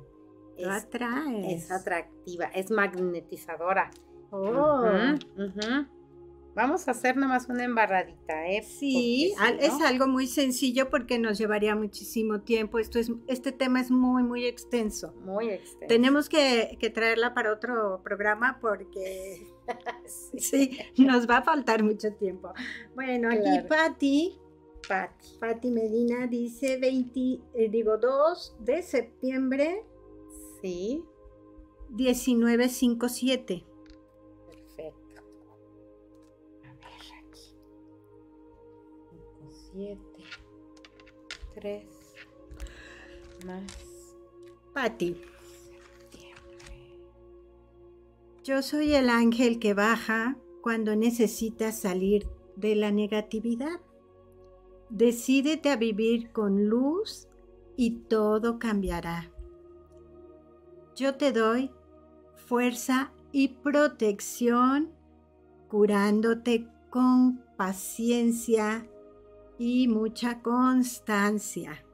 Es, 0.57 0.69
atraes. 0.69 1.65
es 1.65 1.71
atractiva, 1.71 2.47
es 2.47 2.71
magnetizadora. 2.71 3.91
Oh. 4.33 4.83
Vamos 6.55 6.87
a 6.87 6.91
hacer 6.91 7.16
nomás 7.16 7.49
una 7.49 7.64
embarradita, 7.64 8.47
¿eh? 8.49 8.62
Sí, 8.62 9.33
si 9.37 9.55
es 9.64 9.78
no- 9.78 9.87
algo 9.87 10.07
muy 10.07 10.26
sencillo 10.26 10.91
porque 10.91 11.18
nos 11.18 11.39
llevaría 11.39 11.74
muchísimo 11.74 12.41
tiempo. 12.43 12.78
Esto 12.78 12.99
es, 12.99 13.11
este 13.26 13.53
tema 13.53 13.80
es 13.80 13.91
muy, 13.91 14.22
muy 14.22 14.45
extenso. 14.45 15.14
Muy 15.24 15.49
extenso. 15.49 15.87
Tenemos 15.89 16.28
que, 16.28 16.76
que 16.78 16.91
traerla 16.91 17.33
para 17.33 17.53
otro 17.55 18.03
programa 18.05 18.59
porque 18.61 19.47
Sí. 20.39 20.39
sí, 20.41 20.78
nos 21.05 21.28
va 21.28 21.39
a 21.39 21.43
faltar 21.43 21.83
mucho 21.83 22.12
tiempo. 22.14 22.53
Bueno, 22.95 23.30
aquí. 23.30 23.66
Patti. 23.68 24.39
Patti 25.41 25.70
Medina 25.70 26.26
dice 26.26 26.76
20, 26.78 27.20
eh, 27.55 27.68
digo 27.70 27.97
2 27.97 28.57
de 28.61 28.83
septiembre 28.83 29.85
Sí, 30.61 31.03
1957. 31.91 33.64
7, 39.73 39.99
3, 41.55 41.85
más 43.47 43.62
Patti, 44.75 45.16
yo 48.45 48.61
soy 48.61 48.95
el 48.95 49.09
ángel 49.09 49.59
que 49.59 49.73
baja 49.73 50.37
cuando 50.62 50.97
necesitas 50.97 51.81
salir 51.81 52.27
de 52.57 52.75
la 52.75 52.91
negatividad. 52.91 53.81
Decídete 54.91 55.70
a 55.70 55.77
vivir 55.77 56.33
con 56.33 56.66
luz 56.66 57.29
y 57.77 58.03
todo 58.09 58.59
cambiará. 58.59 59.31
Yo 60.97 61.14
te 61.14 61.33
doy 61.33 61.70
fuerza 62.35 63.12
y 63.31 63.49
protección, 63.49 64.91
curándote 65.68 66.66
con 66.91 67.43
paciencia 67.57 68.87
y 69.65 69.87
mucha 69.87 70.43
constancia. 70.43 71.85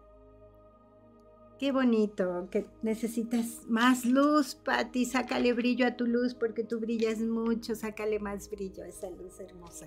Qué 1.59 1.71
bonito, 1.71 2.49
que 2.51 2.65
necesitas 2.81 3.65
más 3.69 4.07
luz, 4.07 4.55
Patti. 4.55 5.05
Sácale 5.05 5.53
brillo 5.53 5.87
a 5.87 5.95
tu 5.95 6.07
luz 6.07 6.33
porque 6.35 6.65
tú 6.65 6.81
brillas 6.81 7.19
mucho. 7.19 7.75
Sácale 7.75 8.21
más 8.21 8.49
brillo 8.49 8.85
a 8.85 8.89
esa 8.89 9.11
luz 9.11 9.39
hermosa. 9.39 9.87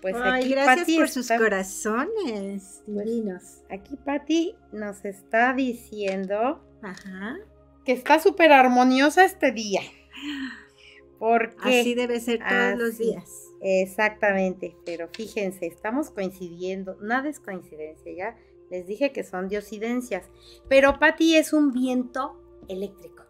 Pues 0.00 0.14
Ay, 0.16 0.42
aquí 0.44 0.50
gracias 0.52 0.96
por 0.96 1.08
sus 1.08 1.26
corazones 1.28 2.82
Pues, 2.86 3.06
divinos. 3.06 3.42
Aquí 3.70 3.96
Patti 3.96 4.54
nos 4.70 5.04
está 5.04 5.54
diciendo 5.54 6.62
Ajá. 6.82 7.38
que 7.84 7.90
está 7.90 8.20
súper 8.20 8.52
armoniosa 8.52 9.24
este 9.24 9.50
día. 9.50 9.80
Porque 11.18 11.80
Así 11.80 11.94
debe 11.96 12.20
ser 12.20 12.38
todos 12.38 12.78
los 12.78 12.98
días. 12.98 13.47
Exactamente, 13.60 14.76
pero 14.84 15.08
fíjense, 15.08 15.66
estamos 15.66 16.10
coincidiendo, 16.10 16.96
nada 17.00 17.28
es 17.28 17.40
coincidencia, 17.40 18.12
ya 18.12 18.36
les 18.70 18.86
dije 18.86 19.12
que 19.12 19.24
son 19.24 19.48
diosidencias, 19.48 20.28
pero 20.68 20.98
Patti 20.98 21.36
es 21.36 21.52
un 21.52 21.72
viento 21.72 22.40
eléctrico. 22.68 23.24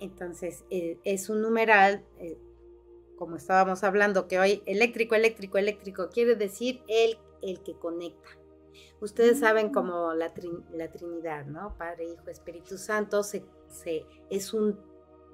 Entonces, 0.00 0.64
eh, 0.70 0.98
es 1.04 1.28
un 1.28 1.42
numeral, 1.42 2.04
eh, 2.18 2.38
como 3.16 3.36
estábamos 3.36 3.84
hablando, 3.84 4.26
que 4.26 4.38
hoy 4.38 4.62
eléctrico, 4.66 5.14
eléctrico, 5.14 5.58
eléctrico, 5.58 6.08
quiere 6.10 6.34
decir 6.34 6.82
el, 6.88 7.16
el 7.42 7.62
que 7.62 7.74
conecta. 7.74 8.28
Ustedes 9.00 9.38
saben 9.38 9.70
como 9.70 10.12
la, 10.14 10.32
la 10.72 10.90
Trinidad, 10.90 11.46
¿no? 11.46 11.76
Padre, 11.78 12.06
Hijo, 12.10 12.30
Espíritu 12.30 12.78
Santo, 12.78 13.22
se, 13.22 13.44
se, 13.68 14.04
es, 14.30 14.52
un, 14.52 14.78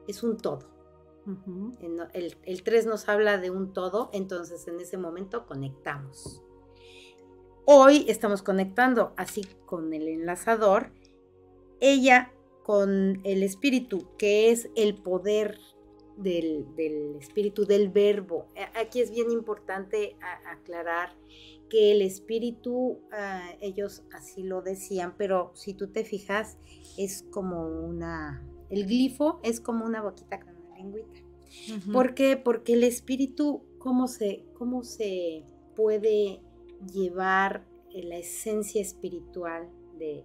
es 0.06 0.22
un 0.22 0.36
todo. 0.36 0.79
El, 2.14 2.36
el 2.42 2.62
3 2.62 2.86
nos 2.86 3.08
habla 3.08 3.38
de 3.38 3.50
un 3.50 3.72
todo, 3.72 4.10
entonces 4.12 4.66
en 4.68 4.80
ese 4.80 4.96
momento 4.96 5.46
conectamos. 5.46 6.42
Hoy 7.66 8.04
estamos 8.08 8.42
conectando 8.42 9.12
así 9.16 9.42
con 9.66 9.92
el 9.92 10.08
enlazador, 10.08 10.92
ella 11.80 12.32
con 12.64 13.20
el 13.24 13.42
espíritu, 13.42 14.08
que 14.16 14.50
es 14.50 14.70
el 14.74 14.94
poder 14.94 15.58
del, 16.16 17.16
espíritu, 17.18 17.64
del 17.64 17.88
verbo. 17.88 18.46
Aquí 18.74 19.00
es 19.00 19.10
bien 19.10 19.30
importante 19.30 20.16
aclarar 20.46 21.16
que 21.68 21.92
el 21.92 22.02
espíritu, 22.02 23.00
ah, 23.12 23.50
ellos 23.60 24.02
así 24.12 24.42
lo 24.42 24.62
decían, 24.62 25.14
pero 25.16 25.52
si 25.54 25.74
tú 25.74 25.92
te 25.92 26.04
fijas, 26.04 26.58
es 26.98 27.24
como 27.30 27.68
una, 27.68 28.44
el 28.68 28.86
glifo 28.86 29.40
es 29.42 29.60
como 29.60 29.84
una 29.84 30.02
boquita 30.02 30.40
lengüita. 30.82 31.20
¿Por 31.92 32.14
qué? 32.14 32.36
Porque 32.36 32.74
el 32.74 32.84
espíritu, 32.84 33.64
¿cómo 33.78 34.06
se, 34.08 34.44
cómo 34.54 34.82
se 34.84 35.44
puede 35.74 36.40
llevar 36.92 37.66
la 37.92 38.18
esencia 38.18 38.80
espiritual 38.80 39.68
de, 39.98 40.24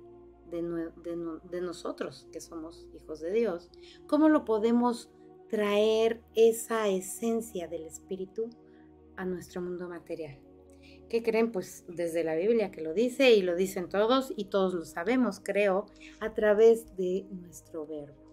de, 0.52 1.62
nosotros, 1.62 2.28
que 2.32 2.40
somos 2.40 2.88
hijos 2.96 3.20
de 3.20 3.32
Dios. 3.32 3.70
¿Cómo 4.08 4.30
lo 4.30 4.46
podemos 4.46 5.10
traer 5.50 6.22
esa 6.36 6.88
esencia 6.88 7.68
del 7.68 7.86
espíritu 7.86 8.50
a 9.16 9.26
nuestro 9.26 9.62
mundo 9.62 9.88
material? 9.88 10.40
¿Qué 11.10 11.22
creen? 11.22 11.52
Pues 11.52 11.86
desde 11.88 12.24
la 12.24 12.36
Biblia 12.36 12.72
que 12.72 12.82
lo 12.82 12.94
dice 12.94 13.34
y 13.34 13.42
lo 13.42 13.56
dicen 13.56 13.90
todos 13.90 14.34
y 14.36 14.46
todos 14.46 14.74
lo 14.74 14.86
sabemos, 14.86 15.40
creo, 15.44 15.86
a 16.20 16.34
través 16.34 16.96
de 16.98 17.28
nuestro 17.32 17.86
verbo. 17.86 18.25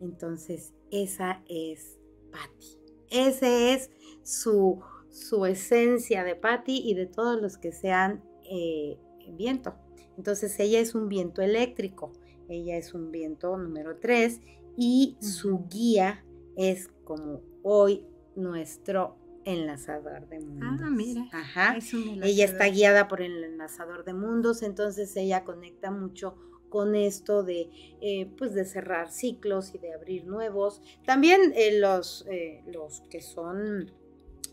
Entonces, 0.00 0.72
esa 0.90 1.42
es 1.48 1.98
Patti. 2.30 2.78
Esa 3.10 3.72
es 3.72 3.90
su, 4.22 4.80
su 5.10 5.46
esencia 5.46 6.24
de 6.24 6.36
Patti 6.36 6.82
y 6.84 6.94
de 6.94 7.06
todos 7.06 7.40
los 7.40 7.56
que 7.56 7.72
sean 7.72 8.22
eh, 8.50 8.98
viento. 9.32 9.74
Entonces 10.16 10.58
ella 10.58 10.80
es 10.80 10.94
un 10.94 11.08
viento 11.08 11.42
eléctrico, 11.42 12.12
ella 12.48 12.76
es 12.76 12.92
un 12.94 13.12
viento 13.12 13.56
número 13.56 13.98
3 13.98 14.40
y 14.76 15.16
su 15.20 15.66
guía 15.68 16.24
es 16.56 16.88
como 17.04 17.40
hoy 17.62 18.04
nuestro 18.34 19.16
enlazador 19.44 20.28
de 20.28 20.40
mundos. 20.40 20.80
Ah, 20.82 20.90
mira. 20.90 21.28
Ajá. 21.32 21.78
ella 22.22 22.44
está 22.44 22.66
guiada 22.68 23.08
por 23.08 23.22
el 23.22 23.44
enlazador 23.44 24.04
de 24.04 24.12
mundos, 24.12 24.62
entonces 24.62 25.14
ella 25.16 25.44
conecta 25.44 25.90
mucho 25.90 26.36
con 26.68 26.94
esto 26.94 27.42
de, 27.42 27.70
eh, 28.00 28.30
pues 28.36 28.54
de 28.54 28.64
cerrar 28.64 29.10
ciclos 29.10 29.74
y 29.74 29.78
de 29.78 29.94
abrir 29.94 30.26
nuevos. 30.26 30.82
También 31.04 31.52
eh, 31.56 31.78
los, 31.78 32.26
los 32.66 33.02
que 33.10 33.20
son 33.20 33.92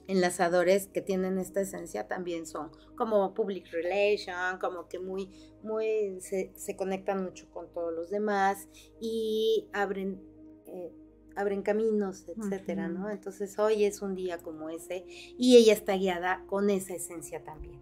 enlazadores 0.08 0.88
que 0.88 1.02
tienen 1.02 1.38
esta 1.38 1.62
esencia 1.62 2.08
también 2.08 2.46
son 2.46 2.72
como 2.96 3.34
public 3.34 3.72
relation, 3.72 4.60
como 4.60 4.88
que 4.88 5.00
muy, 5.00 5.30
muy, 5.64 6.20
se, 6.22 6.76
conectan 6.76 7.24
mucho 7.24 7.50
con 7.52 7.72
todos 7.74 7.94
los 7.94 8.10
demás 8.10 8.68
y 9.02 9.68
abren, 9.74 10.22
eh, 10.68 10.92
abren 11.36 11.62
caminos, 11.62 12.26
etcétera, 12.28 12.88
¿no? 12.88 13.10
Entonces 13.10 13.58
hoy 13.60 13.84
es 13.84 14.02
un 14.02 14.16
día 14.16 14.38
como 14.38 14.70
ese 14.70 15.06
y 15.08 15.58
ella 15.58 15.74
está 15.74 15.96
guiada 15.96 16.44
con 16.48 16.70
esa 16.70 16.94
esencia 16.94 17.44
también. 17.44 17.82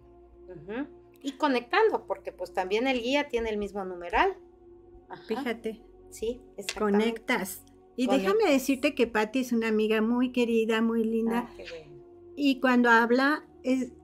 Y 1.24 1.32
conectando, 1.32 2.06
porque 2.06 2.32
pues 2.32 2.52
también 2.52 2.86
el 2.86 3.00
guía 3.00 3.28
tiene 3.28 3.48
el 3.48 3.56
mismo 3.56 3.82
numeral. 3.86 4.36
Fíjate. 5.26 5.80
Sí, 6.10 6.42
Conectas. 6.78 7.64
Y 7.96 8.08
déjame 8.08 8.50
decirte 8.50 8.94
que 8.94 9.06
Patti 9.06 9.40
es 9.40 9.52
una 9.52 9.68
amiga 9.68 10.02
muy 10.02 10.32
querida, 10.32 10.82
muy 10.82 11.02
linda. 11.02 11.48
Ah, 11.48 11.64
y 12.36 12.60
cuando 12.60 12.90
habla, 12.90 13.46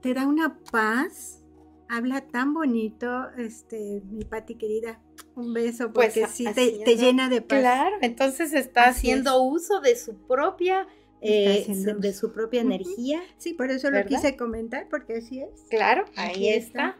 te 0.00 0.14
da 0.14 0.26
una 0.26 0.58
paz, 0.72 1.44
habla 1.90 2.22
tan 2.22 2.54
bonito, 2.54 3.28
este, 3.36 4.00
mi 4.10 4.24
Pati 4.24 4.54
querida. 4.54 5.02
Un 5.34 5.52
beso, 5.52 5.92
pues 5.92 6.14
porque 6.14 6.26
sí 6.26 6.46
te, 6.54 6.96
llena 6.96 7.28
de 7.28 7.42
paz. 7.42 7.60
Claro, 7.60 7.96
entonces 8.00 8.54
está 8.54 8.88
haciendo 8.88 9.42
uso 9.42 9.80
de 9.80 9.94
su 9.94 10.14
propia 10.26 10.88
eh, 11.20 11.66
de 11.68 12.12
su 12.14 12.32
propia 12.32 12.62
energía. 12.62 13.20
Sí, 13.36 13.52
por 13.52 13.70
eso 13.70 13.90
lo 13.90 14.04
quise 14.06 14.38
comentar, 14.38 14.88
porque 14.88 15.18
así 15.18 15.40
es. 15.40 15.50
Claro, 15.68 16.06
ahí 16.16 16.48
está. 16.48 16.96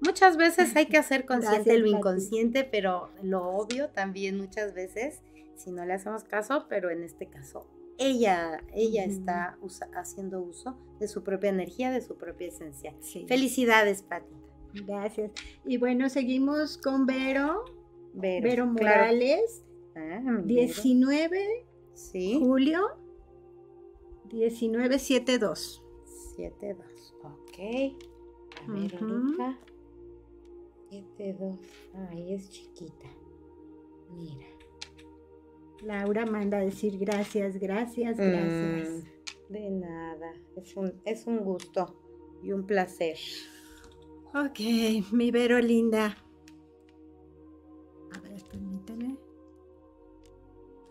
Muchas 0.00 0.36
veces 0.36 0.74
hay 0.76 0.86
que 0.86 0.96
hacer 0.98 1.26
consciente 1.26 1.78
lo 1.78 1.86
inconsciente, 1.86 2.64
pero 2.64 3.10
lo 3.22 3.48
obvio 3.48 3.88
también 3.90 4.38
muchas 4.38 4.74
veces, 4.74 5.20
si 5.56 5.70
no 5.70 5.84
le 5.84 5.94
hacemos 5.94 6.24
caso, 6.24 6.66
pero 6.68 6.90
en 6.90 7.02
este 7.02 7.26
caso 7.26 7.66
ella, 8.00 8.62
ella 8.72 9.04
está 9.04 9.58
haciendo 9.94 10.40
uso 10.40 10.74
de 10.98 11.06
su 11.06 11.22
propia 11.22 11.50
energía, 11.50 11.90
de 11.90 12.00
su 12.00 12.16
propia 12.16 12.48
esencia. 12.48 12.94
Felicidades, 13.28 14.02
Pati. 14.02 14.34
Gracias. 14.86 15.32
Y 15.66 15.76
bueno, 15.76 16.08
seguimos 16.08 16.78
con 16.78 17.04
Vero. 17.04 17.64
Vero, 18.14 18.66
Morales. 18.66 19.62
19 20.44 21.66
sí. 21.92 22.38
julio 22.40 22.96
1972. 24.32 25.84
72. 26.36 27.14
Ok. 27.22 27.58
A 28.66 28.72
ver, 28.72 29.04
uh 29.04 29.69
72. 30.90 31.58
Ay, 32.10 32.34
es 32.34 32.50
chiquita. 32.50 33.08
Mira. 34.12 34.46
Laura 35.82 36.26
manda 36.26 36.58
a 36.58 36.60
decir 36.60 36.98
gracias, 36.98 37.56
gracias, 37.56 38.18
gracias. 38.18 38.88
Mm, 38.88 39.52
de 39.52 39.70
nada, 39.70 40.32
es 40.56 40.76
un, 40.76 41.00
es 41.04 41.26
un 41.26 41.38
gusto 41.38 41.96
y 42.42 42.52
un 42.52 42.66
placer. 42.66 43.16
Ok, 44.34 44.60
mi 45.12 45.30
Vero 45.30 45.58
linda. 45.60 46.16
A 48.12 48.20
ver, 48.20 48.42
permíteme. 48.44 49.16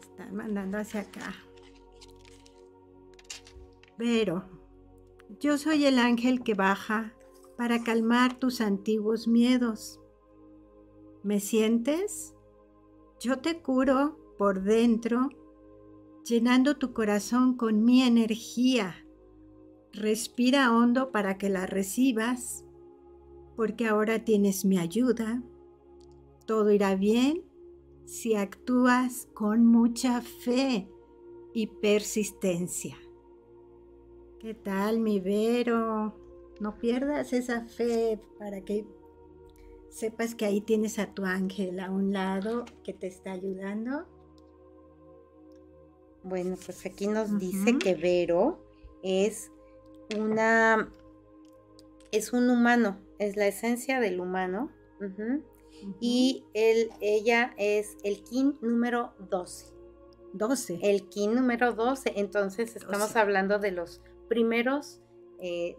Están 0.02 0.36
mandando 0.36 0.78
hacia 0.80 1.02
acá. 1.02 1.36
Vero, 3.98 4.46
yo 5.40 5.58
soy 5.58 5.86
el 5.86 6.00
ángel 6.00 6.42
que 6.42 6.54
baja 6.54 7.14
para 7.60 7.84
calmar 7.84 8.40
tus 8.40 8.62
antiguos 8.62 9.28
miedos. 9.28 10.00
¿Me 11.24 11.42
sientes? 11.42 12.34
Yo 13.20 13.40
te 13.40 13.62
curo 13.62 14.18
por 14.38 14.64
dentro, 14.64 15.28
llenando 16.24 16.78
tu 16.78 16.94
corazón 16.94 17.58
con 17.58 17.84
mi 17.84 18.02
energía. 18.02 19.06
Respira 19.92 20.74
hondo 20.74 21.12
para 21.12 21.38
que 21.38 21.50
la 21.50 21.66
recibas, 21.66 22.64
porque 23.58 23.88
ahora 23.88 24.24
tienes 24.24 24.64
mi 24.64 24.78
ayuda. 24.78 25.44
Todo 26.46 26.72
irá 26.72 26.96
bien 26.96 27.44
si 28.06 28.36
actúas 28.36 29.28
con 29.34 29.66
mucha 29.66 30.22
fe 30.22 30.90
y 31.54 31.68
persistencia. 31.68 32.96
¿Qué 34.40 34.54
tal, 34.54 35.02
mi 35.02 35.20
Vero? 35.20 36.29
No 36.60 36.78
pierdas 36.78 37.34
esa 37.34 37.66
fe 37.66 38.20
para 38.38 38.62
que 38.62 38.86
sepas 39.90 40.36
que 40.36 40.46
ahí 40.46 40.62
tienes 40.62 41.00
a 41.00 41.14
tu 41.14 41.26
ángel 41.26 41.80
a 41.80 41.90
un 41.90 42.14
lado 42.14 42.66
que 42.84 42.94
te 42.94 43.08
está 43.08 43.32
ayudando 43.32 44.06
bueno, 46.24 46.58
pues 46.64 46.86
aquí 46.86 47.08
nos 47.08 47.40
dice 47.40 47.78
que 47.78 47.96
Vero 47.96 48.60
es 49.04 49.52
una, 50.18 50.92
es 52.12 52.34
un 52.34 52.50
humano, 52.50 53.00
es 53.20 53.38
la 53.38 53.48
esencia 53.48 54.00
del 54.00 54.20
humano. 54.20 54.72
Y 56.02 56.44
él, 56.54 56.90
ella 57.00 57.54
es 57.58 57.96
el 58.04 58.22
kin 58.24 58.58
número 58.62 59.14
12. 59.30 59.74
12. 60.34 60.80
El 60.84 61.08
kin 61.08 61.36
número 61.36 61.74
12. 61.74 62.14
Entonces 62.18 62.76
estamos 62.76 63.16
hablando 63.16 63.60
de 63.60 63.72
los 63.72 64.02
primeros 64.28 65.00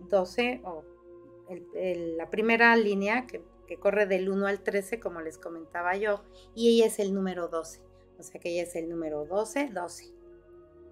12 0.09 0.43
eh, 0.43 0.63
o 0.65 0.85
la 2.17 2.31
primera 2.31 2.75
línea 2.77 3.27
que, 3.27 3.43
que, 3.67 3.77
corre 3.77 4.07
del 4.07 4.31
1 4.31 4.47
al 4.47 4.63
13, 4.63 5.01
como 5.01 5.21
les 5.21 5.39
comentaba 5.39 5.97
yo. 5.97 6.23
Y 6.55 6.77
ella 6.77 6.87
es 6.87 6.99
el 6.99 7.13
número 7.15 7.49
12. 7.49 7.83
O 8.19 8.23
sea 8.23 8.41
que 8.41 8.51
ella 8.51 8.63
es 8.63 8.77
el 8.77 8.89
número 8.89 9.25
12, 9.25 9.71
12. 9.73 10.13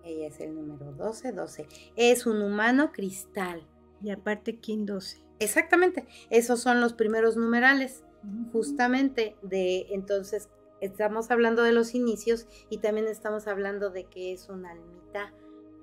Ella 0.04 0.28
es 0.28 0.40
el 0.40 0.54
número 0.54 0.92
12, 0.92 1.32
12. 1.32 1.66
Es 1.96 2.26
un 2.26 2.42
humano 2.42 2.92
cristal. 2.92 3.66
Y 4.02 4.10
aparte, 4.10 4.58
King 4.58 4.86
12. 4.86 5.22
Exactamente. 5.38 6.06
Esos 6.30 6.60
son 6.60 6.80
los 6.80 6.94
primeros 6.94 7.36
numerales. 7.36 8.04
Justamente 8.52 9.36
de 9.42 9.86
entonces 9.90 10.48
estamos 10.80 11.30
hablando 11.30 11.62
de 11.62 11.72
los 11.72 11.94
inicios 11.94 12.46
y 12.68 12.78
también 12.78 13.06
estamos 13.06 13.46
hablando 13.46 13.90
de 13.90 14.04
que 14.04 14.32
es 14.32 14.48
una 14.48 14.72
almita 14.72 15.32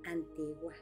antigua. 0.06 0.74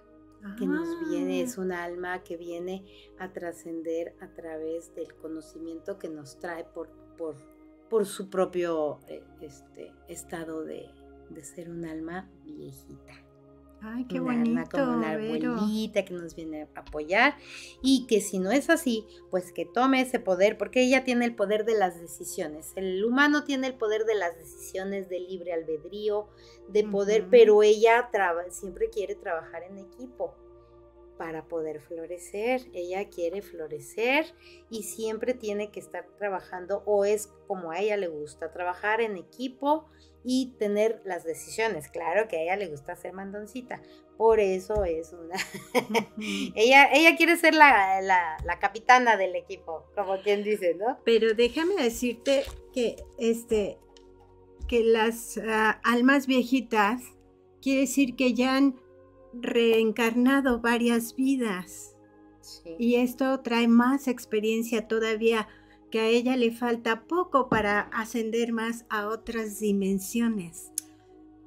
Que 0.58 0.66
nos 0.66 0.88
viene, 1.10 1.40
Ah. 1.40 1.44
es 1.44 1.58
un 1.58 1.72
alma 1.72 2.24
que 2.24 2.38
viene 2.38 2.86
a 3.18 3.32
trascender 3.32 4.16
a 4.20 4.28
través 4.34 4.94
del 4.96 5.14
conocimiento 5.16 5.98
que 5.98 6.10
nos 6.10 6.40
trae 6.40 6.66
por, 6.66 6.90
por, 7.18 7.36
por 7.90 8.06
su 8.06 8.30
propio 8.30 9.00
eh, 9.08 9.24
este, 9.42 9.94
estado 10.08 10.64
de, 10.64 10.90
de 11.30 11.44
ser 11.44 11.70
un 11.70 11.86
alma 11.86 12.30
viejita. 12.44 13.14
Ay, 13.86 14.06
qué 14.06 14.22
un 14.22 14.30
alma 14.30 14.44
bonito, 14.62 14.78
como 14.78 14.98
una 14.98 15.18
Vero. 15.18 15.56
abuelita 15.56 16.06
que 16.06 16.14
nos 16.14 16.36
viene 16.36 16.70
a 16.74 16.80
apoyar 16.80 17.36
y 17.82 18.08
que 18.08 18.22
si 18.22 18.40
no 18.40 18.52
es 18.52 18.70
así, 18.70 19.06
pues 19.30 19.52
que 19.52 19.66
tome 19.66 20.00
ese 20.00 20.20
poder, 20.20 20.58
porque 20.58 20.82
ella 20.82 21.04
tiene 21.04 21.26
el 21.26 21.36
poder 21.36 21.66
de 21.66 21.78
las 21.78 22.00
decisiones. 22.00 22.72
El 22.78 23.04
humano 23.04 23.44
tiene 23.44 23.68
el 23.68 23.76
poder 23.76 24.06
de 24.06 24.16
las 24.16 24.38
decisiones, 24.38 25.10
de 25.10 25.20
libre 25.20 25.52
albedrío, 25.52 26.30
de 26.70 26.86
poder, 26.86 27.24
Ujú. 27.24 27.32
pero 27.32 27.64
ella 27.64 28.10
siempre 28.50 28.90
quiere 28.90 29.16
trabajar 29.16 29.64
en 29.64 29.78
equipo 29.78 30.34
para 31.18 31.46
poder 31.46 31.82
florecer. 31.82 32.62
Ella 32.74 33.10
quiere 33.10 33.42
florecer 33.42 34.26
y 34.70 34.84
siempre 34.84 35.34
tiene 35.34 35.72
que 35.72 35.80
estar 35.82 36.08
trabajando 36.18 36.84
o 36.86 37.04
es 37.06 37.28
como 37.48 37.72
a 37.72 37.80
ella 37.80 37.98
le 37.98 38.08
gusta, 38.08 38.54
trabajar 38.54 39.02
en 39.02 39.18
equipo 39.18 39.90
y 40.24 40.54
tener 40.58 41.02
las 41.06 41.24
decisiones. 41.24 41.90
Claro 41.90 42.28
que 42.28 42.38
a 42.38 42.42
ella 42.44 42.56
le 42.56 42.68
gusta 42.68 42.96
ser 42.96 43.14
mandoncita, 43.14 43.82
por 44.18 44.40
eso 44.40 44.84
es 44.86 45.12
una... 45.14 45.36
Ella, 46.56 46.90
ella 46.94 47.16
quiere 47.18 47.36
ser 47.38 47.56
la, 47.56 48.00
la- 48.02 48.38
la 48.46 48.60
capitana 48.60 49.18
del 49.18 49.36
equipo, 49.36 49.86
como 49.96 50.22
quien 50.22 50.44
dice, 50.44 50.76
¿no? 50.76 51.00
Pero 51.04 51.34
déjame 51.34 51.76
decirte 51.76 52.44
que 52.74 52.96
este 53.18 53.80
que 54.68 54.82
las 54.84 55.38
ah, 55.46 55.82
almas 55.84 56.26
viejitas 56.26 57.02
quiere 57.62 57.82
decir 57.82 58.16
que 58.16 58.34
ya 58.34 58.56
han 58.56 58.80
reencarnado 59.34 60.60
varias 60.62 61.16
vidas 61.16 61.90
Sí. 62.42 62.76
y 62.78 62.96
esto 62.96 63.40
trae 63.40 63.70
más 63.70 64.10
experiencia 64.10 64.88
todavía 64.90 65.48
que 65.94 66.00
a 66.00 66.08
ella 66.08 66.36
le 66.38 66.50
falta 66.50 67.04
poco 67.04 67.50
para 67.50 67.82
ascender 67.82 68.52
más 68.52 68.84
a 68.90 69.10
otras 69.10 69.60
dimensiones. 69.60 70.72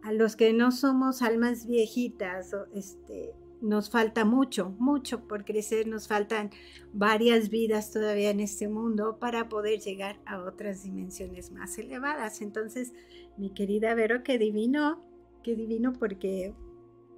A 0.05 0.13
los 0.13 0.37
que 0.37 0.53
no 0.53 0.71
somos 0.71 1.21
almas 1.21 1.67
viejitas, 1.67 2.55
este, 2.73 3.35
nos 3.61 3.91
falta 3.91 4.25
mucho, 4.25 4.71
mucho 4.79 5.27
por 5.27 5.45
crecer, 5.45 5.89
nos 5.89 6.07
faltan 6.07 6.51
varias 6.93 7.51
vidas 7.51 7.91
todavía 7.91 8.31
en 8.31 8.39
este 8.39 8.69
mundo 8.69 9.19
para 9.19 9.49
poder 9.49 9.81
llegar 9.81 10.21
a 10.27 10.41
otras 10.41 10.85
dimensiones 10.85 11.51
más 11.51 11.77
elevadas. 11.77 12.41
Entonces, 12.41 12.93
mi 13.37 13.51
querida 13.51 13.97
Vero, 13.97 14.23
qué 14.23 14.39
divino, 14.39 15.05
qué 15.43 15.57
divino 15.57 15.93
porque 15.93 16.55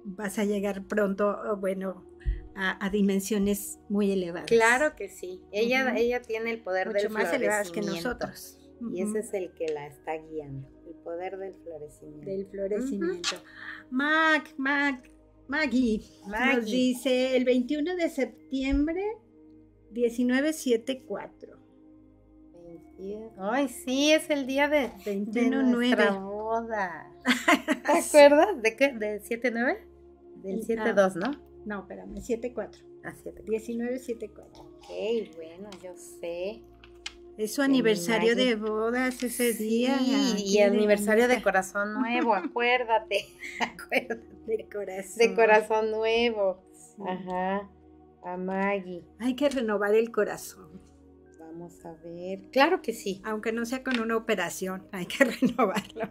vas 0.03 0.39
a 0.39 0.45
llegar 0.45 0.83
pronto, 0.85 1.37
bueno, 1.57 2.05
a, 2.55 2.83
a 2.85 2.89
dimensiones 2.89 3.79
muy 3.89 4.11
elevadas. 4.11 4.47
Claro 4.47 4.95
que 4.95 5.07
sí. 5.09 5.41
Ella, 5.51 5.87
Ujú. 5.87 5.97
ella 5.97 6.21
tiene 6.21 6.51
el 6.51 6.61
poder 6.61 6.87
mucho 6.87 6.99
del 6.99 7.09
más 7.11 7.33
elevadas 7.33 7.71
que 7.71 7.81
nosotros. 7.81 8.55
Y 8.93 9.03
Ujú. 9.03 9.17
ese 9.17 9.19
es 9.19 9.33
el 9.33 9.53
que 9.53 9.67
la 9.73 9.87
está 9.87 10.15
guiando, 10.17 10.67
el 10.87 10.95
poder 11.03 11.37
del 11.37 11.53
florecimiento. 11.63 12.29
del 12.29 12.45
florecimiento. 12.47 13.29
Mag, 13.91 14.43
Mag, 14.57 15.03
Maggie, 15.47 16.01
nos 16.21 16.27
Maggie. 16.29 16.71
dice 16.71 17.35
el 17.35 17.43
21 17.45 17.95
de 17.95 18.09
septiembre 18.09 19.03
1974. 19.91 21.57
21. 22.97 23.31
Ay, 23.37 23.67
sí, 23.69 24.11
es 24.11 24.29
el 24.29 24.45
día 24.45 24.67
de, 24.67 24.89
de 24.89 24.91
21 25.05 25.63
nuestra 25.63 26.11
9. 26.11 26.25
boda. 26.25 27.11
¿Te 27.85 27.91
acuerdas? 27.91 28.61
¿De 28.61 28.75
qué? 28.75 28.91
¿De 28.93 29.21
7-9? 29.21 29.77
Del 30.43 30.59
Ah. 30.59 30.93
7-2, 30.93 31.15
¿no? 31.15 31.31
No, 31.65 31.81
espérame, 31.81 32.21
74. 32.21 32.81
Ah, 33.03 33.13
7 33.21 33.43
1974. 33.43 34.61
Ok, 34.63 34.85
bueno, 35.35 35.69
yo 35.83 35.93
sé. 35.95 36.61
Es 37.37 37.53
su 37.53 37.61
De 37.61 37.65
aniversario 37.65 38.35
de 38.35 38.55
bodas 38.55 39.23
ese 39.23 39.53
día. 39.53 39.97
Sí, 39.99 40.35
y 40.45 40.57
qué 40.57 40.63
aniversario 40.63 41.23
de 41.23 41.35
bonita. 41.35 41.43
corazón 41.43 41.93
nuevo, 41.99 42.33
acuérdate. 42.33 43.25
acuérdate. 43.61 44.27
De 44.47 44.67
corazón. 44.69 45.17
De 45.17 45.35
corazón 45.35 45.91
nuevo. 45.91 46.61
Sí. 46.73 47.01
Ajá. 47.07 47.69
A 48.23 48.35
Maggie. 48.35 49.03
Hay 49.19 49.35
que 49.35 49.47
renovar 49.49 49.95
el 49.95 50.11
corazón. 50.11 50.67
Vamos 51.39 51.85
a 51.85 51.93
ver. 52.03 52.41
Claro 52.51 52.81
que 52.81 52.91
sí. 52.93 53.21
Aunque 53.23 53.51
no 53.53 53.65
sea 53.65 53.83
con 53.83 53.99
una 53.99 54.17
operación, 54.17 54.87
hay 54.91 55.05
que 55.05 55.23
renovarlo. 55.41 56.09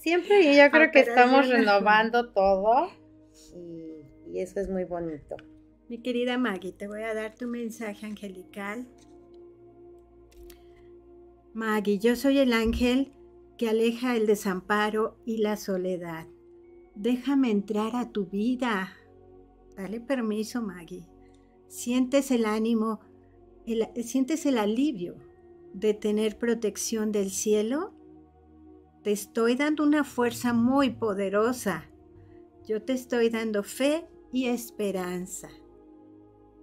Siempre 0.00 0.40
y 0.40 0.56
yo 0.56 0.70
creo 0.70 0.90
que 0.90 1.00
estamos 1.00 1.40
Operación. 1.46 1.58
renovando 1.58 2.30
todo. 2.30 2.90
Y, 3.54 4.38
eso 4.38 4.60
es 4.60 4.68
muy 4.68 4.84
bonito. 4.84 5.36
Mi 5.88 5.98
querida 5.98 6.38
Maggie, 6.38 6.72
te 6.72 6.86
voy 6.86 7.02
a 7.02 7.14
dar 7.14 7.34
tu 7.34 7.48
mensaje 7.48 8.06
angelical. 8.06 8.86
Maggie, 11.52 11.98
yo 11.98 12.14
soy 12.14 12.38
el 12.38 12.52
ángel 12.52 13.12
que 13.58 13.68
aleja 13.68 14.16
el 14.16 14.26
desamparo 14.26 15.16
y 15.26 15.38
la 15.38 15.56
soledad. 15.56 16.26
Déjame 16.94 17.50
entrar 17.50 17.96
a 17.96 18.10
tu 18.10 18.26
vida. 18.26 18.92
Dale 19.76 20.00
permiso, 20.00 20.62
Maggie. 20.62 21.06
Sientes 21.66 22.30
el 22.30 22.44
ánimo, 22.44 23.00
sientes 24.02 24.46
el 24.46 24.58
alivio 24.58 25.16
de 25.74 25.94
tener 25.94 26.38
protección 26.38 27.12
del 27.12 27.30
cielo. 27.30 27.92
Te 29.02 29.12
estoy 29.12 29.56
dando 29.56 29.82
una 29.82 30.04
fuerza 30.04 30.52
muy 30.52 30.90
poderosa. 30.90 31.89
Yo 32.70 32.80
te 32.80 32.92
estoy 32.92 33.30
dando 33.30 33.64
fe 33.64 34.04
y 34.32 34.46
esperanza. 34.46 35.48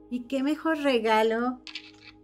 Y 0.10 0.22
qué 0.22 0.41
mejor 0.41 0.78
regalo 0.78 1.60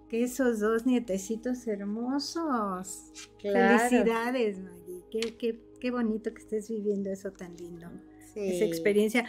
que 0.07 0.23
esos 0.23 0.61
dos 0.61 0.86
nietecitos 0.86 1.67
hermosos. 1.67 3.11
Claro. 3.39 3.79
Felicidades, 3.89 4.59
Maggie. 4.59 5.03
Qué, 5.11 5.36
qué- 5.38 5.59
qué 5.81 5.91
bonito 5.91 6.34
que 6.34 6.41
estés 6.41 6.69
viviendo 6.69 7.11
eso 7.11 7.34
tan 7.34 7.57
lindo. 7.57 7.89
Sí. 8.34 8.39
Esa 8.55 8.63
experiencia. 8.63 9.25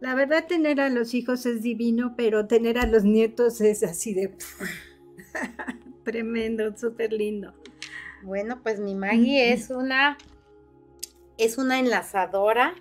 La 0.00 0.14
verdad, 0.14 0.46
tener 0.46 0.78
a 0.82 0.90
los 0.90 1.14
hijos 1.14 1.46
es 1.46 1.62
divino, 1.62 2.12
pero 2.14 2.46
tener 2.46 2.76
a 2.76 2.84
los 2.86 3.04
nietos 3.04 3.62
es 3.62 3.82
así 3.82 4.12
de 4.12 4.36
tremendo, 6.04 6.76
súper 6.76 7.10
lindo. 7.14 7.54
Bueno, 8.22 8.60
pues 8.62 8.80
mi 8.80 8.94
Maggie 8.94 9.54
es 9.54 9.70
una 9.70 10.18
es 11.38 11.56
una 11.56 11.78
enlazadora 11.78 12.74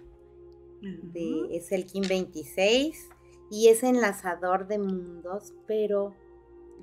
de, 0.82 1.55
es 1.55 1.71
el 1.71 1.86
Kim 1.86 2.03
26 2.07 3.09
y 3.49 3.69
es 3.69 3.84
enlazador 3.84 4.67
de 4.67 4.80
mundos, 4.80 5.53
pero 5.67 6.13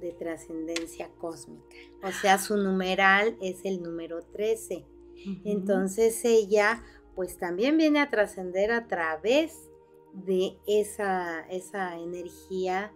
de 0.00 0.12
trascendencia 0.12 1.10
cósmica. 1.18 1.76
O 2.02 2.10
sea, 2.10 2.38
su 2.38 2.56
numeral 2.56 3.36
es 3.40 3.64
el 3.64 3.82
número 3.82 4.22
13. 4.32 4.84
Ujú. 5.26 5.40
Entonces 5.44 6.24
ella 6.24 6.82
pues 7.14 7.36
también 7.36 7.76
viene 7.76 8.00
a 8.00 8.08
trascender 8.08 8.72
a 8.72 8.88
través 8.88 9.70
de 10.12 10.56
esa, 10.66 11.40
esa 11.48 11.98
energía 11.98 12.92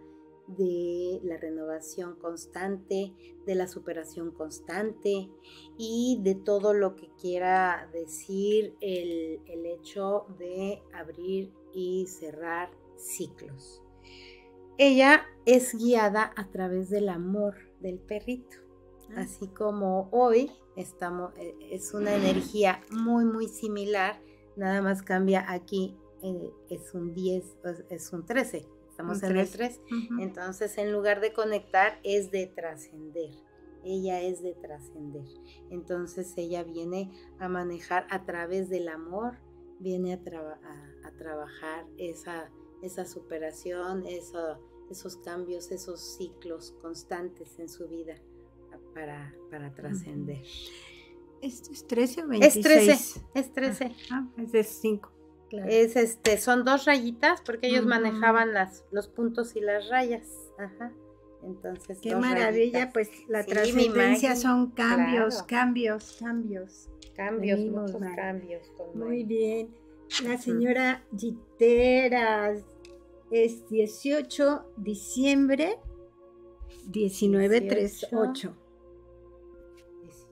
de 0.48 1.20
la 1.24 1.36
renovación 1.36 2.16
constante, 2.16 3.12
de 3.46 3.54
la 3.54 3.68
superación 3.68 4.30
constante 4.32 5.30
y 5.78 6.20
de 6.22 6.34
todo 6.34 6.72
lo 6.74 6.96
que 6.96 7.08
quiera 7.20 7.88
decir 7.92 8.74
el, 8.80 9.40
el 9.46 9.66
hecho 9.66 10.26
de 10.38 10.82
abrir 10.92 11.52
y 11.72 12.06
cerrar 12.06 12.70
ciclos. 12.96 13.82
Ella 14.78 15.24
es 15.46 15.74
guiada 15.74 16.32
a 16.36 16.50
través 16.50 16.90
del 16.90 17.08
amor 17.08 17.54
del 17.80 17.98
perrito. 17.98 18.58
Ah, 19.10 19.20
Así 19.22 19.48
como 19.48 20.08
hoy 20.12 20.50
estamos, 20.76 21.32
eh, 21.38 21.54
es 21.70 21.94
una 21.94 22.14
energía 22.14 22.80
muy, 22.90 23.24
muy 23.24 23.48
similar, 23.48 24.20
nada 24.56 24.82
más 24.82 25.02
cambia 25.02 25.50
aquí, 25.50 25.96
eh, 26.22 26.50
es 26.68 26.92
un 26.94 27.14
10, 27.14 27.56
es- 27.64 27.84
es 27.88 28.12
un 28.12 28.26
13, 28.26 28.66
estamos 28.96 29.22
en 29.22 29.36
el 29.36 29.48
13. 29.50 29.56
3. 29.58 29.80
Ujú. 30.10 30.20
Entonces, 30.22 30.78
en 30.78 30.92
lugar 30.92 31.20
de 31.20 31.32
conectar, 31.32 32.00
es 32.02 32.30
de 32.30 32.46
trascender. 32.46 33.30
Ella 33.84 34.20
es 34.22 34.42
de 34.42 34.54
trascender. 34.54 35.26
Entonces, 35.70 36.32
ella 36.36 36.64
viene 36.64 37.10
a 37.38 37.48
manejar 37.48 38.06
a 38.10 38.24
través 38.24 38.68
del 38.68 38.88
amor, 38.88 39.34
viene 39.78 40.12
a, 40.14 40.22
traba- 40.22 40.58
a- 40.64 41.08
a 41.08 41.10
trabajar 41.16 41.86
esa, 41.98 42.50
esa 42.82 43.04
superación, 43.04 44.06
eso- 44.06 44.58
esos 44.90 45.16
cambios, 45.18 45.70
esos 45.72 46.16
ciclos 46.16 46.74
constantes 46.80 47.58
en 47.58 47.68
su 47.68 47.86
vida 47.88 48.14
para, 48.94 49.34
para 49.50 49.72
trascender. 49.74 50.42
¿Esto 51.42 51.70
es 51.70 51.86
13 51.86 52.22
o 52.22 52.32
Es 52.32 52.54
26? 52.54 52.64
13, 52.64 53.20
es 53.34 53.52
13. 53.52 53.92
Ah, 54.10 54.26
es 54.38 54.52
de 54.52 54.64
5. 54.64 55.12
Claro. 55.48 55.68
Es 55.70 55.94
este, 55.96 56.38
son 56.38 56.64
dos 56.64 56.84
rayitas 56.86 57.40
porque 57.42 57.68
ellos 57.68 57.86
manejaban 57.86 58.52
las, 58.52 58.84
los 58.90 59.08
puntos 59.08 59.54
y 59.56 59.60
las 59.60 59.88
rayas. 59.88 60.26
Ajá. 60.58 60.92
Entonces, 61.44 62.00
Qué 62.00 62.16
maravilla, 62.16 62.86
rayitas. 62.86 62.92
pues 62.92 63.10
la 63.28 63.42
Sí, 63.44 63.50
trascendencia 63.50 64.34
son 64.34 64.70
cambios, 64.72 65.34
claro. 65.42 65.46
cambios, 65.46 66.16
cambios. 66.18 66.88
Cambios, 67.14 67.58
Venimos, 67.58 67.82
muchos 67.92 68.00
Mara. 68.00 68.16
cambios. 68.16 68.68
con 68.76 68.98
Muy 68.98 69.22
bien. 69.24 69.74
La 70.24 70.36
señora 70.38 71.04
Giteras 71.16 72.62
es 73.30 73.68
18 73.68 74.72
diciembre 74.76 75.78
1938. 76.92 78.56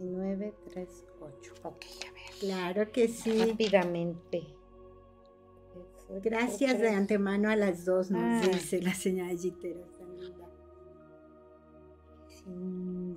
1938. 0.01 1.55
Ok, 1.63 1.85
a 2.09 2.13
ver. 2.13 2.23
Claro 2.41 2.93
que 2.93 3.09
sí. 3.09 3.39
Rápidamente. 3.39 4.47
Gracias 6.23 6.79
de 6.79 6.91
antemano 6.91 7.51
a 7.51 7.57
las 7.57 7.85
dos, 7.85 8.11
nos 8.11 8.23
Ah. 8.23 8.49
dice 8.53 8.81
la 8.81 8.95
señora 8.95 9.33
linda. 9.33 10.49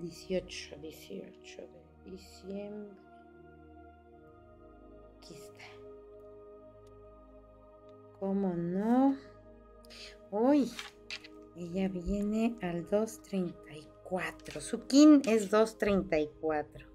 18, 0.01 0.77
18 0.81 1.61
de 1.61 2.11
diciembre. 2.11 2.97
Aquí 5.17 5.33
está. 5.33 5.65
¿Cómo 8.19 8.53
no? 8.55 9.15
Uy, 10.31 10.71
ella 11.55 11.89
viene 11.89 12.57
al 12.61 12.89
234. 12.89 14.59
Su 14.61 14.87
kin 14.87 15.21
es 15.27 15.51
234. 15.51 16.87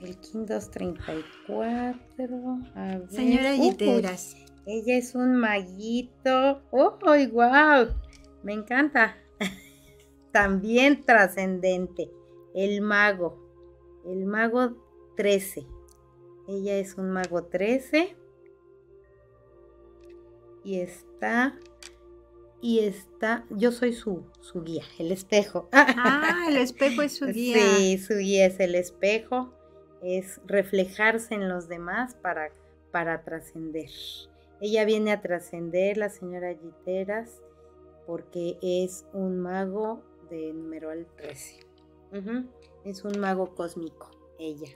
El 0.00 0.16
kin 0.18 0.46
234. 0.46 2.58
A 2.74 2.86
ver. 2.86 3.10
Señora 3.10 3.52
Uy, 3.52 3.70
Giteras, 3.70 4.36
ella 4.66 4.96
es 4.96 5.14
un 5.14 5.36
maguito. 5.36 6.62
¡Oh, 6.70 6.98
wow! 7.32 7.94
Me 8.42 8.52
encanta. 8.52 9.16
También 10.32 11.04
trascendente. 11.04 12.10
El 12.54 12.82
mago. 12.82 13.42
El 14.04 14.26
mago 14.26 14.76
13. 15.16 15.66
Ella 16.48 16.76
es 16.76 16.96
un 16.96 17.10
mago 17.10 17.44
13. 17.44 18.16
Y 20.64 20.80
está. 20.80 21.58
Y 22.60 22.80
está. 22.80 23.46
Yo 23.50 23.72
soy 23.72 23.92
su, 23.92 24.24
su 24.40 24.62
guía, 24.62 24.84
el 24.98 25.12
espejo. 25.12 25.68
ah, 25.72 26.46
el 26.48 26.56
espejo 26.56 27.02
es 27.02 27.16
su 27.16 27.26
guía. 27.26 27.56
Sí, 27.56 27.98
su 27.98 28.16
guía 28.16 28.46
es 28.46 28.60
el 28.60 28.74
espejo. 28.74 29.52
Es 30.08 30.40
reflejarse 30.46 31.34
en 31.34 31.48
los 31.48 31.66
demás 31.68 32.14
para, 32.14 32.50
para 32.92 33.24
trascender. 33.24 33.90
Ella 34.60 34.84
viene 34.84 35.10
a 35.10 35.20
trascender, 35.20 35.96
la 35.96 36.08
señora 36.10 36.54
Giteras, 36.54 37.42
porque 38.06 38.56
es 38.62 39.04
un 39.12 39.40
mago 39.40 40.02
de 40.30 40.52
numeral 40.52 41.06
13. 41.16 41.58
Ujú, 42.12 42.46
Es 42.84 43.04
un 43.04 43.18
mago 43.18 43.54
cósmico, 43.56 44.08
ella. 44.38 44.68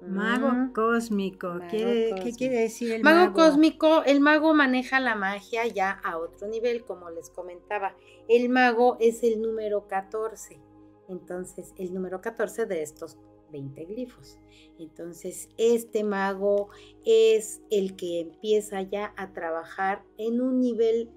Mago 0.00 0.72
cósmico. 0.74 1.48
Mago 1.48 1.68
¿Quiere- 1.70 2.04
¿Qué 2.06 2.10
cósmico. 2.12 2.36
quiere 2.38 2.56
decir 2.60 2.92
el 2.92 3.02
Mago 3.02 3.18
mago? 3.18 3.32
cósmico, 3.34 4.02
el 4.04 4.20
mago 4.20 4.54
maneja 4.54 5.00
la 5.00 5.14
magia 5.16 5.66
ya 5.66 5.90
a 6.02 6.18
otro 6.18 6.48
nivel, 6.48 6.84
como 6.84 7.10
les 7.10 7.28
comentaba. 7.30 7.94
El 8.28 8.48
mago 8.48 8.96
es 9.00 9.22
el 9.22 9.40
número 9.42 9.86
14. 9.86 10.60
Entonces, 11.08 11.72
el 11.78 11.92
número 11.94 12.20
14 12.20 12.66
de 12.66 12.82
estos 12.82 13.16
20 13.56 13.84
glifos. 13.86 14.38
Entonces, 14.78 15.48
este 15.56 16.04
mago 16.04 16.68
es 17.04 17.62
el 17.70 17.96
que 17.96 18.20
empieza 18.20 18.82
ya 18.82 19.14
a 19.16 19.32
trabajar 19.32 20.04
en 20.18 20.42
un 20.42 20.60
nivel, 20.60 21.10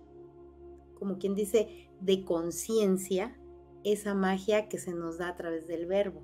como 0.97 1.17
quien 1.17 1.35
dice, 1.35 1.89
de 1.99 2.23
conciencia, 2.23 3.37
esa 3.83 4.13
magia 4.13 4.69
que 4.69 4.77
se 4.77 4.93
nos 4.93 5.17
da 5.17 5.29
a 5.29 5.35
través 5.35 5.67
del 5.67 5.85
verbo. 5.85 6.23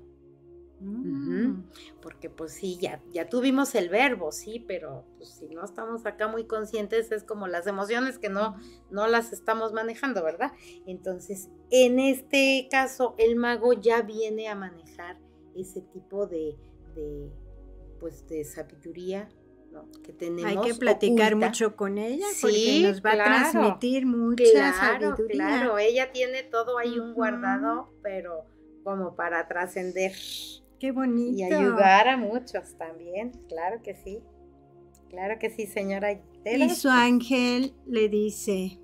Mm. 0.80 1.64
Porque 2.02 2.28
pues 2.28 2.52
sí, 2.52 2.78
ya, 2.78 3.02
ya 3.10 3.28
tuvimos 3.28 3.74
el 3.74 3.88
verbo, 3.88 4.30
sí, 4.30 4.62
pero 4.66 5.04
pues, 5.16 5.30
si 5.30 5.48
no 5.48 5.64
estamos 5.64 6.04
acá 6.04 6.28
muy 6.28 6.44
conscientes 6.44 7.12
es 7.12 7.24
como 7.24 7.46
las 7.46 7.66
emociones 7.66 8.18
que 8.18 8.28
no, 8.28 8.56
no 8.90 9.06
las 9.06 9.32
estamos 9.32 9.72
manejando, 9.72 10.22
¿verdad? 10.22 10.52
Entonces, 10.86 11.48
en 11.70 11.98
este 11.98 12.68
caso, 12.70 13.14
el 13.18 13.36
mago 13.36 13.72
ya 13.72 14.02
viene 14.02 14.48
a 14.48 14.54
manejar 14.54 15.18
ese 15.60 15.80
tipo 15.80 16.26
de, 16.26 16.56
de, 16.94 17.30
pues, 18.00 18.26
de 18.28 18.44
sabiduría 18.44 19.28
¿no? 19.72 19.88
que 20.02 20.12
tenemos. 20.12 20.50
Hay 20.66 20.72
que 20.72 20.78
platicar 20.78 21.32
oculta. 21.34 21.46
mucho 21.48 21.76
con 21.76 21.98
ella 21.98 22.26
Sí, 22.32 22.40
porque 22.42 22.82
nos 22.88 22.96
va 22.98 23.12
claro. 23.12 23.22
a 23.22 23.50
transmitir 23.50 24.06
mucha 24.06 24.44
Claro, 24.52 24.76
sabiduría. 25.10 25.34
claro, 25.36 25.78
ella 25.78 26.12
tiene 26.12 26.42
todo 26.44 26.78
ahí 26.78 26.98
un 26.98 27.14
guardado, 27.14 27.92
pero 28.02 28.44
como 28.84 29.14
para 29.16 29.46
trascender. 29.48 30.12
Qué 30.78 30.92
bonito. 30.92 31.38
Y 31.38 31.42
ayudar 31.42 32.08
a 32.08 32.16
muchos 32.16 32.76
también, 32.78 33.32
claro 33.48 33.80
que 33.82 33.94
sí. 33.94 34.20
Claro 35.08 35.38
que 35.38 35.50
sí, 35.50 35.66
señora. 35.66 36.12
Y 36.12 36.70
su 36.70 36.88
ángel 36.88 37.74
le 37.86 38.08
dice, 38.08 38.78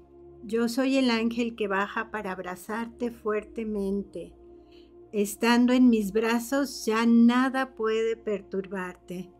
yo 0.44 0.68
soy 0.68 0.96
el 0.96 1.10
ángel 1.10 1.54
que 1.56 1.68
baja 1.68 2.10
para 2.10 2.32
abrazarte 2.32 3.10
fuertemente. 3.10 4.32
Estando 5.12 5.74
en 5.74 5.90
mis 5.90 6.12
brazos 6.12 6.86
ya 6.86 7.04
nada 7.04 7.74
puede 7.74 8.16
perturbarte. 8.16 9.30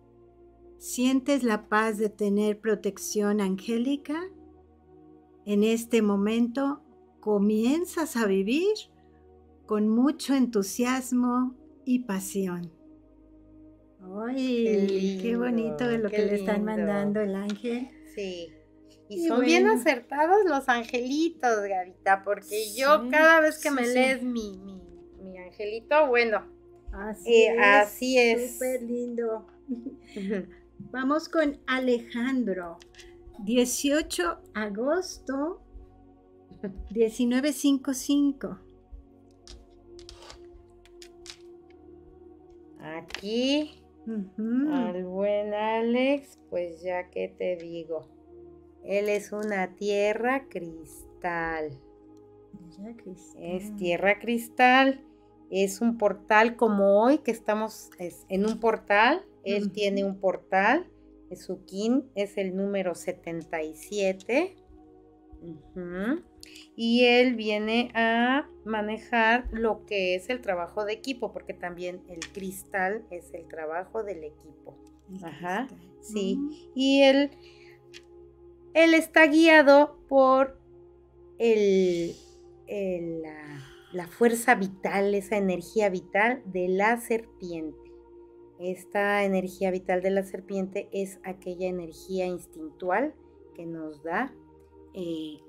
¿Sientes 0.77 1.43
la 1.43 1.69
paz 1.71 1.97
de 1.97 2.11
tener 2.11 2.61
protección 2.61 3.41
angélica? 3.41 4.21
En 5.47 5.65
este 5.65 6.03
momento 6.03 6.83
comienzas 7.21 8.17
a 8.17 8.27
vivir 8.27 8.75
con 9.65 9.89
mucho 9.89 10.35
entusiasmo 10.35 11.55
y 11.87 12.01
pasión. 12.01 12.71
¡Ay, 14.27 15.21
qué, 15.23 15.37
bonito 15.37 15.87
lo 15.87 16.11
qué 16.11 16.17
que 16.17 16.27
le 16.27 16.35
están 16.35 16.65
mandando 16.65 17.21
el 17.21 17.35
ángel! 17.35 17.89
Sí. 18.15 18.53
Y, 19.09 19.25
Y 19.25 19.29
son 19.29 19.41
bien 19.41 19.67
acertados 19.69 20.45
los 20.45 20.69
angelitos, 20.69 21.63
Gavita, 21.67 22.25
porque 22.25 22.75
yo 22.77 23.09
cada 23.11 23.41
vez 23.41 23.59
que 23.59 23.69
sí, 23.71 23.75
me 23.75 23.87
lees 23.87 24.23
mi, 24.23 24.59
mi 24.59 24.82
angelito, 25.53 26.07
bueno, 26.09 26.45
Así 26.93 27.45
Eh, 27.45 27.59
así 27.59 28.19
es. 28.19 28.55
Súper 28.55 28.83
lindo. 28.83 29.47
Vamos 30.91 31.29
con 31.29 31.59
Alejandro. 31.67 32.79
18 33.45 34.39
agosto 34.55 35.63
1955. 36.93 38.59
aquí 42.79 43.81
Ujú. 44.07 44.73
al 44.73 45.05
buen 45.05 45.55
Alex, 45.55 46.39
pues 46.51 46.83
ya 46.83 47.09
que 47.11 47.29
te 47.29 47.57
digo, 47.57 48.09
él 48.85 49.09
es 49.09 49.33
una 49.33 49.75
tierra 49.77 50.49
cristal. 50.49 51.79
Es 53.39 53.75
tierra 53.77 54.19
cristal, 54.19 55.01
es 55.53 55.83
un 55.83 55.99
portal 55.99 56.57
como 56.57 57.03
hoy 57.03 57.19
que 57.19 57.31
estamos 57.31 57.91
es 57.99 58.25
en 58.31 58.47
un 58.47 58.59
portal. 58.59 59.25
Él 59.45 59.71
tiene 59.71 60.03
un 60.05 60.19
portal, 60.19 60.87
su 61.37 61.65
kin 61.65 62.11
es 62.15 62.39
el 62.39 62.57
número 62.57 62.95
77. 62.95 64.57
Ujú. 65.43 66.23
Y 66.75 67.05
él 67.05 67.35
viene 67.35 67.91
a 67.95 68.49
manejar 68.65 69.49
lo 69.53 69.85
que 69.85 70.15
es 70.15 70.31
el 70.31 70.41
trabajo 70.41 70.85
de 70.85 70.95
equipo, 70.95 71.33
porque 71.33 71.55
también 71.55 72.03
el 72.09 72.21
cristal 72.33 73.05
es 73.11 73.33
el 73.35 73.47
trabajo 73.49 74.03
del 74.03 74.25
equipo. 74.25 74.79
El 75.11 75.25
Ajá, 75.25 75.67
cristal. 75.69 75.93
sí. 76.01 76.71
Y 76.75 77.03
él, 77.03 77.31
él 78.75 78.95
está 78.95 79.27
guiado 79.27 79.99
por 80.09 80.59
el, 81.39 82.15
el, 82.67 83.23
la 83.93 84.07
fuerza 84.07 84.55
vital, 84.55 85.15
esa 85.15 85.37
energía 85.37 85.89
vital 85.91 86.43
de 86.47 86.69
la 86.69 87.01
serpiente. 87.01 87.79
Esta 88.59 89.25
energía 89.25 89.71
vital 89.71 90.03
de 90.03 90.11
la 90.11 90.23
serpiente 90.23 90.89
es 90.93 91.19
aquella 91.25 91.67
energía 91.67 92.27
instintual 92.27 93.15
que 93.55 93.67
nos 93.67 94.03
da 94.03 94.35
eh, 94.95 95.41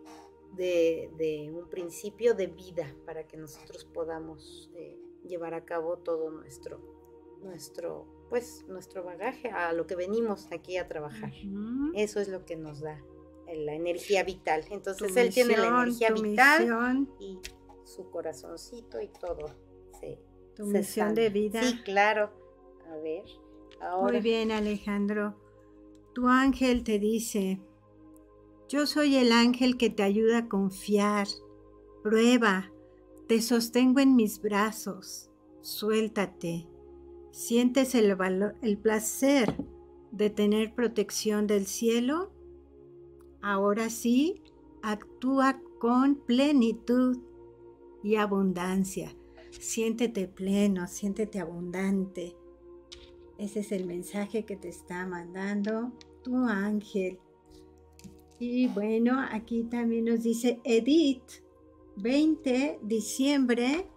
de, 0.56 1.10
de 1.18 1.52
un 1.54 1.70
principio 1.70 2.34
de 2.34 2.48
vida 2.48 2.94
para 3.06 3.28
que 3.28 3.38
nosotros 3.38 3.86
podamos 3.86 4.72
eh, 4.76 4.98
llevar 5.28 5.54
a 5.54 5.64
cabo 5.64 5.98
todo 5.98 6.32
nuestro, 6.32 6.80
nuestro, 7.44 8.06
pues, 8.30 8.66
nuestro 8.68 9.04
bagaje, 9.04 9.50
a 9.50 9.74
lo 9.74 9.88
que 9.88 9.96
venimos 9.96 10.48
aquí 10.52 10.78
a 10.78 10.88
trabajar. 10.88 11.32
Eso 11.96 12.20
es 12.20 12.28
lo 12.28 12.46
que 12.46 12.56
nos 12.56 12.82
da 12.82 13.00
eh, 13.48 13.58
la 13.58 13.74
energía 13.74 14.24
vital. 14.24 14.66
Tu 14.66 14.74
Entonces 14.74 15.16
él 15.18 15.34
tiene 15.34 15.58
la 15.58 15.68
energía 15.68 16.12
vital 16.12 16.62
misión, 16.62 17.10
y 17.20 17.40
su 17.84 18.10
corazoncito 18.10 19.00
y 19.02 19.08
todo. 19.08 19.48
se- 20.00 20.20
tu 20.56 20.66
se 20.72 20.80
misión 20.80 21.08
sana. 21.10 21.14
de 21.22 21.30
vida. 21.30 21.64
Sí, 21.64 21.82
claro. 21.84 22.30
A 22.92 22.96
ver, 22.98 23.24
ahora. 23.82 24.12
Muy 24.14 24.22
bien, 24.22 24.52
Alejandro. 24.52 25.36
Tu 26.14 26.28
ángel 26.28 26.84
te 26.84 27.00
dice, 27.00 27.60
yo 28.70 28.86
soy 28.86 29.16
el 29.16 29.32
ángel 29.32 29.78
que 29.78 29.90
te 29.90 30.04
ayuda 30.04 30.40
a 30.40 30.50
confiar. 30.50 31.28
Prueba, 32.04 32.72
te 33.28 33.42
sostengo 33.42 34.00
en 34.00 34.16
mis 34.16 34.42
brazos. 34.42 35.30
Suéltate. 35.62 36.68
¿Sientes 37.32 37.96
el, 37.96 38.16
valo- 38.16 38.54
el 38.62 38.78
placer 38.78 39.56
de 40.12 40.30
tener 40.30 40.76
protección 40.76 41.48
del 41.48 41.66
cielo? 41.66 42.32
Ahora 43.42 43.90
sí, 43.90 44.44
actúa 44.84 45.60
con 45.80 46.16
plenitud 46.16 47.18
y 48.04 48.16
abundancia. 48.18 49.16
Siéntete 49.52 50.28
pleno, 50.28 50.88
siéntete 50.88 51.40
abundante. 51.40 52.36
Ese 53.38 53.62
es 53.62 53.72
el 53.72 53.86
mensaje 53.86 54.46
que 54.46 54.56
te 54.56 54.70
está 54.70 55.06
mandando 55.08 55.92
tu 56.24 56.36
ángel. 56.48 57.20
Y 58.40 58.68
bueno, 58.68 59.20
aquí 59.32 59.64
también 59.64 60.06
nos 60.06 60.24
dice 60.24 60.60
Edith, 60.64 61.24
20 61.98 62.80
diciembre. 62.84 63.88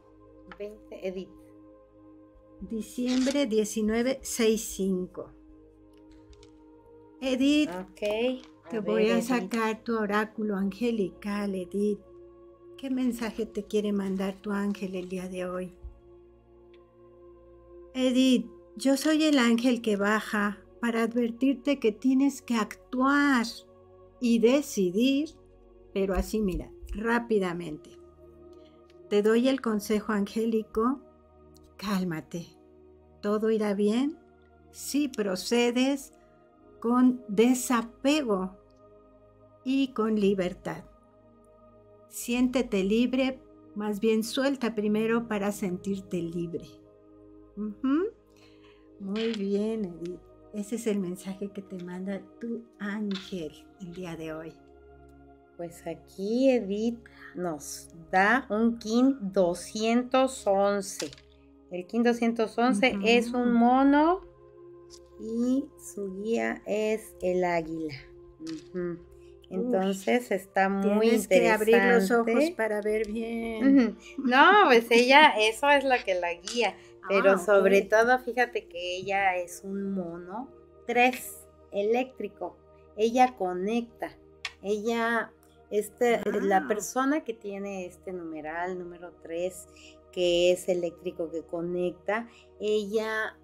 20 0.58 1.08
Edith. 1.08 1.30
Diciembre 2.60 3.46
1965. 3.46 5.32
Edith, 7.20 7.70
Ok. 7.70 8.00
te 8.68 8.80
ver, 8.80 8.80
voy 8.80 9.10
a 9.10 9.18
Edith. 9.18 9.22
sacar 9.22 9.82
tu 9.84 9.96
oráculo 9.98 10.56
angelical, 10.56 11.54
Edith. 11.54 12.00
¿Qué 12.78 12.90
mensaje 12.90 13.46
te 13.46 13.64
quiere 13.64 13.90
mandar 13.92 14.34
tu 14.34 14.50
ángel 14.52 14.96
el 14.96 15.08
día 15.08 15.28
de 15.28 15.46
hoy? 15.46 15.72
Edith, 17.94 18.50
yo 18.76 18.98
soy 18.98 19.24
el 19.24 19.38
ángel 19.38 19.80
que 19.80 19.96
baja 19.96 20.58
para 20.78 21.04
advertirte 21.04 21.78
que 21.78 21.90
tienes 21.90 22.42
que 22.42 22.54
actuar 22.56 23.46
y 24.20 24.40
decidir, 24.40 25.30
pero 25.94 26.14
así 26.14 26.38
mira, 26.38 26.70
rápidamente. 26.92 27.96
Te 29.08 29.22
doy 29.22 29.48
el 29.48 29.62
consejo 29.62 30.12
angélico, 30.12 31.00
cálmate, 31.78 32.46
todo 33.22 33.50
irá 33.50 33.72
bien 33.72 34.18
si 34.70 35.08
procedes 35.08 36.12
con 36.78 37.24
desapego 37.28 38.54
y 39.64 39.88
con 39.94 40.20
libertad. 40.20 40.84
Siéntete 42.16 42.82
libre, 42.82 43.38
más 43.74 44.00
bien 44.00 44.24
suelta 44.24 44.74
primero 44.74 45.28
para 45.28 45.52
sentirte 45.52 46.16
libre. 46.16 46.64
Ujú. 47.58 48.06
Muy 49.00 49.32
bien, 49.32 49.84
Edith. 49.84 50.18
Ese 50.54 50.76
es 50.76 50.86
el 50.86 50.98
mensaje 50.98 51.50
que 51.52 51.60
te 51.60 51.76
manda 51.84 52.22
tu 52.40 52.64
ángel 52.78 53.52
el 53.82 53.92
día 53.92 54.16
de 54.16 54.32
hoy. 54.32 54.54
Pues 55.58 55.86
aquí 55.86 56.48
Edith 56.48 56.98
nos 57.34 57.90
da 58.10 58.46
un 58.48 58.78
KIN 58.78 59.18
211. 59.20 61.10
El 61.70 61.86
KIN 61.86 62.02
211 62.02 62.96
Ujú. 62.96 63.06
es 63.06 63.30
un 63.34 63.52
mono 63.52 64.22
y 65.20 65.66
su 65.78 66.22
guía 66.22 66.62
es 66.64 67.14
el 67.20 67.44
águila. 67.44 67.94
Ujú. 68.40 69.15
Entonces 69.50 70.30
está 70.32 70.68
muy 70.68 71.00
Tienes 71.08 71.28
que 71.28 71.50
abrir 71.50 71.76
los 71.76 72.10
ojos 72.10 72.26
interesante. 72.28 72.54
para 72.56 72.80
ver 72.82 73.06
bien. 73.08 73.96
No, 74.18 74.44
pues 74.66 74.86
ella, 74.90 75.34
eso 75.38 75.68
es 75.70 75.84
lo 75.84 75.94
que 76.04 76.14
la 76.14 76.34
guía. 76.34 76.76
Pero 77.08 77.32
Ah, 77.32 77.38
sobre 77.38 77.82
todo, 77.82 78.18
fíjate 78.18 78.66
que 78.66 78.96
ella 78.96 79.36
es 79.36 79.62
un 79.62 79.92
mono 79.94 80.50
3 80.86 81.46
eléctrico. 81.70 82.56
Ella 82.96 83.36
conecta. 83.36 84.16
Ella, 84.62 85.30
este, 85.70 86.20
la 86.42 86.58
Ah. 86.58 86.68
persona 86.68 87.22
que 87.22 87.34
tiene 87.34 87.86
este 87.86 88.12
numeral 88.12 88.78
número 88.78 89.12
3, 89.22 89.68
que 90.10 90.50
es 90.50 90.68
eléctrico 90.68 91.30
que 91.30 91.42
conecta, 91.42 92.28
ella 92.58 93.36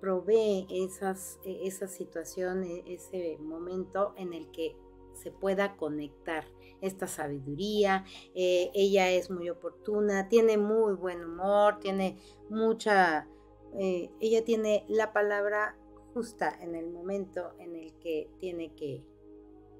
provee 0.00 0.66
esas, 0.70 1.38
e- 1.44 1.66
esa 1.66 1.88
situación, 1.88 2.64
e- 2.64 2.82
ese 2.92 3.38
momento 3.40 4.12
en 4.18 4.34
el 4.34 4.50
que 4.50 4.76
se 5.16 5.30
pueda 5.32 5.76
conectar 5.76 6.44
esta 6.80 7.06
sabiduría. 7.06 8.04
eh, 8.34 8.70
ella 8.74 9.10
es 9.10 9.30
muy 9.30 9.48
oportuna, 9.50 10.28
tiene 10.28 10.58
muy 10.58 10.94
buen 10.94 11.24
humor, 11.24 11.78
tiene 11.80 12.18
mucha, 12.50 13.26
eh, 13.78 14.10
ella 14.20 14.44
tiene 14.44 14.84
la 14.88 15.12
palabra 15.12 15.76
justa 16.14 16.56
en 16.60 16.74
el 16.74 16.88
momento 16.90 17.52
en 17.58 17.76
el 17.76 17.92
que 17.98 18.28
tiene 18.38 18.72
que, 18.74 19.02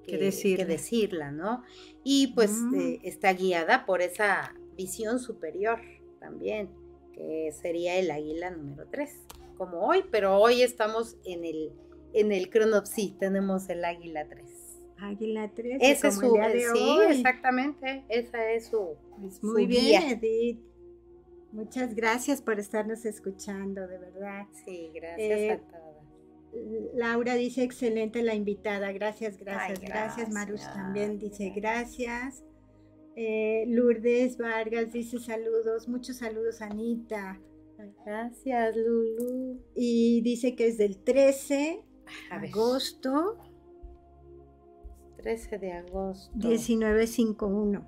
Que 0.05 0.19
decirla. 0.19 0.65
decirla, 0.67 1.33
¿no? 1.33 1.63
Y 2.05 2.29
pues 2.29 2.53
Mm. 2.53 2.75
eh, 2.77 3.01
está 3.03 3.33
guiada 3.33 3.85
por 3.87 4.03
esa 4.03 4.55
visión 4.77 5.19
superior 5.19 5.81
también, 6.21 6.71
que 7.13 7.51
sería 7.53 7.97
el 7.99 8.11
águila 8.11 8.51
número 8.51 8.87
3, 8.91 9.25
como 9.57 9.87
hoy, 9.87 10.05
pero 10.11 10.39
hoy 10.39 10.63
estamos 10.63 11.17
en 11.25 11.45
el, 11.45 11.73
en 12.13 12.31
el 12.33 12.51
cronopsi, 12.51 13.17
tenemos 13.19 13.69
el 13.69 13.85
águila 13.85 14.29
3. 14.29 14.45
Águila 14.99 15.51
3. 15.55 15.79
Ese 15.81 16.09
es 16.09 16.15
su, 16.15 16.27
el 16.27 16.33
día 16.33 16.49
de 16.49 16.61
sí, 16.61 16.89
hoy. 16.99 17.07
exactamente, 17.17 18.05
esa 18.09 18.51
es 18.53 18.67
su, 18.67 18.97
Pues 19.21 19.37
su 19.37 19.47
muy 19.47 19.67
bien, 19.67 19.85
guía. 19.85 20.11
Edith. 20.13 20.61
Muchas 21.53 21.95
gracias 21.95 22.43
por 22.43 22.59
estarnos 22.59 23.05
escuchando, 23.05 23.87
de 23.87 23.99
verdad. 23.99 24.47
Sí, 24.65 24.91
gracias 24.95 25.19
Eh, 25.41 25.51
a 25.53 25.59
todas. 25.59 25.87
Laura 26.95 27.35
dice 27.35 27.63
excelente 27.63 28.23
la 28.23 28.35
invitada. 28.35 28.91
Gracias, 28.93 29.39
gracias, 29.39 29.79
Ay, 29.81 29.87
gracias. 29.87 30.31
Marus 30.31 30.63
también 30.63 31.19
dice 31.19 31.51
gracias. 31.55 32.43
Eh, 33.15 33.65
Lourdes 33.69 34.37
Vargas 34.39 34.93
dice 34.93 35.19
saludos, 35.19 35.89
muchos 35.89 36.17
saludos, 36.19 36.61
Anita. 36.63 37.41
Gracias, 38.05 38.75
Lulu. 38.77 39.61
Y 39.75 40.21
dice 40.23 40.55
que 40.55 40.67
es 40.69 40.79
del 40.79 40.99
13 41.03 41.83
A 42.31 42.39
ver, 42.39 42.51
agosto 42.51 43.37
13 45.27 45.59
de 45.59 45.73
agosto. 45.73 46.31
1951. 46.37 47.85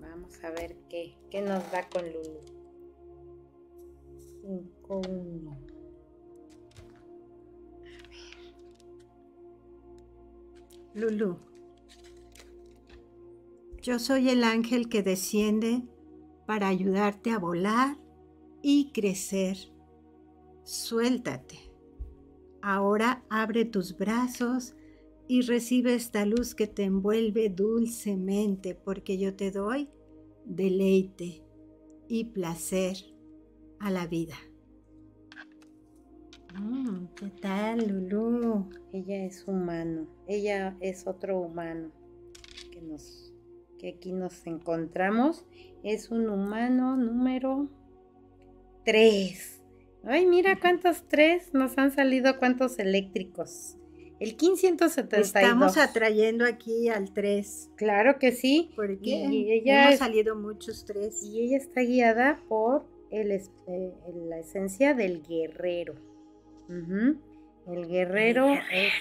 Vamos 0.00 0.42
a 0.42 0.50
ver 0.50 0.78
qué, 0.88 1.14
qué 1.28 1.42
nos 1.42 1.70
da 1.70 1.86
con 1.90 2.02
Lulu. 2.10 2.40
5-1. 4.88 5.58
Lulu. 10.94 11.36
Yo 13.82 13.98
soy 13.98 14.30
el 14.30 14.42
ángel 14.42 14.88
que 14.88 15.02
desciende 15.02 15.82
para 16.46 16.68
ayudarte 16.68 17.30
a 17.30 17.38
volar 17.38 17.98
y 18.62 18.90
crecer. 18.92 19.58
Suéltate. 20.64 21.58
Ahora 22.62 23.22
abre 23.28 23.66
tus 23.66 23.98
brazos 23.98 24.74
y 25.28 25.42
recibe 25.42 25.94
esta 25.94 26.24
luz 26.24 26.54
que 26.54 26.66
te 26.66 26.84
envuelve 26.84 27.50
dulcemente 27.50 28.74
porque 28.74 29.18
yo 29.18 29.36
te 29.36 29.50
doy 29.50 29.90
deleite 30.46 31.44
y 32.08 32.24
placer 32.24 32.96
a 33.78 33.90
la 33.90 34.06
vida. 34.06 34.36
Mm, 36.58 37.08
¿Qué 37.14 37.28
tal, 37.42 38.08
Lulu? 38.08 38.70
Ella 38.92 39.24
es 39.26 39.46
humano. 39.46 40.08
Ella 40.26 40.76
es 40.80 41.06
otro 41.06 41.38
humano 41.38 41.92
que 42.72 42.80
nos 42.80 43.32
que 43.78 43.90
aquí 43.90 44.12
nos 44.12 44.46
encontramos. 44.46 45.44
Es 45.84 46.10
un 46.10 46.28
humano 46.28 46.96
número 46.96 47.68
3. 48.84 49.62
Ay, 50.04 50.26
mira 50.26 50.58
cuántos 50.58 51.06
tres 51.08 51.52
nos 51.52 51.76
han 51.76 51.92
salido, 51.92 52.38
cuántos 52.38 52.78
eléctricos. 52.78 53.77
El 54.20 54.30
1572. 54.36 55.26
Estamos 55.28 55.76
atrayendo 55.78 56.44
aquí 56.44 56.88
al 56.88 57.12
3. 57.12 57.70
Claro 57.76 58.18
que 58.18 58.32
sí. 58.32 58.72
Porque 58.74 58.98
Y 59.04 59.52
ella 59.52 59.82
hemos 59.82 59.92
es- 59.94 59.98
salido 60.00 60.34
muchos 60.34 60.84
3. 60.86 61.22
Y 61.22 61.40
ella 61.44 61.56
está 61.58 61.82
guiada 61.82 62.40
por 62.48 62.84
el 63.10 63.30
eh, 63.30 63.42
la 64.28 64.38
esencia 64.38 64.94
del 64.94 65.22
guerrero. 65.26 65.94
El 66.68 67.86
guerrero. 67.88 68.52
es- 68.54 68.92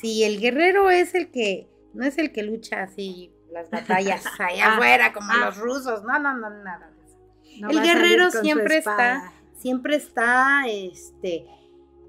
sí, 0.00 0.22
el 0.24 0.40
guerrero 0.40 0.90
es 0.90 1.14
el 1.14 1.30
que, 1.30 1.68
no 1.94 2.04
es 2.04 2.18
el 2.18 2.32
que 2.32 2.42
lucha 2.42 2.82
así 2.82 3.32
las 3.50 3.68
batallas 3.70 4.24
allá 4.38 4.66
Ah, 4.66 4.74
afuera 4.74 5.12
como 5.12 5.28
ah. 5.30 5.46
los 5.46 5.56
rusos. 5.58 6.02
No, 6.04 6.18
no, 6.18 6.36
no, 6.36 6.50
nada 6.62 6.90
de 6.90 7.04
eso. 7.04 7.18
No 7.60 7.70
el 7.70 7.82
guerrero 7.82 8.30
siempre 8.30 8.78
está, 8.78 9.32
siempre 9.58 9.96
está, 9.96 10.62
este, 10.68 11.46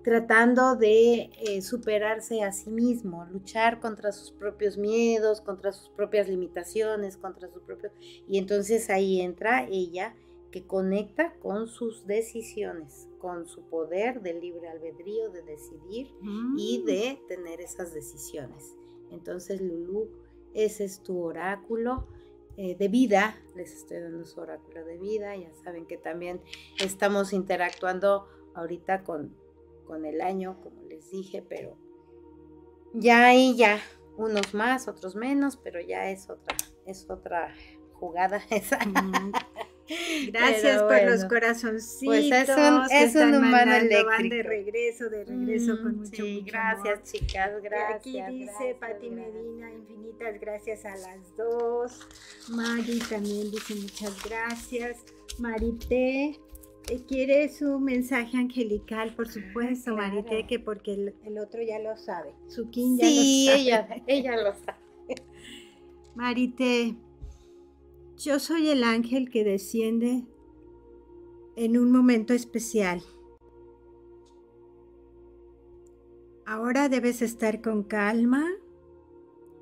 tratando 0.03 0.75
de 0.75 1.30
eh, 1.39 1.61
superarse 1.61 2.43
a 2.43 2.51
sí 2.51 2.69
mismo, 2.69 3.25
luchar 3.25 3.80
contra 3.80 4.11
sus 4.11 4.31
propios 4.31 4.77
miedos, 4.77 5.41
contra 5.41 5.71
sus 5.71 5.89
propias 5.89 6.27
limitaciones, 6.27 7.17
contra 7.17 7.49
su 7.51 7.61
propio... 7.61 7.91
Y 8.27 8.38
entonces 8.38 8.89
ahí 8.89 9.21
entra 9.21 9.65
ella 9.69 10.15
que 10.51 10.67
conecta 10.67 11.34
con 11.41 11.67
sus 11.67 12.05
decisiones, 12.05 13.07
con 13.19 13.47
su 13.47 13.61
poder 13.63 14.21
de 14.21 14.34
libre 14.34 14.67
albedrío, 14.67 15.31
de 15.31 15.41
decidir 15.41 16.11
y 16.57 16.80
Mm. 16.80 16.85
de 16.85 17.19
tener 17.27 17.61
esas 17.61 17.93
decisiones. 17.93 18.75
Entonces, 19.09 19.61
Lulu, 19.61 20.09
ese 20.53 20.84
es 20.84 21.01
tu 21.01 21.19
oráculo 21.23 22.07
eh, 22.55 22.75
de 22.75 22.88
vida. 22.88 23.35
Les 23.55 23.73
estoy 23.73 23.99
dando 23.99 24.25
su 24.25 24.39
oráculo 24.39 24.85
de 24.85 24.97
vida. 24.97 25.35
Ya 25.35 25.51
saben 25.63 25.88
que 25.88 25.97
también 25.97 26.39
estamos 26.80 27.34
interactuando 27.34 28.27
ahorita 28.53 29.03
con, 29.03 29.35
con 29.85 30.05
el 30.05 30.22
año, 30.22 30.60
como 30.61 30.84
les 30.84 31.11
dije, 31.11 31.43
pero 31.47 31.77
ya 32.93 33.26
ahí 33.26 33.55
ya, 33.55 33.80
unos 34.18 34.53
más, 34.53 34.88
otros 34.88 35.15
menos, 35.15 35.57
pero 35.57 35.81
ya 35.81 36.10
es 36.10 36.30
otra, 36.30 36.55
es 36.85 37.10
otra 37.10 37.53
jugada 37.93 38.41
esa. 38.49 38.80
Gracias 40.31 40.81
por 40.81 41.03
los 41.03 41.26
corazoncitos. 41.26 42.05
Pues 42.05 42.31
es 42.31 42.49
un, 42.49 42.84
es 42.89 43.15
un 43.15 43.35
humano 43.35 43.73
eléctrico. 43.73 44.10
Van 44.10 44.30
de 44.30 44.43
regreso, 44.43 45.10
de 45.10 45.26
regreso 45.26 45.77
con 45.81 45.97
mucho, 45.97 46.23
sí, 46.23 46.43
gracias, 46.47 47.11
chicas, 47.11 47.61
gracias. 47.61 47.97
aquí 47.97 48.22
dice 48.34 48.77
Pati 48.80 49.10
Medina, 49.10 49.72
infinitas 49.72 50.39
gracias 50.39 50.85
a 50.85 50.95
las 50.95 51.35
dos. 51.35 51.99
Maggie 52.49 53.01
también 53.10 53.51
dice 53.51 53.76
muchas 53.76 54.23
gracias. 54.23 55.03
Marité, 55.38 56.39
quiere 57.07 57.49
su 57.49 57.80
mensaje 57.80 58.38
angelical, 58.38 59.15
por 59.15 59.27
supuesto, 59.27 59.95
Marité, 59.95 60.45
que 60.47 60.60
porque 60.60 60.93
el, 60.93 61.38
otro 61.39 61.61
ya 61.61 61.80
lo 61.80 61.95
sabe. 61.97 62.34
Su 62.47 62.65
ya 62.65 63.07
sí, 63.07 63.45
lo 63.47 63.51
sabe. 63.51 63.61
ella, 63.61 64.03
ella 64.07 64.38
lo 64.38 64.53
sabe. 64.53 64.77
Marité, 66.15 66.95
yo 68.18 68.39
soy 68.39 68.69
el 68.69 68.84
ángel 68.84 69.30
que 69.30 69.43
desciende 69.43 70.26
en 71.55 71.77
un 71.77 71.91
momento 71.91 72.34
especial. 72.34 73.01
Ahora 76.45 76.89
debes 76.89 77.22
estar 77.22 77.61
con 77.61 77.84
calma, 77.84 78.45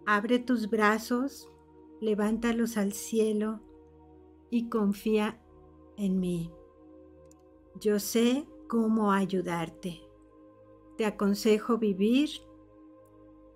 abre 0.06 0.40
tus 0.40 0.70
brazos, 0.70 1.50
levántalos 2.02 2.78
al 2.78 2.94
cielo 2.94 3.62
y 4.50 4.68
confía 4.68 5.40
en 5.98 6.20
mí. 6.20 6.52
Yo 7.80 8.00
sé 8.00 8.48
cómo 8.68 9.12
ayudarte. 9.12 10.02
Te 10.98 11.06
aconsejo 11.06 11.78
vivir 11.78 12.30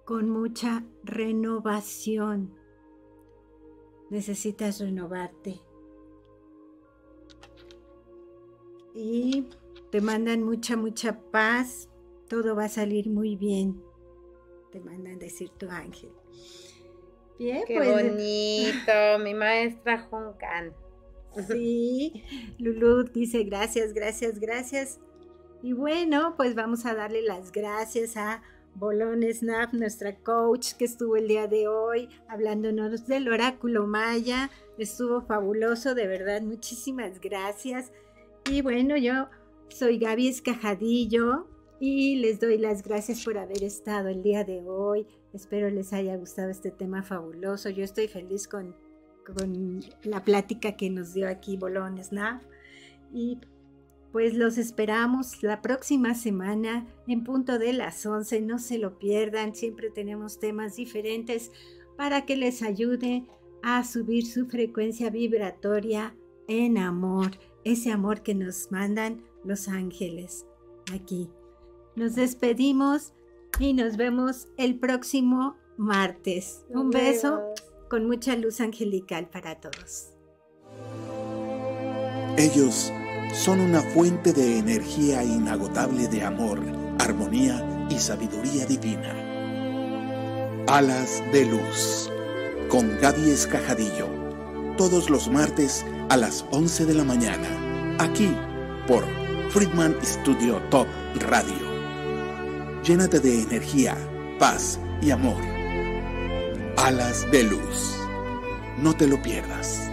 con 0.06 0.30
mucha 0.30 0.84
renovación 1.04 2.66
necesitas 4.10 4.80
renovarte. 4.80 5.60
Y 8.94 9.50
te 9.92 10.02
mandan 10.02 10.44
mucha, 10.44 10.78
mucha 10.78 11.20
paz. 11.32 11.90
Todo 12.30 12.56
va 12.56 12.66
a 12.66 12.70
salir 12.70 13.10
muy 13.10 13.36
bien. 13.36 13.82
Te 14.72 14.80
mandan 14.80 15.20
decir 15.20 15.50
tu 15.50 15.70
ángel. 15.70 16.12
Bien, 17.38 17.64
Qué 17.68 17.76
pues, 17.76 17.92
bonito, 17.92 19.20
mi 19.24 19.34
maestra 19.34 20.08
Juncan. 20.10 20.74
Sí, 21.48 22.24
Lulu 22.60 23.04
dice 23.04 23.44
gracias, 23.44 23.94
gracias, 23.94 24.40
gracias. 24.40 25.00
Y 25.62 25.74
bueno, 25.74 26.36
pues 26.38 26.56
vamos 26.56 26.86
a 26.86 26.94
darle 26.94 27.22
las 27.22 27.52
gracias 27.52 28.18
a 28.18 28.42
Bolón 28.76 29.24
Snap, 29.24 29.74
nuestra 29.74 30.16
coach 30.18 30.74
que 30.74 30.86
estuvo 30.86 31.16
el 31.16 31.28
día 31.28 31.48
de 31.48 31.68
hoy 31.68 32.10
hablándonos 32.28 33.08
del 33.08 33.30
oráculo 33.30 33.88
maya. 33.88 34.50
Estuvo 34.78 35.22
fabuloso, 35.22 35.96
de 35.96 36.08
verdad, 36.08 36.42
muchísimas 36.42 37.20
gracias. 37.22 37.92
Y 38.52 38.62
bueno, 38.62 38.98
yo 38.98 39.30
soy 39.70 39.98
Gaby 39.98 40.28
Escajadillo 40.28 41.48
y 41.80 42.18
les 42.18 42.40
doy 42.40 42.58
las 42.58 42.84
gracias 42.84 43.24
por 43.24 43.38
haber 43.38 43.64
estado 43.64 44.10
el 44.10 44.22
día 44.22 44.44
de 44.44 44.62
hoy. 44.62 45.08
Espero 45.34 45.70
les 45.70 45.94
haya 45.94 46.16
gustado 46.18 46.50
este 46.50 46.72
tema 46.72 47.02
fabuloso. 47.02 47.70
Yo 47.70 47.84
estoy 47.84 48.08
feliz 48.08 48.48
con, 48.48 48.76
con 49.26 49.82
la 50.04 50.24
plática 50.24 50.78
que 50.78 50.90
nos 50.90 51.14
dio 51.14 51.28
aquí 51.28 51.58
Bolón 51.58 52.04
Snap. 52.04 52.42
Y 53.14 53.40
pues 54.12 54.34
los 54.34 54.58
esperamos 54.58 55.44
la 55.44 55.62
próxima 55.62 56.14
semana 56.14 56.88
en 57.08 57.24
punto 57.24 57.60
de 57.60 57.74
las 57.74 58.06
11. 58.06 58.42
No 58.42 58.60
se 58.60 58.78
lo 58.78 58.98
pierdan, 58.98 59.56
siempre 59.56 59.90
tenemos 59.90 60.40
temas 60.40 60.78
diferentes 60.78 61.52
para 61.98 62.26
que 62.26 62.38
les 62.38 62.62
ayude 62.62 63.26
a 63.62 63.84
subir 63.84 64.26
su 64.26 64.48
frecuencia 64.48 65.10
vibratoria 65.10 66.16
en 66.48 66.78
amor, 66.78 67.32
ese 67.64 67.92
amor 67.92 68.22
que 68.22 68.36
nos 68.36 68.72
mandan 68.72 69.24
los 69.44 69.68
ángeles 69.68 70.46
aquí. 70.94 71.30
Nos 71.96 72.16
despedimos 72.16 73.14
y 73.60 73.74
nos 73.74 73.98
vemos 73.98 74.48
el 74.58 74.78
próximo 74.80 75.56
martes. 75.78 76.66
Un 76.70 76.90
beso 76.90 77.42
con 77.96 78.08
mucha 78.08 78.36
luz 78.36 78.60
angelical 78.60 79.30
para 79.30 79.56
todos. 79.56 80.10
Ellos 82.38 82.92
son 83.34 83.62
una 83.62 83.80
fuente 83.80 84.34
de 84.34 84.60
energía 84.60 85.24
inagotable 85.24 86.10
de 86.10 86.22
amor, 86.22 86.60
armonía 87.00 87.88
y 87.90 87.98
sabiduría 87.98 88.66
divina. 88.66 89.16
Alas 90.68 91.24
de 91.32 91.46
Luz, 91.46 92.12
con 92.68 93.00
Gaby 93.00 93.30
Escajadillo, 93.30 94.10
todos 94.76 95.10
los 95.10 95.30
martes 95.30 95.86
a 96.10 96.18
las 96.18 96.44
11 96.52 96.88
de 96.88 96.96
la 96.96 97.06
mañana, 97.06 97.48
aquí 97.98 98.30
por 98.90 99.06
Friedman 99.52 99.96
Studio 100.04 100.62
Top 100.70 100.88
Radio. 101.30 102.82
Llénate 102.84 103.22
de 103.22 103.44
energía, 103.44 103.96
paz 104.38 104.82
y 105.02 105.12
amor. 105.12 105.55
Alas 106.78 107.30
de 107.32 107.44
Luz. 107.44 107.98
No 108.78 108.94
te 108.94 109.08
lo 109.08 109.22
pierdas. 109.22 109.90